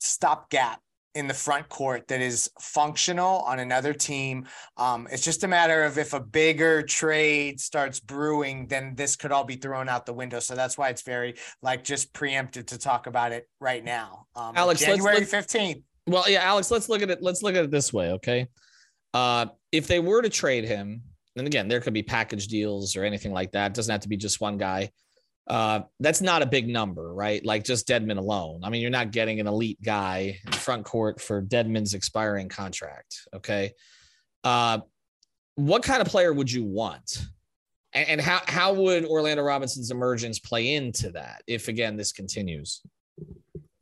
stopgap 0.00 0.80
in 1.14 1.26
the 1.26 1.34
front 1.34 1.66
court 1.70 2.08
that 2.08 2.20
is 2.20 2.50
functional 2.60 3.38
on 3.40 3.58
another 3.58 3.94
team. 3.94 4.46
Um, 4.76 5.08
it's 5.10 5.24
just 5.24 5.44
a 5.44 5.48
matter 5.48 5.82
of 5.84 5.96
if 5.96 6.12
a 6.12 6.20
bigger 6.20 6.82
trade 6.82 7.58
starts 7.58 8.00
brewing, 8.00 8.66
then 8.66 8.94
this 8.94 9.16
could 9.16 9.32
all 9.32 9.44
be 9.44 9.56
thrown 9.56 9.88
out 9.88 10.04
the 10.04 10.12
window. 10.12 10.40
So 10.40 10.54
that's 10.54 10.76
why 10.76 10.90
it's 10.90 11.00
very 11.00 11.36
like 11.62 11.84
just 11.84 12.12
preempted 12.12 12.68
to 12.68 12.78
talk 12.78 13.06
about 13.06 13.32
it 13.32 13.48
right 13.60 13.82
now. 13.82 14.26
Um, 14.36 14.52
Alex, 14.56 14.80
January 14.80 15.24
fifteenth. 15.24 15.82
Well, 16.06 16.28
yeah, 16.28 16.42
Alex, 16.42 16.70
let's 16.70 16.90
look 16.90 17.00
at 17.00 17.10
it. 17.10 17.22
Let's 17.22 17.42
look 17.42 17.56
at 17.56 17.64
it 17.64 17.70
this 17.70 17.92
way, 17.92 18.12
okay? 18.12 18.46
Uh, 19.14 19.46
if 19.72 19.86
they 19.86 20.00
were 20.00 20.20
to 20.20 20.28
trade 20.28 20.64
him, 20.64 21.00
and 21.34 21.46
again, 21.46 21.66
there 21.66 21.80
could 21.80 21.94
be 21.94 22.02
package 22.02 22.46
deals 22.48 22.94
or 22.94 23.04
anything 23.04 23.32
like 23.32 23.52
that. 23.52 23.68
It 23.70 23.74
doesn't 23.74 23.90
have 23.90 24.02
to 24.02 24.08
be 24.08 24.18
just 24.18 24.40
one 24.40 24.58
guy 24.58 24.90
uh, 25.46 25.80
that's 26.00 26.20
not 26.20 26.42
a 26.42 26.46
big 26.46 26.68
number, 26.68 27.14
right? 27.14 27.44
Like 27.44 27.64
just 27.64 27.86
Dedmon 27.86 28.18
alone. 28.18 28.60
I 28.64 28.70
mean, 28.70 28.82
you're 28.82 28.90
not 28.90 29.12
getting 29.12 29.40
an 29.40 29.46
elite 29.46 29.80
guy 29.82 30.38
in 30.44 30.52
front 30.52 30.84
court 30.84 31.20
for 31.20 31.42
Dedmon's 31.42 31.94
expiring 31.94 32.48
contract. 32.48 33.28
Okay. 33.34 33.72
Uh, 34.42 34.80
what 35.54 35.82
kind 35.82 36.00
of 36.02 36.08
player 36.08 36.32
would 36.32 36.50
you 36.50 36.64
want? 36.64 37.26
And, 37.92 38.08
and 38.08 38.20
how, 38.20 38.40
how 38.46 38.74
would 38.74 39.04
Orlando 39.04 39.42
Robinson's 39.42 39.90
emergence 39.90 40.38
play 40.38 40.74
into 40.74 41.10
that 41.12 41.42
if, 41.46 41.68
again, 41.68 41.96
this 41.96 42.12
continues? 42.12 42.82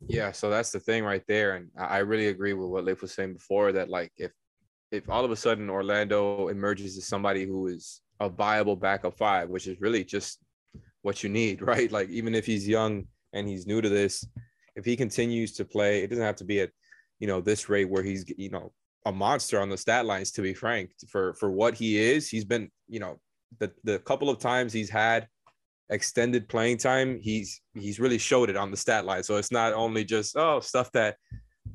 Yeah, 0.07 0.31
so 0.31 0.49
that's 0.51 0.71
the 0.71 0.79
thing 0.79 1.03
right 1.03 1.23
there. 1.27 1.55
And 1.55 1.69
I 1.77 1.97
really 1.97 2.27
agree 2.27 2.53
with 2.53 2.69
what 2.69 2.85
Leif 2.85 3.01
was 3.01 3.11
saying 3.11 3.33
before 3.33 3.71
that, 3.71 3.89
like, 3.89 4.11
if 4.17 4.31
if 4.91 5.09
all 5.09 5.25
of 5.25 5.31
a 5.31 5.35
sudden 5.35 5.69
Orlando 5.69 6.47
emerges 6.47 6.95
as 6.97 7.05
somebody 7.05 7.43
who 7.45 7.67
is 7.67 8.01
a 8.19 8.29
viable 8.29 8.75
backup 8.75 9.17
five, 9.17 9.49
which 9.49 9.67
is 9.67 9.81
really 9.81 10.03
just 10.03 10.39
what 11.05 11.23
you 11.23 11.29
need, 11.29 11.61
right? 11.73 11.91
Like 11.91 12.09
even 12.09 12.35
if 12.35 12.45
he's 12.45 12.67
young 12.67 13.05
and 13.33 13.47
he's 13.47 13.67
new 13.67 13.81
to 13.81 13.89
this, 13.89 14.25
if 14.75 14.83
he 14.83 14.97
continues 14.97 15.53
to 15.53 15.65
play, 15.65 16.03
it 16.03 16.09
doesn't 16.09 16.25
have 16.25 16.35
to 16.37 16.45
be 16.45 16.59
at 16.61 16.71
you 17.19 17.27
know 17.27 17.39
this 17.39 17.69
rate 17.69 17.89
where 17.89 18.03
he's 18.03 18.25
you 18.37 18.49
know 18.49 18.73
a 19.05 19.11
monster 19.11 19.61
on 19.61 19.69
the 19.69 19.77
stat 19.77 20.05
lines. 20.05 20.31
To 20.31 20.41
be 20.41 20.53
frank, 20.53 20.91
for 21.07 21.33
for 21.35 21.49
what 21.51 21.75
he 21.75 21.97
is, 21.97 22.27
he's 22.27 22.43
been 22.43 22.69
you 22.87 22.99
know 22.99 23.19
the 23.59 23.71
the 23.83 23.99
couple 23.99 24.29
of 24.29 24.39
times 24.39 24.73
he's 24.73 24.89
had 24.89 25.27
extended 25.89 26.49
playing 26.49 26.77
time, 26.77 27.19
he's 27.21 27.61
he's 27.73 27.99
really 27.99 28.17
showed 28.17 28.49
it 28.49 28.57
on 28.57 28.71
the 28.71 28.77
stat 28.77 29.05
line. 29.05 29.23
So 29.23 29.37
it's 29.37 29.51
not 29.51 29.73
only 29.73 30.03
just 30.03 30.35
oh 30.35 30.59
stuff 30.59 30.91
that 30.91 31.15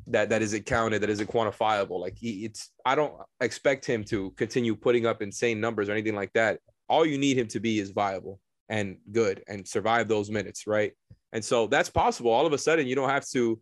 that 0.09 0.29
that 0.29 0.43
isn't 0.43 0.66
counted, 0.66 1.01
that 1.01 1.11
isn't 1.11 1.31
quantifiable. 1.31 2.01
Like 2.01 2.19
he, 2.19 2.45
it's 2.45 2.71
I 2.85 2.95
don't 2.95 3.14
expect 3.40 3.87
him 3.87 4.05
to 4.05 4.33
continue 4.33 4.75
putting 4.75 5.07
up 5.07 5.23
insane 5.23 5.61
numbers 5.61 5.88
or 5.88 5.93
anything 5.93 6.16
like 6.16 6.33
that. 6.35 6.59
All 6.88 7.07
you 7.07 7.16
need 7.16 7.38
him 7.38 7.47
to 7.49 7.61
be 7.61 7.79
is 7.79 7.93
viable 7.93 8.40
and 8.71 8.97
good 9.13 9.43
and 9.49 9.69
survive 9.69 10.09
those 10.09 10.31
minutes, 10.31 10.67
right? 10.67 10.93
And 11.33 11.45
so 11.45 11.67
that's 11.67 11.91
possible. 11.91 12.31
All 12.31 12.47
of 12.47 12.55
a 12.55 12.59
sudden, 12.59 12.87
you 12.87 12.95
don't 12.95 13.11
have 13.11 13.29
to 13.31 13.61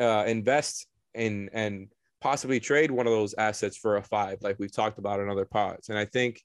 uh, 0.00 0.24
invest 0.26 0.86
in 1.14 1.50
and 1.52 1.88
possibly 2.20 2.58
trade 2.58 2.90
one 2.90 3.06
of 3.06 3.12
those 3.12 3.34
assets 3.36 3.76
for 3.76 3.96
a 3.96 4.02
five, 4.02 4.38
like 4.40 4.58
we've 4.58 4.74
talked 4.74 4.98
about 4.98 5.20
in 5.20 5.28
other 5.28 5.44
pods. 5.44 5.90
And 5.90 5.98
I 5.98 6.06
think, 6.06 6.40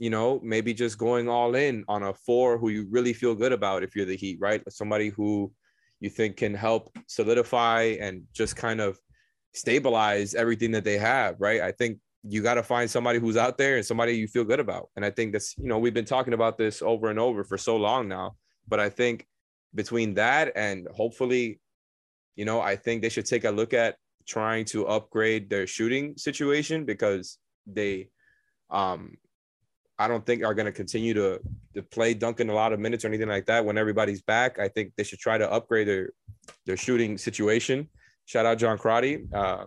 you 0.00 0.10
know, 0.10 0.40
maybe 0.42 0.74
just 0.74 0.98
going 0.98 1.28
all 1.28 1.54
in 1.54 1.84
on 1.86 2.02
a 2.02 2.12
four 2.12 2.58
who 2.58 2.70
you 2.70 2.88
really 2.90 3.12
feel 3.12 3.34
good 3.34 3.52
about 3.52 3.84
if 3.84 3.94
you're 3.94 4.06
the 4.06 4.16
Heat, 4.16 4.38
right? 4.40 4.60
Somebody 4.68 5.10
who 5.10 5.52
you 6.00 6.10
think 6.10 6.38
can 6.38 6.54
help 6.54 6.90
solidify 7.06 7.96
and 8.00 8.24
just 8.32 8.56
kind 8.56 8.80
of 8.80 8.98
stabilize 9.54 10.34
everything 10.34 10.72
that 10.72 10.84
they 10.84 10.98
have, 10.98 11.36
right? 11.38 11.60
I 11.60 11.70
think 11.70 11.98
you 12.24 12.42
got 12.42 12.54
to 12.54 12.62
find 12.62 12.90
somebody 12.90 13.18
who's 13.18 13.36
out 13.36 13.58
there 13.58 13.76
and 13.76 13.84
somebody 13.84 14.12
you 14.12 14.28
feel 14.28 14.44
good 14.44 14.60
about. 14.60 14.88
And 14.96 15.04
I 15.04 15.10
think 15.10 15.32
that's, 15.32 15.56
you 15.58 15.66
know, 15.66 15.78
we've 15.78 15.94
been 15.94 16.04
talking 16.04 16.34
about 16.34 16.56
this 16.56 16.80
over 16.82 17.10
and 17.10 17.18
over 17.18 17.42
for 17.44 17.58
so 17.58 17.76
long 17.76 18.08
now. 18.08 18.36
But 18.68 18.78
I 18.80 18.90
think 18.90 19.26
between 19.74 20.14
that 20.14 20.52
and 20.54 20.86
hopefully, 20.94 21.60
you 22.36 22.44
know, 22.44 22.60
I 22.60 22.76
think 22.76 23.02
they 23.02 23.08
should 23.08 23.26
take 23.26 23.44
a 23.44 23.50
look 23.50 23.74
at 23.74 23.96
trying 24.26 24.64
to 24.66 24.86
upgrade 24.86 25.50
their 25.50 25.66
shooting 25.66 26.16
situation 26.16 26.84
because 26.84 27.38
they, 27.66 28.08
um, 28.70 29.16
I 29.98 30.08
don't 30.08 30.24
think 30.24 30.44
are 30.44 30.54
going 30.54 30.66
to 30.66 30.72
continue 30.72 31.14
to 31.14 31.40
to 31.74 31.82
play 31.82 32.12
Duncan 32.12 32.50
a 32.50 32.54
lot 32.54 32.72
of 32.72 32.80
minutes 32.80 33.04
or 33.04 33.08
anything 33.08 33.28
like 33.28 33.46
that 33.46 33.64
when 33.64 33.78
everybody's 33.78 34.20
back. 34.20 34.58
I 34.58 34.68
think 34.68 34.92
they 34.96 35.04
should 35.04 35.20
try 35.20 35.38
to 35.38 35.50
upgrade 35.50 35.86
their 35.86 36.10
their 36.66 36.76
shooting 36.76 37.18
situation. 37.18 37.88
Shout 38.24 38.46
out 38.46 38.58
John 38.58 38.78
Crotty. 38.78 39.26
Uh, 39.32 39.66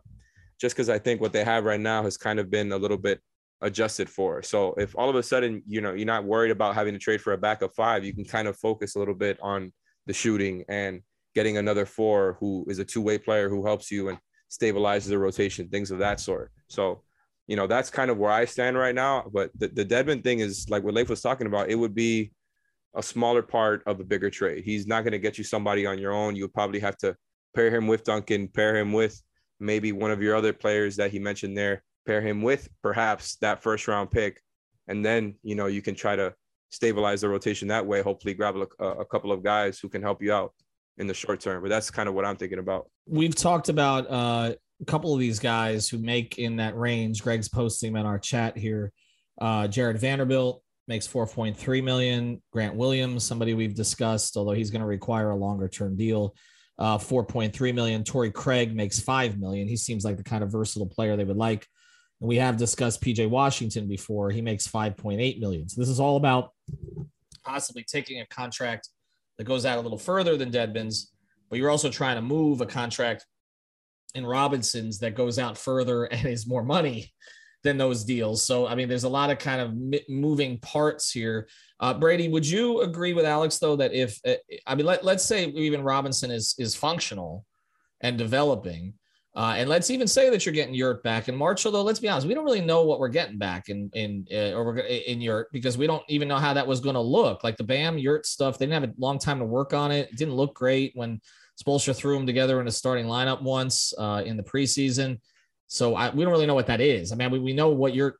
just 0.60 0.76
because 0.76 0.90
I 0.90 1.00
think 1.00 1.22
what 1.22 1.34
they 1.34 1.44
have 1.44 1.66
right 1.66 1.80
now 1.80 2.04
has 2.04 2.18
kind 2.18 2.40
of 2.40 2.50
been 2.50 2.72
a 2.72 2.78
little 2.78 2.98
bit 2.98 3.20
adjusted 3.62 4.10
for. 4.10 4.42
So 4.44 4.74
if 4.78 4.96
all 4.98 5.10
of 5.10 5.16
a 5.16 5.24
sudden, 5.24 5.64
you 5.68 5.82
know, 5.82 5.94
you're 5.94 6.06
not 6.06 6.26
worried 6.26 6.52
about 6.52 6.76
having 6.76 6.94
to 6.94 7.00
trade 7.00 7.22
for 7.22 7.34
a 7.34 7.38
backup 7.38 7.74
five, 7.76 8.06
you 8.06 8.14
can 8.14 8.26
kind 8.26 8.48
of 8.48 8.58
focus 8.58 8.96
a 8.96 9.00
little 9.00 9.14
bit 9.16 9.38
on 9.42 9.72
the 10.06 10.14
shooting 10.14 10.64
and 10.70 11.02
getting 11.34 11.58
another 11.58 11.86
four 11.86 12.38
who 12.40 12.66
is 12.70 12.80
a 12.80 12.86
two-way 12.86 13.18
player 13.18 13.50
who 13.50 13.66
helps 13.66 13.92
you 13.92 14.10
and 14.10 14.18
stabilizes 14.50 15.10
the 15.10 15.18
rotation, 15.18 15.68
things 15.68 15.92
of 15.92 16.00
that 16.00 16.20
sort. 16.20 16.52
So, 16.68 17.04
you 17.48 17.56
know, 17.56 17.68
that's 17.68 17.90
kind 17.90 18.10
of 18.12 18.18
where 18.18 18.32
I 18.32 18.46
stand 18.46 18.78
right 18.78 18.96
now. 18.96 19.30
But 19.34 19.52
the, 19.58 19.68
the 19.68 19.86
Dedmon 19.86 20.24
thing 20.24 20.40
is 20.40 20.70
like 20.70 20.84
what 20.84 20.94
Leif 20.94 21.10
was 21.10 21.22
talking 21.22 21.48
about, 21.48 21.70
it 21.70 21.76
would 21.76 21.96
be 21.96 22.32
a 22.96 23.04
smaller 23.04 23.42
part 23.42 23.84
of 23.86 24.00
a 24.00 24.04
bigger 24.04 24.30
trade. 24.30 24.64
He's 24.64 24.88
not 24.88 25.02
going 25.02 25.12
to 25.12 25.20
get 25.20 25.38
you 25.38 25.44
somebody 25.44 25.86
on 25.86 26.00
your 26.00 26.14
own. 26.14 26.36
You'll 26.36 26.48
probably 26.48 26.80
have 26.80 26.98
to 27.00 27.16
pair 27.56 27.70
him 27.70 27.88
with 27.88 28.04
Duncan, 28.04 28.48
pair 28.48 28.76
him 28.78 28.94
with 28.94 29.22
maybe 29.60 29.92
one 29.92 30.12
of 30.12 30.22
your 30.22 30.36
other 30.36 30.54
players 30.54 30.96
that 30.98 31.12
he 31.12 31.20
mentioned 31.20 31.58
there, 31.58 31.84
pair 32.06 32.22
him 32.22 32.42
with 32.42 32.70
perhaps 32.82 33.36
that 33.38 33.62
first 33.62 33.88
round 33.88 34.12
pick. 34.12 34.42
And 34.88 35.04
then, 35.04 35.36
you 35.44 35.56
know, 35.56 35.66
you 35.66 35.82
can 35.82 35.96
try 35.96 36.16
to 36.16 36.34
stabilize 36.70 37.22
the 37.22 37.30
rotation 37.30 37.68
that 37.70 37.86
way, 37.86 38.02
hopefully 38.02 38.34
grab 38.34 38.56
a, 38.56 38.84
a 38.86 39.06
couple 39.06 39.32
of 39.32 39.44
guys 39.44 39.80
who 39.80 39.90
can 39.90 40.02
help 40.02 40.22
you 40.22 40.34
out 40.34 40.54
in 40.98 41.08
the 41.08 41.14
short 41.14 41.40
term. 41.40 41.62
But 41.62 41.70
that's 41.70 41.90
kind 41.90 42.08
of 42.08 42.16
what 42.16 42.26
I'm 42.26 42.36
thinking 42.36 42.60
about. 42.60 42.90
We've 43.08 43.36
talked 43.36 43.70
about 43.70 44.10
uh, 44.10 44.54
a 44.82 44.86
couple 44.86 45.14
of 45.14 45.20
these 45.20 45.40
guys 45.40 45.90
who 45.90 45.98
make 45.98 46.38
in 46.38 46.58
that 46.58 46.78
range. 46.78 47.24
Greg's 47.24 47.50
posting 47.50 47.96
in 47.96 48.06
our 48.06 48.20
chat 48.20 48.58
here. 48.58 48.92
Uh, 49.40 49.68
Jarred 49.68 50.00
Vanderbilt 50.00 50.62
makes 50.88 51.08
4.3 51.08 51.84
million. 51.84 52.42
Grant 52.52 52.76
Williams, 52.76 53.24
somebody 53.24 53.54
we've 53.54 53.76
discussed, 53.76 54.38
although 54.38 54.52
he's 54.52 54.72
going 54.72 54.82
to 54.82 54.88
require 54.88 55.32
a 55.32 55.36
longer 55.36 55.68
term 55.68 55.96
deal 55.96 56.36
uh, 56.78 56.98
4.3 56.98 57.74
million. 57.74 58.04
Torrey 58.04 58.32
Craig 58.32 58.76
makes 58.76 59.00
5 59.00 59.40
million. 59.40 59.68
He 59.68 59.78
seems 59.78 60.04
like 60.04 60.18
the 60.18 60.24
kind 60.24 60.44
of 60.44 60.52
versatile 60.52 60.88
player 60.88 61.16
they 61.16 61.24
would 61.24 61.38
like. 61.38 61.66
And 62.22 62.28
we 62.28 62.38
have 62.38 62.58
discussed 62.58 63.02
PJ 63.02 63.30
Washington 63.30 63.88
before. 63.88 64.32
He 64.32 64.42
makes 64.42 64.68
5.8 64.68 65.40
million. 65.40 65.70
So 65.70 65.82
this 65.82 65.90
is 65.90 66.00
all 66.00 66.18
about 66.18 66.52
possibly 67.46 67.84
taking 67.84 68.22
a 68.22 68.26
contract 68.28 68.90
that 69.38 69.44
goes 69.44 69.66
out 69.66 69.78
a 69.78 69.82
little 69.82 69.98
further 69.98 70.38
than 70.38 70.52
Dedmon's, 70.52 71.12
but 71.50 71.60
you're 71.60 71.70
also 71.70 71.90
trying 71.90 72.16
to 72.16 72.22
move 72.22 72.62
a 72.62 72.66
contract 72.66 73.26
in 74.16 74.26
Robinson's 74.26 75.00
that 75.00 75.16
goes 75.16 75.38
out 75.38 75.58
further 75.58 76.06
and 76.12 76.26
is 76.28 76.48
more 76.48 76.64
money 76.64 77.14
than 77.64 77.78
those 77.78 78.04
deals. 78.04 78.44
So, 78.44 78.68
I 78.68 78.76
mean, 78.76 78.88
there's 78.88 79.04
a 79.04 79.10
lot 79.10 79.30
of 79.30 79.40
kind 79.40 79.62
of 79.62 80.10
moving 80.10 80.60
parts 80.60 81.12
here. 81.12 81.48
Uh, 81.80 81.94
Brady, 81.94 82.30
would 82.30 82.48
you 82.48 82.82
agree 82.82 83.14
with 83.14 83.26
Alex 83.26 83.58
though 83.58 83.76
that 83.76 83.94
if 83.94 84.20
uh, 84.26 84.36
I 84.66 84.76
mean, 84.76 84.86
let, 84.86 85.04
let's 85.04 85.26
say 85.26 85.46
even 85.48 85.84
Robinson 85.84 86.32
is 86.32 86.56
is 86.58 86.76
functional 86.76 87.46
and 88.02 88.18
developing, 88.18 88.94
uh, 89.36 89.56
and 89.58 89.70
let's 89.70 89.90
even 89.90 90.08
say 90.08 90.30
that 90.30 90.46
you're 90.46 90.54
getting 90.54 90.74
Yurt 90.74 91.04
back 91.04 91.28
in 91.28 91.36
March. 91.36 91.66
Although 91.66 91.84
let's 91.84 92.00
be 92.00 92.08
honest, 92.08 92.28
we 92.28 92.34
don't 92.34 92.46
really 92.46 92.62
know 92.62 92.84
what 92.84 93.00
we're 93.00 93.10
getting 93.10 93.38
back 93.38 93.68
in 93.68 93.90
in 93.94 94.26
uh, 94.32 94.54
or 94.54 94.78
in 94.80 95.20
Yurt 95.20 95.52
because 95.52 95.78
we 95.78 95.86
don't 95.86 96.04
even 96.08 96.30
know 96.30 96.38
how 96.38 96.54
that 96.54 96.66
was 96.66 96.80
going 96.80 96.96
to 96.96 97.02
look. 97.02 97.44
Like 97.44 97.58
the 97.58 97.64
Bam 97.64 97.98
Yurt 97.98 98.26
stuff, 98.26 98.58
they 98.58 98.66
didn't 98.66 98.82
have 98.82 98.90
a 98.92 98.94
long 98.98 99.20
time 99.20 99.40
to 99.40 99.46
work 99.46 99.74
on 99.74 99.92
it. 99.92 100.10
It 100.10 100.18
didn't 100.18 100.36
look 100.36 100.56
great 100.56 100.94
when 100.96 101.20
Spoelstra 101.62 101.94
threw 101.94 102.16
them 102.16 102.26
together 102.26 102.62
in 102.62 102.68
a 102.68 102.72
starting 102.72 103.06
lineup 103.06 103.42
once 103.42 103.94
uh, 103.98 104.24
in 104.26 104.38
the 104.38 104.44
preseason. 104.44 105.20
So 105.68 105.96
I, 105.96 106.10
we 106.10 106.24
don't 106.24 106.32
really 106.32 106.46
know 106.46 106.56
what 106.56 106.68
that 106.68 106.82
is. 106.82 107.12
I 107.12 107.16
mean, 107.16 107.32
we, 107.32 107.40
we 107.40 107.54
know 107.54 107.70
what 107.70 107.96
you're 107.96 108.18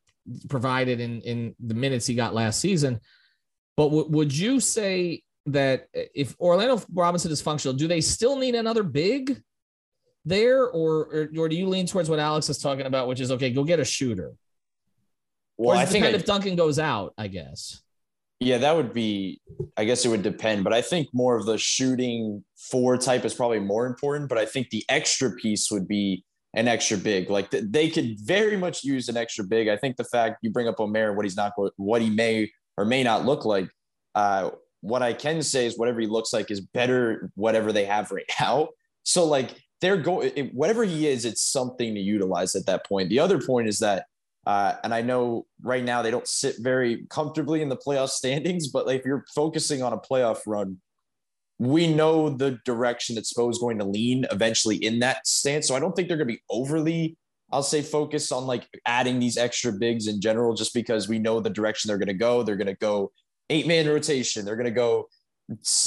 provided 0.50 1.00
in 1.00 1.22
in 1.22 1.56
the 1.60 1.74
minutes 1.74 2.08
he 2.08 2.16
got 2.16 2.34
last 2.34 2.60
season, 2.60 3.00
but 3.78 3.86
w- 3.86 4.08
would 4.10 4.36
you 4.36 4.60
say 4.60 5.24
that 5.48 5.88
if 5.94 6.36
Orlando 6.40 6.82
Robinson 6.94 7.32
is 7.32 7.42
functional, 7.42 7.76
do 7.76 7.88
they 7.88 8.02
still 8.02 8.38
need 8.38 8.56
another 8.56 8.84
big 8.84 9.42
there, 10.24 10.68
or 10.68 11.06
or, 11.06 11.30
or 11.38 11.50
do 11.50 11.56
you 11.56 11.68
lean 11.68 11.86
towards 11.86 12.10
what 12.10 12.20
Alex 12.20 12.50
is 12.50 12.58
talking 12.58 12.86
about, 12.86 13.08
which 13.08 13.20
is 13.20 13.32
okay, 13.32 13.52
go 13.52 13.64
get 13.64 13.80
a 13.80 13.86
shooter? 13.86 14.34
Well, 15.58 15.78
I 15.78 15.86
think 15.86 16.06
I, 16.06 16.10
if 16.10 16.26
Duncan 16.26 16.56
goes 16.56 16.80
out, 16.80 17.14
I 17.18 17.28
guess. 17.28 17.82
Yeah, 18.40 18.58
that 18.58 18.76
would 18.76 18.94
be. 18.94 19.40
I 19.78 19.86
guess 19.86 20.04
it 20.06 20.10
would 20.10 20.24
depend, 20.24 20.64
but 20.64 20.74
I 20.74 20.82
think 20.82 21.08
more 21.14 21.38
of 21.38 21.46
the 21.46 21.58
shooting 21.58 22.44
four 22.58 22.98
type 22.98 23.24
is 23.24 23.34
probably 23.34 23.60
more 23.60 23.86
important. 23.86 24.30
But 24.30 24.38
I 24.38 24.46
think 24.46 24.70
the 24.70 24.84
extra 24.90 25.32
piece 25.32 25.70
would 25.72 25.88
be 25.88 26.26
an 26.54 26.68
extra 26.68 26.98
big. 26.98 27.30
Like 27.30 27.50
they 27.52 27.90
could 27.90 28.20
very 28.20 28.58
much 28.58 28.84
use 28.84 29.08
an 29.10 29.18
extra 29.18 29.46
big. 29.46 29.68
I 29.68 29.78
think 29.78 29.96
the 29.96 30.04
fact 30.04 30.40
you 30.42 30.52
bring 30.52 30.68
up 30.68 30.80
Omer, 30.80 31.14
what 31.14 31.26
he's 31.26 31.38
not, 31.38 31.54
what 31.78 32.02
he 32.02 32.10
may 32.10 32.50
or 32.78 32.86
may 32.86 33.04
not 33.04 33.26
look 33.26 33.46
like. 33.46 33.70
Uh, 34.14 34.52
what 34.82 35.02
I 35.02 35.14
can 35.14 35.42
say 35.42 35.66
is 35.66 35.78
whatever 35.78 36.00
he 36.00 36.08
looks 36.08 36.32
like 36.32 36.52
is 36.52 36.62
better 36.62 37.32
whatever 37.36 37.74
they 37.74 37.86
have 37.86 38.12
right 38.12 38.30
now. 38.40 38.70
So 39.04 39.26
like 39.26 39.52
they're 39.82 39.98
going 39.98 40.52
whatever 40.54 40.84
he 40.84 41.08
is, 41.08 41.26
it's 41.26 41.42
something 41.42 41.94
to 41.94 42.00
utilize 42.00 42.56
at 42.56 42.66
that 42.68 42.86
point. 42.86 43.10
The 43.10 43.20
other 43.20 43.40
point 43.40 43.68
is 43.68 43.80
that, 43.80 44.06
uh, 44.46 44.76
and 44.84 44.94
I 44.94 45.02
know 45.02 45.48
right 45.62 45.84
now 45.84 46.02
they 46.02 46.12
don't 46.12 46.28
sit 46.28 46.56
very 46.60 47.06
comfortably 47.10 47.62
in 47.62 47.70
the 47.70 47.78
playoff 47.78 48.10
standings, 48.22 48.68
but 48.68 48.86
like 48.86 49.00
if 49.00 49.06
you're 49.06 49.26
focusing 49.34 49.82
on 49.84 49.94
a 49.94 49.98
playoff 49.98 50.40
run, 50.46 50.78
we 51.58 51.92
know 51.92 52.30
the 52.30 52.60
direction 52.66 53.16
that 53.16 53.24
Spo 53.24 53.50
is 53.50 53.58
going 53.58 53.78
to 53.80 53.86
lean 53.86 54.26
eventually 54.32 54.76
in 54.76 55.00
that 55.00 55.26
stance. 55.26 55.68
So 55.68 55.76
I 55.76 55.80
don't 55.80 55.96
think 55.96 56.08
they're 56.08 56.18
going 56.18 56.28
to 56.28 56.34
be 56.34 56.42
overly, 56.50 57.18
I'll 57.52 57.64
say, 57.64 57.82
focus 57.82 58.32
on 58.32 58.46
like 58.46 58.68
adding 58.86 59.20
these 59.20 59.38
extra 59.38 59.72
bigs 59.72 60.08
in 60.08 60.20
general, 60.22 60.56
just 60.56 60.74
because 60.74 61.08
we 61.08 61.20
know 61.20 61.40
the 61.40 61.50
direction 61.50 61.88
they're 61.88 61.98
going 61.98 62.08
to 62.08 62.14
go. 62.14 62.44
They're 62.44 62.56
going 62.56 62.68
to 62.68 62.76
go 62.76 63.12
eight 63.50 63.68
man 63.68 63.88
rotation. 63.88 64.46
They're 64.46 64.56
going 64.56 64.66
to 64.66 64.72
go 64.72 65.08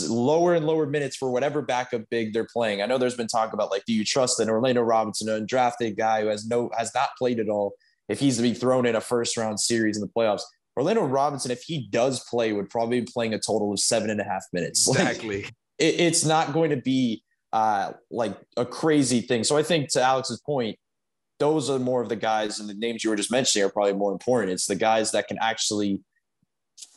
lower 0.09 0.55
and 0.55 0.67
lower 0.67 0.87
minutes 0.87 1.17
for 1.17 1.31
whatever 1.31 1.63
backup 1.63 2.03
big 2.11 2.33
they're 2.33 2.47
playing. 2.53 2.81
I 2.81 2.87
know 2.87 2.99
there's 2.99 3.17
been 3.17 3.27
talk 3.27 3.53
about 3.53 3.71
like, 3.71 3.85
do 3.87 3.93
you 3.93 4.05
trust 4.05 4.39
an 4.41 4.49
Orlando 4.49 4.83
Robinson, 4.83 5.29
a 5.29 5.41
undrafted 5.41 5.97
guy 5.97 6.23
who 6.23 6.29
has 6.29 6.47
no 6.47 6.71
has 6.77 6.93
not 6.95 7.11
played 7.19 7.41
at 7.41 7.49
all, 7.49 7.75
if 8.09 8.21
he's 8.21 8.37
to 8.37 8.43
be 8.43 8.55
thrown 8.55 8.87
in 8.87 8.95
a 8.95 9.01
first 9.01 9.37
round 9.37 9.59
series 9.61 9.97
in 9.97 10.01
the 10.01 10.09
playoffs? 10.09 10.43
Orlando 10.77 11.03
Robinson, 11.03 11.51
if 11.51 11.63
he 11.63 11.89
does 11.91 12.25
play, 12.31 12.53
would 12.53 12.71
probably 12.71 13.01
be 13.01 13.09
playing 13.13 13.35
a 13.35 13.39
total 13.39 13.73
of 13.73 13.81
seven 13.81 14.11
and 14.11 14.21
a 14.21 14.25
half 14.25 14.45
minutes. 14.53 14.89
Exactly. 14.89 15.43
Like, 15.43 15.55
it, 15.79 16.01
it's 16.01 16.25
not 16.25 16.53
going 16.53 16.71
to 16.71 16.77
be 16.77 17.25
uh, 17.53 17.93
like 18.13 18.39
a 18.57 18.65
crazy 18.65 19.21
thing. 19.21 19.43
So 19.43 19.57
I 19.57 19.65
think 19.65 19.91
to 19.91 20.03
Alex's 20.03 20.41
point, 20.41 20.79
those 21.39 21.71
are 21.71 21.79
more 21.79 22.03
of 22.03 22.09
the 22.09 22.17
guys, 22.17 22.61
and 22.61 22.69
the 22.69 22.75
names 22.75 23.05
you 23.05 23.11
were 23.11 23.17
just 23.17 23.31
mentioning 23.31 23.67
are 23.67 23.71
probably 23.71 23.95
more 23.95 24.13
important. 24.13 24.53
It's 24.53 24.67
the 24.67 24.77
guys 24.77 25.13
that 25.13 25.29
can 25.29 25.39
actually 25.41 26.01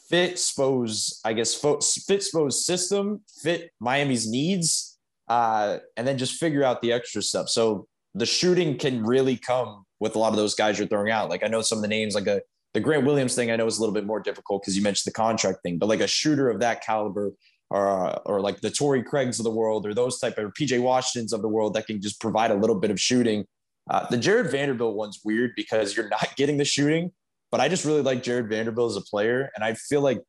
fit 0.09 0.37
Spo's, 0.39 1.21
I 1.23 1.33
guess, 1.33 1.55
fit 1.55 2.23
Spo's 2.23 2.65
system, 2.65 3.21
fit 3.41 3.71
Miami's 3.79 4.29
needs, 4.29 4.97
uh, 5.27 5.77
and 5.95 6.05
then 6.05 6.17
just 6.17 6.39
figure 6.39 6.63
out 6.63 6.81
the 6.81 6.91
extra 6.91 7.21
stuff. 7.21 7.49
So 7.49 7.87
the 8.13 8.25
shooting 8.25 8.77
can 8.77 9.03
really 9.03 9.37
come 9.37 9.85
with 9.99 10.15
a 10.15 10.19
lot 10.19 10.29
of 10.29 10.35
those 10.35 10.55
guys 10.55 10.77
you're 10.77 10.87
throwing 10.87 11.11
out. 11.11 11.29
Like 11.29 11.43
I 11.43 11.47
know 11.47 11.61
some 11.61 11.77
of 11.77 11.81
the 11.81 11.87
names, 11.87 12.15
like 12.15 12.27
a 12.27 12.41
the 12.73 12.79
Grant 12.79 13.05
Williams 13.05 13.35
thing, 13.35 13.51
I 13.51 13.55
know 13.57 13.65
is 13.65 13.77
a 13.77 13.81
little 13.81 13.93
bit 13.93 14.05
more 14.05 14.19
difficult 14.19 14.61
because 14.61 14.77
you 14.77 14.83
mentioned 14.83 15.11
the 15.11 15.15
contract 15.15 15.59
thing, 15.61 15.77
but 15.77 15.89
like 15.89 15.99
a 15.99 16.07
shooter 16.07 16.49
of 16.49 16.59
that 16.61 16.83
caliber, 16.83 17.33
or 17.69 18.19
or 18.25 18.41
like 18.41 18.61
the 18.61 18.71
Torrey 18.71 19.03
Craigs 19.03 19.39
of 19.39 19.43
the 19.43 19.51
world, 19.51 19.85
or 19.85 19.93
those 19.93 20.19
type 20.19 20.37
of 20.37 20.53
PJ 20.53 20.81
Washingtons 20.81 21.33
of 21.33 21.41
the 21.41 21.47
world 21.47 21.73
that 21.73 21.87
can 21.87 22.01
just 22.01 22.19
provide 22.19 22.51
a 22.51 22.55
little 22.55 22.79
bit 22.79 22.91
of 22.91 22.99
shooting. 22.99 23.45
Uh, 23.91 24.07
the 24.09 24.17
Jarred 24.17 24.49
Vanderbilt 24.49 24.95
one's 24.95 25.19
weird 25.23 25.51
because 25.55 25.95
you're 25.95 26.07
not 26.07 26.33
getting 26.37 26.57
the 26.57 26.65
shooting, 26.65 27.11
but 27.51 27.59
I 27.59 27.67
just 27.67 27.85
really 27.85 28.01
like 28.01 28.23
Jarred 28.23 28.49
Vanderbilt 28.49 28.91
as 28.91 28.97
a 28.97 29.01
player. 29.01 29.51
And 29.53 29.63
I 29.63 29.73
feel 29.73 30.01
like 30.01 30.21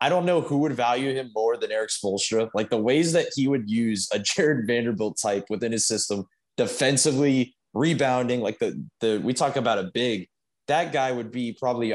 I 0.00 0.08
don't 0.08 0.24
know 0.24 0.40
who 0.40 0.58
would 0.58 0.72
value 0.72 1.14
him 1.14 1.30
more 1.34 1.58
than 1.58 1.70
Erik 1.70 1.90
Spoelstra. 1.90 2.48
Like 2.54 2.70
the 2.70 2.78
ways 2.78 3.12
that 3.12 3.26
he 3.34 3.46
would 3.46 3.70
use 3.70 4.08
a 4.12 4.18
Jarred 4.18 4.66
Vanderbilt 4.66 5.18
type 5.22 5.44
within 5.50 5.70
his 5.70 5.86
system, 5.86 6.24
defensively, 6.56 7.54
rebounding, 7.74 8.40
like 8.40 8.58
the 8.58 8.82
the 9.00 9.20
we 9.22 9.34
talk 9.34 9.56
about 9.56 9.78
a 9.78 9.90
big, 9.92 10.26
that 10.68 10.90
guy 10.90 11.12
would 11.12 11.30
be 11.30 11.52
probably 11.52 11.94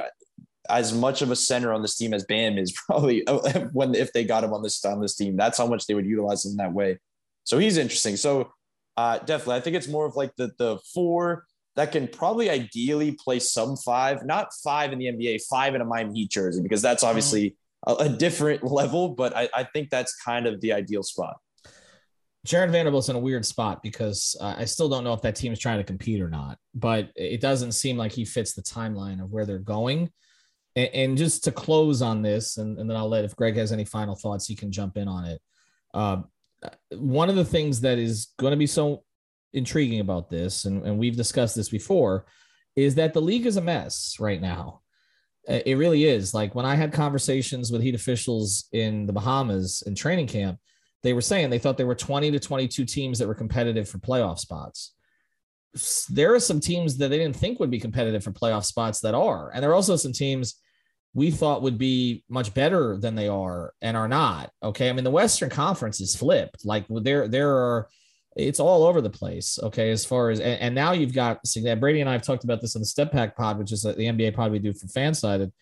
as 0.70 0.94
much 0.94 1.22
of 1.22 1.32
a 1.32 1.36
center 1.36 1.74
on 1.74 1.82
this 1.82 1.96
team 1.96 2.14
as 2.14 2.24
Bam 2.24 2.58
is 2.58 2.72
probably 2.86 3.26
when 3.74 3.96
if 3.96 4.14
they 4.14 4.24
got 4.24 4.44
him 4.44 4.54
on 4.54 4.62
this 4.62 4.86
on 4.86 5.02
this 5.02 5.16
team. 5.16 5.36
That's 5.36 5.58
how 5.58 5.66
much 5.66 5.88
they 5.88 5.96
would 5.96 6.06
utilize 6.06 6.46
him 6.46 6.58
that 6.58 6.74
way. 6.74 7.00
So 7.46 7.58
he's 7.58 7.78
interesting. 7.78 8.16
So 8.16 8.52
uh, 8.98 9.20
definitely, 9.20 9.56
I 9.56 9.60
think 9.62 9.76
it's 9.76 9.88
more 9.88 10.06
of 10.06 10.16
like 10.16 10.36
the 10.36 10.52
the 10.58 10.80
four 10.94 11.46
that 11.76 11.92
can 11.92 12.08
probably 12.08 12.50
ideally 12.50 13.12
play 13.12 13.40
some 13.40 13.76
five, 13.76 14.26
not 14.26 14.54
five 14.64 14.94
in 14.94 15.00
the 15.00 15.06
NBA, 15.06 15.42
five 15.50 15.76
in 15.76 15.82
a 15.82 15.86
Miami 15.86 16.14
Heat 16.14 16.32
jersey, 16.32 16.62
because 16.62 16.82
that's 16.82 17.04
mm-hmm. 17.04 17.10
obviously 17.10 17.58
a, 17.86 17.94
a 17.96 18.10
different 18.10 18.64
level. 18.72 19.10
But 19.10 19.36
I, 19.36 19.50
I, 19.54 19.64
think 19.66 19.90
that's 19.90 20.16
kind 20.16 20.48
of 20.48 20.62
the 20.62 20.72
ideal 20.72 21.04
spot. 21.04 21.38
Jarred 22.46 22.72
Vanderbilt's 22.72 23.10
in 23.10 23.16
a 23.16 23.20
weird 23.20 23.46
spot 23.46 23.82
because 23.84 24.38
uh, 24.40 24.56
I 24.58 24.66
still 24.66 24.88
don't 24.88 25.04
know 25.04 25.14
if 25.14 25.22
that 25.24 25.36
team 25.36 25.52
is 25.52 25.60
trying 25.60 25.80
to 25.80 25.84
compete 25.84 26.22
or 26.22 26.30
not, 26.30 26.58
but 26.74 27.10
it 27.16 27.42
doesn't 27.42 27.72
seem 27.74 27.98
like 27.98 28.12
he 28.12 28.24
fits 28.24 28.54
the 28.54 28.62
timeline 28.62 29.22
of 29.22 29.32
where 29.32 29.46
they're 29.46 29.58
going. 29.58 30.12
And, 30.76 30.90
and 30.94 31.18
just 31.18 31.44
to 31.46 31.52
close 31.52 32.02
on 32.02 32.22
this, 32.22 32.58
and, 32.58 32.78
and, 32.78 32.90
then 32.90 32.96
I'll 32.96 33.10
let 33.10 33.26
if 33.26 33.36
Greg 33.36 33.56
has 33.58 33.72
any 33.72 33.84
final 33.84 34.16
thoughts, 34.16 34.48
he 34.48 34.56
can 34.56 34.72
jump 34.72 34.96
in 34.96 35.08
on 35.08 35.26
it. 35.26 35.42
Uh, 35.94 36.22
one 36.92 37.30
of 37.30 37.36
the 37.36 37.46
things 37.46 37.82
that 37.82 37.98
is 37.98 38.34
going 38.38 38.52
to 38.52 38.58
be 38.58 38.68
so 38.68 39.04
intriguing 39.54 40.00
about 40.00 40.30
this, 40.30 40.66
and, 40.66 40.86
and 40.86 40.98
we've 40.98 41.16
discussed 41.16 41.56
this 41.56 41.70
before, 41.70 42.26
is 42.76 42.96
that 42.96 43.14
the 43.14 43.22
league 43.22 43.46
is 43.46 43.58
a 43.58 43.62
mess 43.62 44.18
right 44.20 44.42
now. 44.42 44.82
It 45.48 45.78
really 45.78 46.06
is. 46.06 46.34
Like 46.34 46.56
when 46.56 46.66
I 46.66 46.76
had 46.76 46.92
conversations 46.92 47.72
with 47.72 47.82
Heat 47.82 47.96
officials 47.96 48.66
in 48.72 49.06
the 49.06 49.14
Bahamas 49.14 49.84
in 49.86 49.94
training 49.94 50.28
camp, 50.28 50.60
they 51.04 51.14
were 51.14 51.22
saying 51.22 51.50
they 51.50 51.60
thought 51.60 51.78
there 51.78 51.86
were 51.86 51.94
20 51.94 52.32
to 52.32 52.40
22 52.40 52.84
teams 52.84 53.20
that 53.20 53.28
were 53.28 53.36
competitive 53.36 53.88
for 53.88 54.00
playoff 54.00 54.40
spots. 54.40 54.96
There 56.10 56.34
are 56.34 56.40
some 56.40 56.60
teams 56.60 56.98
that 56.98 57.10
they 57.10 57.20
didn't 57.20 57.36
think 57.36 57.60
would 57.60 57.70
be 57.70 57.80
competitive 57.80 58.24
for 58.24 58.32
playoff 58.32 58.66
spots 58.66 59.02
that 59.02 59.14
are. 59.14 59.52
And 59.54 59.62
there 59.62 59.70
are 59.70 59.76
also 59.76 59.98
some 59.98 60.14
teams 60.14 60.56
we 61.16 61.32
thought 61.32 61.64
would 61.64 61.78
be 61.78 62.24
much 62.30 62.54
better 62.54 62.98
than 62.98 63.16
they 63.16 63.30
are 63.30 63.74
and 63.82 63.96
are 63.98 64.08
not. 64.08 64.52
Okay. 64.62 64.90
I 64.90 64.94
mean, 64.94 65.06
the 65.06 65.12
Western 65.12 65.50
Conference 65.50 66.02
is 66.02 66.16
flipped. 66.16 66.66
Like 66.66 66.86
there, 66.90 67.28
there 67.28 67.50
are 67.50 67.88
it's 68.36 68.60
all 68.60 68.84
over 68.84 69.00
the 69.00 69.10
place. 69.10 69.58
Okay, 69.64 69.92
as 69.92 70.06
far 70.06 70.30
as 70.30 70.42
and, 70.42 70.60
and 70.60 70.76
now 70.76 70.92
you've 70.92 71.14
got 71.14 71.40
Brady 71.80 72.02
and 72.02 72.10
I 72.10 72.14
have 72.14 72.22
talked 72.22 72.44
about 72.44 72.62
this 72.62 72.76
on 72.76 72.82
the 72.82 72.86
Step 72.86 73.12
Pack 73.12 73.36
Pod, 73.38 73.58
which 73.58 73.72
is 73.72 73.84
the 73.84 73.94
NBA 73.94 74.36
pod 74.36 74.52
we 74.52 74.60
do 74.60 74.74
for 74.74 74.88
Fansided. 74.88 75.54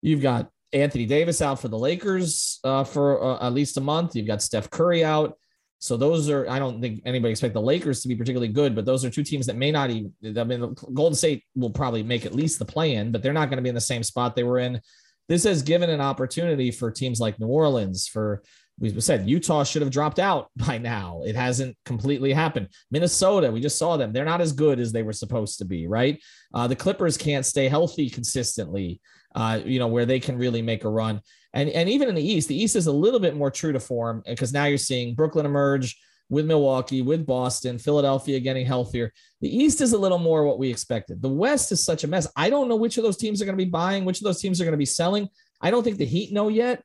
You've 0.00 0.22
got 0.22 0.50
Anthony 0.72 1.04
Davis 1.04 1.42
out 1.42 1.60
for 1.60 1.68
the 1.68 1.78
Lakers 1.78 2.60
uh, 2.64 2.84
for 2.84 3.22
uh, 3.22 3.46
at 3.46 3.52
least 3.52 3.76
a 3.76 3.82
month. 3.82 4.16
You've 4.16 4.26
got 4.26 4.42
Steph 4.42 4.70
Curry 4.70 5.04
out. 5.04 5.36
So 5.84 5.98
those 5.98 6.30
are 6.30 6.48
I 6.48 6.58
don't 6.58 6.80
think 6.80 7.02
anybody 7.04 7.30
expect 7.30 7.52
the 7.52 7.60
Lakers 7.60 8.00
to 8.00 8.08
be 8.08 8.16
particularly 8.16 8.50
good, 8.50 8.74
but 8.74 8.86
those 8.86 9.04
are 9.04 9.10
two 9.10 9.22
teams 9.22 9.44
that 9.44 9.56
may 9.56 9.70
not 9.70 9.90
even. 9.90 10.38
I 10.38 10.42
mean, 10.44 10.74
Golden 10.94 11.14
State 11.14 11.44
will 11.54 11.68
probably 11.68 12.02
make 12.02 12.24
at 12.24 12.34
least 12.34 12.58
the 12.58 12.64
play 12.64 12.94
in, 12.94 13.12
but 13.12 13.22
they're 13.22 13.34
not 13.34 13.50
going 13.50 13.58
to 13.58 13.62
be 13.62 13.68
in 13.68 13.74
the 13.74 13.82
same 13.82 14.02
spot 14.02 14.34
they 14.34 14.44
were 14.44 14.58
in. 14.58 14.80
This 15.28 15.44
has 15.44 15.60
given 15.60 15.90
an 15.90 16.00
opportunity 16.00 16.70
for 16.70 16.90
teams 16.90 17.20
like 17.20 17.38
New 17.38 17.48
Orleans, 17.48 18.08
for 18.08 18.42
we 18.78 18.98
said 18.98 19.28
Utah 19.28 19.62
should 19.62 19.82
have 19.82 19.90
dropped 19.90 20.18
out 20.18 20.48
by 20.56 20.78
now. 20.78 21.20
It 21.26 21.36
hasn't 21.36 21.76
completely 21.84 22.32
happened. 22.32 22.68
Minnesota, 22.90 23.52
we 23.52 23.60
just 23.60 23.76
saw 23.76 23.98
them. 23.98 24.14
They're 24.14 24.24
not 24.24 24.40
as 24.40 24.52
good 24.52 24.80
as 24.80 24.90
they 24.90 25.02
were 25.02 25.12
supposed 25.12 25.58
to 25.58 25.66
be, 25.66 25.86
right? 25.86 26.18
Uh, 26.54 26.66
the 26.66 26.76
Clippers 26.76 27.18
can't 27.18 27.44
stay 27.44 27.68
healthy 27.68 28.08
consistently, 28.08 29.02
uh, 29.34 29.60
you 29.62 29.78
know, 29.78 29.88
where 29.88 30.06
they 30.06 30.18
can 30.18 30.38
really 30.38 30.62
make 30.62 30.84
a 30.84 30.88
run. 30.88 31.20
And, 31.54 31.70
and 31.70 31.88
even 31.88 32.08
in 32.08 32.14
the 32.14 32.22
East, 32.22 32.48
the 32.48 32.60
East 32.60 32.76
is 32.76 32.88
a 32.88 32.92
little 32.92 33.20
bit 33.20 33.36
more 33.36 33.50
true 33.50 33.72
to 33.72 33.80
form 33.80 34.22
eh, 34.26 34.32
because 34.32 34.52
now 34.52 34.64
you're 34.64 34.76
seeing 34.76 35.14
Brooklyn 35.14 35.46
emerge 35.46 35.96
with 36.28 36.46
Milwaukee, 36.46 37.00
with 37.00 37.24
Boston, 37.24 37.78
Philadelphia 37.78 38.40
getting 38.40 38.66
healthier. 38.66 39.12
The 39.40 39.56
East 39.56 39.80
is 39.80 39.92
a 39.92 39.98
little 39.98 40.18
more 40.18 40.44
what 40.44 40.58
we 40.58 40.68
expected. 40.68 41.22
The 41.22 41.28
West 41.28 41.70
is 41.70 41.84
such 41.84 42.02
a 42.02 42.08
mess. 42.08 42.26
I 42.36 42.50
don't 42.50 42.68
know 42.68 42.76
which 42.76 42.98
of 42.98 43.04
those 43.04 43.16
teams 43.16 43.40
are 43.40 43.44
going 43.44 43.56
to 43.56 43.64
be 43.64 43.70
buying, 43.70 44.04
which 44.04 44.20
of 44.20 44.24
those 44.24 44.40
teams 44.40 44.60
are 44.60 44.64
going 44.64 44.72
to 44.72 44.78
be 44.78 44.84
selling. 44.84 45.28
I 45.60 45.70
don't 45.70 45.84
think 45.84 45.98
the 45.98 46.04
Heat 46.04 46.32
know 46.32 46.48
yet. 46.48 46.82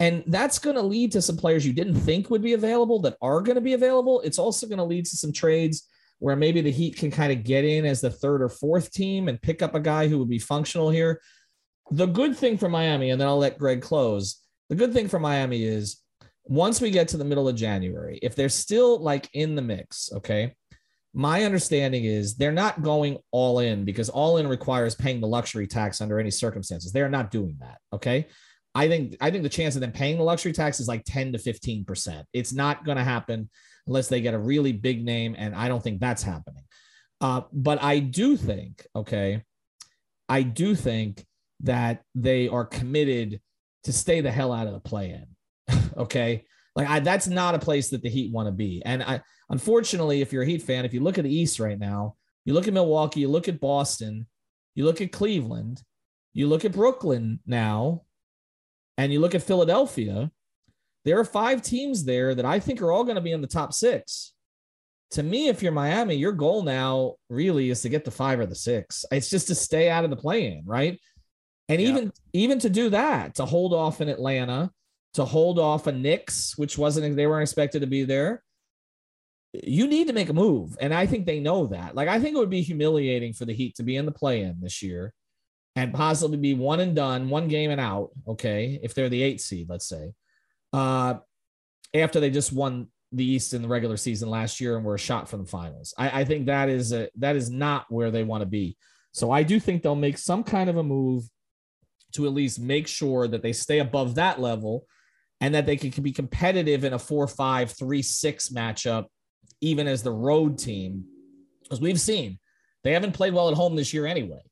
And 0.00 0.24
that's 0.26 0.58
going 0.58 0.76
to 0.76 0.82
lead 0.82 1.12
to 1.12 1.22
some 1.22 1.36
players 1.36 1.66
you 1.66 1.72
didn't 1.72 1.94
think 1.94 2.28
would 2.28 2.42
be 2.42 2.52
available 2.52 3.00
that 3.02 3.16
are 3.22 3.40
going 3.40 3.54
to 3.54 3.60
be 3.60 3.74
available. 3.74 4.20
It's 4.20 4.38
also 4.38 4.66
going 4.66 4.78
to 4.78 4.84
lead 4.84 5.06
to 5.06 5.16
some 5.16 5.32
trades 5.32 5.88
where 6.18 6.36
maybe 6.36 6.60
the 6.60 6.70
Heat 6.70 6.96
can 6.96 7.10
kind 7.10 7.32
of 7.32 7.44
get 7.44 7.64
in 7.64 7.84
as 7.84 8.00
the 8.00 8.10
third 8.10 8.42
or 8.42 8.48
fourth 8.48 8.92
team 8.92 9.28
and 9.28 9.40
pick 9.40 9.62
up 9.62 9.74
a 9.74 9.80
guy 9.80 10.08
who 10.08 10.18
would 10.18 10.28
be 10.28 10.38
functional 10.38 10.90
here. 10.90 11.20
The 11.90 12.06
good 12.06 12.36
thing 12.36 12.58
for 12.58 12.68
Miami, 12.68 13.10
and 13.10 13.20
then 13.20 13.28
I'll 13.28 13.38
let 13.38 13.58
Greg 13.58 13.82
close. 13.82 14.40
The 14.68 14.74
good 14.74 14.92
thing 14.92 15.08
for 15.08 15.18
Miami 15.18 15.64
is 15.64 16.00
once 16.44 16.80
we 16.80 16.90
get 16.90 17.08
to 17.08 17.16
the 17.16 17.24
middle 17.24 17.48
of 17.48 17.56
January, 17.56 18.18
if 18.22 18.34
they're 18.34 18.48
still 18.48 18.98
like 18.98 19.28
in 19.32 19.54
the 19.54 19.62
mix, 19.62 20.10
okay, 20.12 20.54
my 21.14 21.44
understanding 21.44 22.04
is 22.04 22.34
they're 22.34 22.52
not 22.52 22.82
going 22.82 23.18
all 23.30 23.60
in 23.60 23.84
because 23.84 24.08
all 24.08 24.38
in 24.38 24.48
requires 24.48 24.94
paying 24.94 25.20
the 25.20 25.28
luxury 25.28 25.66
tax 25.66 26.00
under 26.00 26.18
any 26.18 26.30
circumstances. 26.30 26.92
They're 26.92 27.08
not 27.08 27.30
doing 27.30 27.56
that. 27.60 27.78
Okay. 27.92 28.26
I 28.74 28.88
think 28.88 29.16
I 29.20 29.30
think 29.30 29.44
the 29.44 29.48
chance 29.48 29.76
of 29.76 29.80
them 29.80 29.92
paying 29.92 30.16
the 30.16 30.24
luxury 30.24 30.52
tax 30.52 30.80
is 30.80 30.88
like 30.88 31.04
10 31.06 31.32
to 31.32 31.38
15 31.38 31.84
percent. 31.84 32.26
It's 32.32 32.52
not 32.52 32.84
going 32.84 32.98
to 32.98 33.04
happen 33.04 33.48
unless 33.86 34.08
they 34.08 34.20
get 34.20 34.34
a 34.34 34.38
really 34.38 34.72
big 34.72 35.04
name, 35.04 35.36
and 35.38 35.54
I 35.54 35.68
don't 35.68 35.82
think 35.82 36.00
that's 36.00 36.22
happening. 36.22 36.64
Uh, 37.20 37.42
but 37.52 37.80
I 37.82 38.00
do 38.00 38.36
think, 38.36 38.84
okay, 38.96 39.42
I 40.28 40.42
do 40.42 40.74
think 40.74 41.24
that 41.64 42.02
they 42.14 42.48
are 42.48 42.64
committed 42.64 43.40
to 43.84 43.92
stay 43.92 44.20
the 44.20 44.30
hell 44.30 44.52
out 44.52 44.66
of 44.66 44.72
the 44.72 44.80
play-in. 44.80 45.26
okay, 45.96 46.44
like 46.76 46.88
I, 46.88 47.00
that's 47.00 47.26
not 47.26 47.54
a 47.54 47.58
place 47.58 47.90
that 47.90 48.02
the 48.02 48.08
Heat 48.08 48.32
want 48.32 48.46
to 48.46 48.52
be. 48.52 48.82
And 48.84 49.02
I, 49.02 49.20
unfortunately, 49.50 50.20
if 50.20 50.32
you're 50.32 50.42
a 50.42 50.46
Heat 50.46 50.62
fan, 50.62 50.84
if 50.84 50.94
you 50.94 51.00
look 51.00 51.18
at 51.18 51.24
the 51.24 51.34
East 51.34 51.60
right 51.60 51.78
now, 51.78 52.16
you 52.44 52.54
look 52.54 52.68
at 52.68 52.74
Milwaukee, 52.74 53.20
you 53.20 53.28
look 53.28 53.48
at 53.48 53.60
Boston, 53.60 54.26
you 54.74 54.84
look 54.84 55.00
at 55.00 55.12
Cleveland, 55.12 55.82
you 56.32 56.46
look 56.46 56.64
at 56.64 56.72
Brooklyn 56.72 57.40
now, 57.46 58.02
and 58.98 59.12
you 59.12 59.20
look 59.20 59.34
at 59.34 59.42
Philadelphia, 59.42 60.30
there 61.04 61.18
are 61.18 61.24
five 61.24 61.62
teams 61.62 62.04
there 62.04 62.34
that 62.34 62.44
I 62.44 62.58
think 62.58 62.80
are 62.80 62.92
all 62.92 63.04
going 63.04 63.16
to 63.16 63.20
be 63.20 63.32
in 63.32 63.40
the 63.40 63.46
top 63.46 63.72
six. 63.72 64.32
To 65.12 65.22
me, 65.22 65.48
if 65.48 65.62
you're 65.62 65.72
Miami, 65.72 66.16
your 66.16 66.32
goal 66.32 66.62
now 66.62 67.14
really 67.28 67.70
is 67.70 67.82
to 67.82 67.88
get 67.88 68.04
the 68.04 68.10
five 68.10 68.40
or 68.40 68.46
the 68.46 68.54
six. 68.54 69.04
It's 69.12 69.30
just 69.30 69.46
to 69.48 69.54
stay 69.54 69.90
out 69.90 70.04
of 70.04 70.10
the 70.10 70.16
play 70.16 70.46
in, 70.46 70.62
right? 70.64 70.98
And 71.68 71.80
even 71.80 72.12
even 72.32 72.58
to 72.60 72.70
do 72.70 72.90
that, 72.90 73.36
to 73.36 73.46
hold 73.46 73.72
off 73.72 74.00
in 74.00 74.08
Atlanta, 74.08 74.70
to 75.14 75.24
hold 75.24 75.58
off 75.58 75.86
a 75.86 75.92
Knicks, 75.92 76.58
which 76.58 76.76
wasn't 76.76 77.16
they 77.16 77.26
weren't 77.26 77.42
expected 77.42 77.80
to 77.80 77.86
be 77.86 78.04
there. 78.04 78.42
You 79.52 79.86
need 79.86 80.08
to 80.08 80.12
make 80.12 80.28
a 80.28 80.34
move, 80.34 80.76
and 80.80 80.92
I 80.92 81.06
think 81.06 81.26
they 81.26 81.40
know 81.40 81.68
that. 81.68 81.94
Like 81.94 82.08
I 82.08 82.20
think 82.20 82.34
it 82.34 82.38
would 82.38 82.50
be 82.50 82.62
humiliating 82.62 83.32
for 83.32 83.44
the 83.44 83.54
Heat 83.54 83.76
to 83.76 83.82
be 83.82 83.96
in 83.96 84.04
the 84.04 84.12
play-in 84.12 84.58
this 84.60 84.82
year, 84.82 85.14
and 85.76 85.94
possibly 85.94 86.36
be 86.36 86.54
one 86.54 86.80
and 86.80 86.94
done, 86.94 87.30
one 87.30 87.48
game 87.48 87.70
and 87.70 87.80
out. 87.80 88.10
Okay, 88.28 88.78
if 88.82 88.94
they're 88.94 89.08
the 89.08 89.22
eight 89.22 89.40
seed, 89.40 89.70
let's 89.70 89.88
say, 89.88 90.12
uh, 90.72 91.14
after 91.94 92.20
they 92.20 92.30
just 92.30 92.52
won 92.52 92.88
the 93.12 93.24
East 93.24 93.54
in 93.54 93.62
the 93.62 93.68
regular 93.68 93.96
season 93.96 94.28
last 94.28 94.60
year 94.60 94.76
and 94.76 94.84
were 94.84 94.96
a 94.96 94.98
shot 94.98 95.28
from 95.28 95.40
the 95.40 95.48
finals. 95.48 95.94
I, 95.96 96.20
I 96.20 96.24
think 96.24 96.46
that 96.46 96.68
is 96.68 96.92
a 96.92 97.08
that 97.18 97.36
is 97.36 97.50
not 97.50 97.86
where 97.88 98.10
they 98.10 98.24
want 98.24 98.42
to 98.42 98.46
be. 98.46 98.76
So 99.12 99.30
I 99.30 99.44
do 99.44 99.60
think 99.60 99.82
they'll 99.82 99.94
make 99.94 100.18
some 100.18 100.42
kind 100.42 100.68
of 100.68 100.76
a 100.76 100.82
move 100.82 101.24
to 102.14 102.26
at 102.26 102.32
least 102.32 102.60
make 102.60 102.86
sure 102.86 103.28
that 103.28 103.42
they 103.42 103.52
stay 103.52 103.78
above 103.78 104.14
that 104.14 104.40
level 104.40 104.86
and 105.40 105.54
that 105.54 105.66
they 105.66 105.76
can, 105.76 106.02
be 106.02 106.12
competitive 106.12 106.84
in 106.84 106.92
a 106.92 106.98
4 106.98 107.26
5 107.28 107.70
3 107.70 108.02
6 108.02 108.48
matchup, 108.50 109.06
even 109.60 109.86
as 109.86 110.02
the 110.02 110.12
road 110.12 110.58
team. 110.58 111.04
Because 111.62 111.80
we've 111.80 112.00
seen 112.00 112.38
they 112.82 112.92
haven't 112.92 113.12
played 113.12 113.34
well 113.34 113.48
at 113.48 113.54
home 113.54 113.76
this 113.76 113.92
year 113.92 114.06
anyway. 114.06 114.42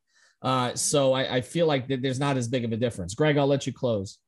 Uh, 0.41 0.75
so 0.75 1.13
I, 1.13 1.37
I 1.37 1.41
feel 1.41 1.67
like 1.67 1.87
there's 1.87 2.19
not 2.19 2.37
as 2.37 2.49
big 2.49 2.65
of 2.65 2.73
a 2.73 2.77
difference. 2.77 3.15
Greg, 3.15 3.39
I'll 3.39 3.47
let 3.47 3.67
you 3.67 3.73
close 3.73 4.19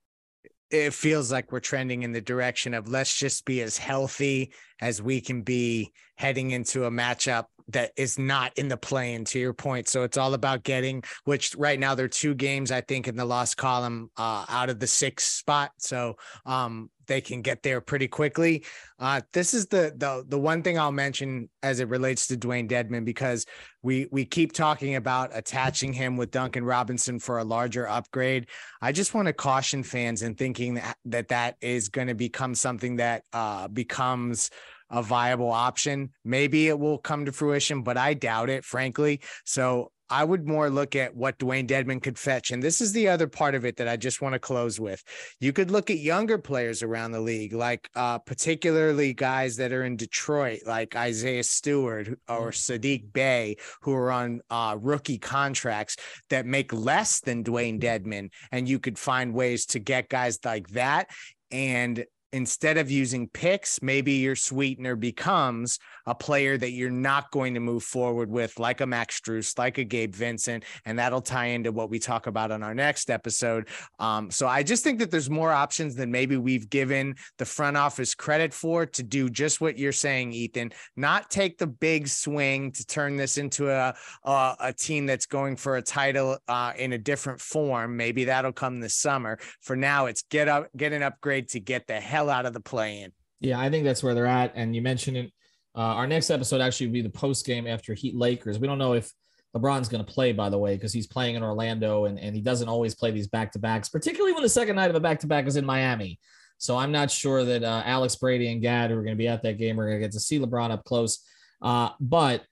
it 0.70 0.94
feels 0.94 1.30
like 1.30 1.52
we're 1.52 1.60
trending 1.60 2.02
in 2.02 2.12
the 2.12 2.20
direction 2.20 2.74
of 2.74 2.88
let's 2.88 3.16
just 3.16 3.44
be 3.44 3.62
as 3.62 3.78
healthy 3.78 4.52
as 4.80 5.00
we 5.00 5.20
can 5.20 5.42
be 5.42 5.92
heading 6.16 6.50
into 6.50 6.84
a 6.84 6.90
matchup 6.90 7.46
that 7.68 7.92
is 7.96 8.18
not 8.18 8.52
in 8.58 8.68
the 8.68 8.76
play-in 8.76 9.24
to 9.24 9.38
your 9.38 9.54
point. 9.54 9.88
So 9.88 10.02
it's 10.02 10.18
all 10.18 10.34
about 10.34 10.64
getting, 10.64 11.02
which 11.24 11.54
right 11.56 11.78
now 11.78 11.94
there 11.94 12.06
are 12.06 12.08
two 12.08 12.34
games, 12.34 12.70
I 12.70 12.82
think, 12.82 13.08
in 13.08 13.16
the 13.16 13.24
lost 13.24 13.56
column 13.56 14.10
uh, 14.16 14.44
out 14.48 14.68
of 14.68 14.78
the 14.78 14.86
six 14.86 15.24
spot. 15.24 15.70
So 15.78 16.16
um, 16.44 16.90
they 17.06 17.20
can 17.20 17.42
get 17.42 17.62
there 17.62 17.80
pretty 17.80 18.08
quickly. 18.08 18.64
Uh, 18.98 19.20
this 19.32 19.54
is 19.54 19.66
the, 19.66 19.92
the 19.96 20.24
the 20.28 20.38
one 20.38 20.62
thing 20.62 20.78
I'll 20.78 20.92
mention 20.92 21.48
as 21.62 21.80
it 21.80 21.88
relates 21.88 22.26
to 22.28 22.36
Dewayne 22.36 22.68
Dedmon 22.68 23.04
because 23.04 23.46
we 23.82 24.06
we 24.10 24.24
keep 24.24 24.52
talking 24.52 24.96
about 24.96 25.30
attaching 25.32 25.92
him 25.92 26.16
with 26.16 26.30
Duncan 26.30 26.64
Robinson 26.64 27.18
for 27.18 27.38
a 27.38 27.44
larger 27.44 27.88
upgrade. 27.88 28.48
I 28.80 28.92
just 28.92 29.14
want 29.14 29.26
to 29.26 29.32
caution 29.32 29.82
fans 29.82 30.22
in 30.22 30.34
thinking 30.34 30.74
that 30.74 30.96
that, 31.06 31.28
that 31.28 31.56
is 31.60 31.88
going 31.88 32.08
to 32.08 32.14
become 32.14 32.54
something 32.54 32.96
that 32.96 33.24
uh, 33.32 33.68
becomes 33.68 34.50
a 34.90 35.02
viable 35.02 35.50
option. 35.50 36.10
Maybe 36.24 36.68
it 36.68 36.78
will 36.78 36.98
come 36.98 37.24
to 37.24 37.32
fruition, 37.32 37.82
but 37.82 37.96
I 37.96 38.14
doubt 38.14 38.50
it, 38.50 38.64
frankly. 38.64 39.20
So 39.44 39.90
I 40.10 40.24
would 40.24 40.46
more 40.46 40.70
look 40.70 40.94
at 40.96 41.14
what 41.14 41.38
Dewayne 41.38 41.66
Dedmon 41.66 42.02
could 42.02 42.18
fetch. 42.18 42.50
And 42.50 42.62
this 42.62 42.80
is 42.80 42.92
the 42.92 43.08
other 43.08 43.26
part 43.26 43.54
of 43.54 43.64
it 43.64 43.76
that 43.76 43.88
I 43.88 43.96
just 43.96 44.20
want 44.20 44.34
to 44.34 44.38
close 44.38 44.78
with. 44.78 45.02
You 45.40 45.52
could 45.52 45.70
look 45.70 45.90
at 45.90 45.98
younger 45.98 46.38
players 46.38 46.82
around 46.82 47.12
the 47.12 47.20
league, 47.20 47.52
like 47.52 47.88
uh, 47.94 48.18
particularly 48.18 49.14
guys 49.14 49.56
that 49.56 49.72
are 49.72 49.84
in 49.84 49.96
Detroit, 49.96 50.60
like 50.66 50.96
Isaiah 50.96 51.44
Stewart 51.44 52.08
or 52.28 52.50
Sadiq 52.50 53.12
Bey, 53.12 53.56
who 53.82 53.92
are 53.94 54.12
on 54.12 54.40
uh, 54.50 54.76
rookie 54.80 55.18
contracts 55.18 55.96
that 56.30 56.46
make 56.46 56.72
less 56.72 57.20
than 57.20 57.44
Dewayne 57.44 57.80
Dedmon. 57.80 58.30
And 58.52 58.68
you 58.68 58.78
could 58.78 58.98
find 58.98 59.32
ways 59.32 59.66
to 59.66 59.78
get 59.78 60.08
guys 60.08 60.38
like 60.44 60.68
that 60.68 61.10
and 61.50 62.04
instead 62.34 62.78
of 62.78 62.90
using 62.90 63.28
picks, 63.28 63.80
maybe 63.80 64.14
your 64.14 64.34
sweetener 64.34 64.96
becomes 64.96 65.78
a 66.06 66.14
player 66.14 66.56
that 66.58 66.72
you're 66.72 66.90
not 66.90 67.30
going 67.30 67.54
to 67.54 67.60
move 67.60 67.82
forward 67.82 68.30
with, 68.30 68.58
like 68.58 68.80
a 68.80 68.86
Max 68.86 69.20
Strus, 69.20 69.58
like 69.58 69.78
a 69.78 69.84
Gabe 69.84 70.14
Vincent, 70.14 70.64
and 70.84 70.98
that'll 70.98 71.20
tie 71.20 71.46
into 71.46 71.72
what 71.72 71.90
we 71.90 71.98
talk 71.98 72.26
about 72.26 72.50
on 72.50 72.62
our 72.62 72.74
next 72.74 73.10
episode. 73.10 73.68
Um, 73.98 74.30
so 74.30 74.46
I 74.46 74.62
just 74.62 74.84
think 74.84 74.98
that 74.98 75.10
there's 75.10 75.30
more 75.30 75.52
options 75.52 75.94
than 75.94 76.10
maybe 76.10 76.36
we've 76.36 76.68
given 76.68 77.14
the 77.38 77.44
front 77.44 77.76
office 77.76 78.14
credit 78.14 78.52
for 78.52 78.86
to 78.86 79.02
do 79.02 79.28
just 79.28 79.60
what 79.60 79.78
you're 79.78 79.92
saying, 79.92 80.32
Ethan. 80.32 80.72
Not 80.96 81.30
take 81.30 81.58
the 81.58 81.66
big 81.66 82.08
swing 82.08 82.72
to 82.72 82.86
turn 82.86 83.16
this 83.16 83.38
into 83.38 83.70
a 83.70 83.94
a, 84.24 84.56
a 84.60 84.72
team 84.72 85.06
that's 85.06 85.26
going 85.26 85.56
for 85.56 85.76
a 85.76 85.82
title 85.82 86.38
uh, 86.48 86.72
in 86.76 86.92
a 86.92 86.98
different 86.98 87.40
form. 87.40 87.96
Maybe 87.96 88.24
that'll 88.24 88.52
come 88.52 88.80
this 88.80 88.96
summer. 88.96 89.38
For 89.60 89.76
now, 89.76 90.06
it's 90.06 90.22
get 90.22 90.48
up, 90.48 90.68
get 90.76 90.92
an 90.92 91.02
upgrade 91.02 91.48
to 91.50 91.60
get 91.60 91.86
the 91.86 92.00
hell 92.00 92.30
out 92.30 92.46
of 92.46 92.52
the 92.52 92.60
play 92.60 93.00
in. 93.00 93.12
Yeah, 93.40 93.60
I 93.60 93.70
think 93.70 93.84
that's 93.84 94.02
where 94.02 94.14
they're 94.14 94.26
at. 94.26 94.52
And 94.54 94.74
you 94.74 94.82
mentioned 94.82 95.16
it. 95.16 95.32
Uh, 95.76 95.80
our 95.80 96.06
next 96.06 96.30
episode 96.30 96.60
actually 96.60 96.86
will 96.86 96.94
be 96.94 97.02
the 97.02 97.10
post 97.10 97.44
game 97.44 97.66
after 97.66 97.94
Heat 97.94 98.16
Lakers. 98.16 98.58
We 98.58 98.66
don't 98.66 98.78
know 98.78 98.92
if 98.94 99.12
LeBron's 99.56 99.88
going 99.88 100.04
to 100.04 100.12
play, 100.12 100.32
by 100.32 100.48
the 100.48 100.58
way, 100.58 100.74
because 100.74 100.92
he's 100.92 101.06
playing 101.06 101.36
in 101.36 101.42
Orlando 101.42 102.06
and, 102.06 102.18
and 102.18 102.34
he 102.34 102.42
doesn't 102.42 102.68
always 102.68 102.94
play 102.94 103.10
these 103.10 103.28
back 103.28 103.52
to 103.52 103.58
backs, 103.58 103.88
particularly 103.88 104.32
when 104.32 104.42
the 104.42 104.48
second 104.48 104.76
night 104.76 104.90
of 104.90 104.96
a 104.96 105.00
back 105.00 105.20
to 105.20 105.26
back 105.26 105.46
is 105.46 105.56
in 105.56 105.64
Miami. 105.64 106.18
So 106.58 106.76
I'm 106.76 106.92
not 106.92 107.10
sure 107.10 107.44
that 107.44 107.62
uh, 107.62 107.82
Alex 107.84 108.16
Brady 108.16 108.50
and 108.50 108.62
Gad, 108.62 108.90
who 108.90 108.96
are 108.96 109.02
going 109.02 109.16
to 109.16 109.18
be 109.18 109.28
at 109.28 109.42
that 109.42 109.58
game, 109.58 109.78
are 109.78 109.86
going 109.86 109.98
to 109.98 110.04
get 110.04 110.12
to 110.12 110.20
see 110.20 110.38
LeBron 110.38 110.70
up 110.70 110.84
close. 110.84 111.20
Uh, 111.60 111.90
but 112.00 112.44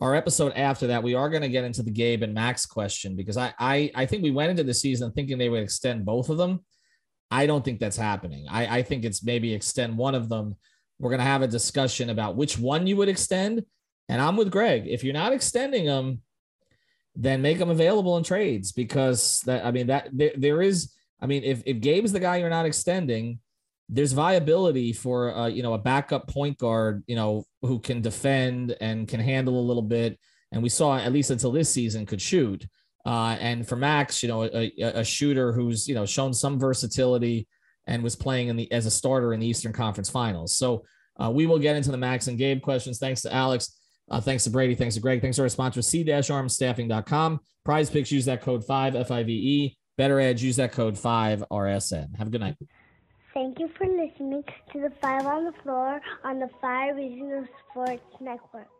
our 0.00 0.14
episode 0.14 0.52
after 0.54 0.88
that, 0.88 1.02
we 1.02 1.14
are 1.14 1.28
going 1.28 1.42
to 1.42 1.48
get 1.48 1.64
into 1.64 1.82
the 1.82 1.90
Gabe 1.90 2.22
and 2.22 2.34
Max 2.34 2.66
question 2.66 3.16
because 3.16 3.36
I, 3.36 3.52
I 3.58 3.90
I 3.94 4.06
think 4.06 4.22
we 4.22 4.30
went 4.30 4.50
into 4.50 4.62
the 4.62 4.74
season 4.74 5.10
thinking 5.10 5.38
they 5.38 5.48
would 5.48 5.62
extend 5.62 6.04
both 6.04 6.28
of 6.28 6.38
them. 6.38 6.64
I 7.30 7.46
don't 7.46 7.64
think 7.64 7.80
that's 7.80 7.96
happening. 7.96 8.46
I, 8.48 8.78
I 8.78 8.82
think 8.82 9.04
it's 9.04 9.24
maybe 9.24 9.52
extend 9.52 9.98
one 9.98 10.14
of 10.14 10.28
them. 10.28 10.56
We're 10.98 11.10
going 11.10 11.20
to 11.20 11.24
have 11.24 11.42
a 11.42 11.48
discussion 11.48 12.10
about 12.10 12.36
which 12.36 12.58
one 12.58 12.86
you 12.86 12.96
would 12.96 13.08
extend. 13.08 13.64
And 14.08 14.20
I'm 14.20 14.36
with 14.36 14.50
Greg. 14.50 14.86
If 14.86 15.04
you're 15.04 15.14
not 15.14 15.32
extending 15.32 15.86
them, 15.86 16.22
then 17.14 17.42
make 17.42 17.58
them 17.58 17.70
available 17.70 18.16
in 18.16 18.24
trades 18.24 18.72
because 18.72 19.40
that, 19.46 19.64
I 19.64 19.70
mean, 19.70 19.88
that 19.88 20.08
there, 20.12 20.32
there 20.36 20.62
is, 20.62 20.92
I 21.20 21.26
mean, 21.26 21.44
if, 21.44 21.62
if 21.66 21.80
Gabe's 21.80 22.12
the 22.12 22.20
guy 22.20 22.36
you're 22.36 22.48
not 22.48 22.66
extending, 22.66 23.40
there's 23.88 24.12
viability 24.12 24.92
for, 24.92 25.34
uh, 25.34 25.46
you 25.46 25.62
know, 25.62 25.74
a 25.74 25.78
backup 25.78 26.28
point 26.28 26.58
guard, 26.58 27.02
you 27.06 27.16
know, 27.16 27.44
who 27.62 27.78
can 27.78 28.00
defend 28.00 28.76
and 28.80 29.08
can 29.08 29.20
handle 29.20 29.58
a 29.58 29.66
little 29.66 29.82
bit. 29.82 30.18
And 30.52 30.62
we 30.62 30.68
saw, 30.68 30.96
at 30.96 31.12
least 31.12 31.30
until 31.30 31.52
this 31.52 31.70
season, 31.70 32.06
could 32.06 32.20
shoot. 32.20 32.66
Uh, 33.04 33.36
and 33.40 33.66
for 33.66 33.76
Max, 33.76 34.22
you 34.22 34.28
know, 34.28 34.44
a, 34.44 34.72
a, 34.78 35.04
shooter 35.04 35.52
who's 35.52 35.88
you 35.88 35.94
know 35.94 36.04
shown 36.04 36.34
some 36.34 36.58
versatility 36.58 37.48
and 37.88 38.02
was 38.02 38.14
playing 38.14 38.48
in 38.48 38.56
the 38.56 38.70
as 38.70 38.86
a 38.86 38.90
starter 38.90 39.32
in 39.32 39.40
the 39.40 39.46
Eastern 39.46 39.72
Conference 39.72 40.08
Finals. 40.08 40.56
So 40.56 40.84
uh, 41.18 41.30
we 41.30 41.46
will 41.46 41.58
get 41.58 41.74
into 41.74 41.90
the 41.90 41.96
Max 41.96 42.28
and 42.28 42.38
Gabe 42.38 42.62
questions. 42.62 42.98
Thanks 42.98 43.22
to 43.22 43.34
Alex. 43.34 43.76
Uh, 44.10 44.20
thanks 44.20 44.44
to 44.44 44.50
Brady. 44.50 44.74
Thanks 44.74 44.94
to 44.94 45.00
Greg. 45.00 45.20
Thanks 45.20 45.36
to 45.36 45.42
our 45.42 45.48
sponsor, 45.48 45.82
c-armstaffing.com. 45.82 47.40
PrizePicks, 47.66 48.10
use 48.10 48.24
that 48.24 48.40
code 48.40 48.64
5 48.64 48.96
F-I-V-E. 48.96 49.76
BettorEdge, 49.98 50.40
use 50.40 50.56
that 50.56 50.72
code 50.72 50.96
5 50.96 51.44
RSN. 51.50 52.16
Have 52.16 52.28
a 52.28 52.30
good 52.30 52.40
night. 52.40 52.56
Thank 53.34 53.58
you 53.58 53.68
for 53.76 53.86
listening 53.86 54.42
to 54.72 54.80
the 54.80 54.92
Five 55.02 55.26
on 55.26 55.44
the 55.44 55.52
Floor 55.62 56.00
on 56.24 56.38
the 56.40 56.48
Five 56.60 56.96
Regional 56.96 57.46
Sports 57.70 58.02
Network. 58.20 58.77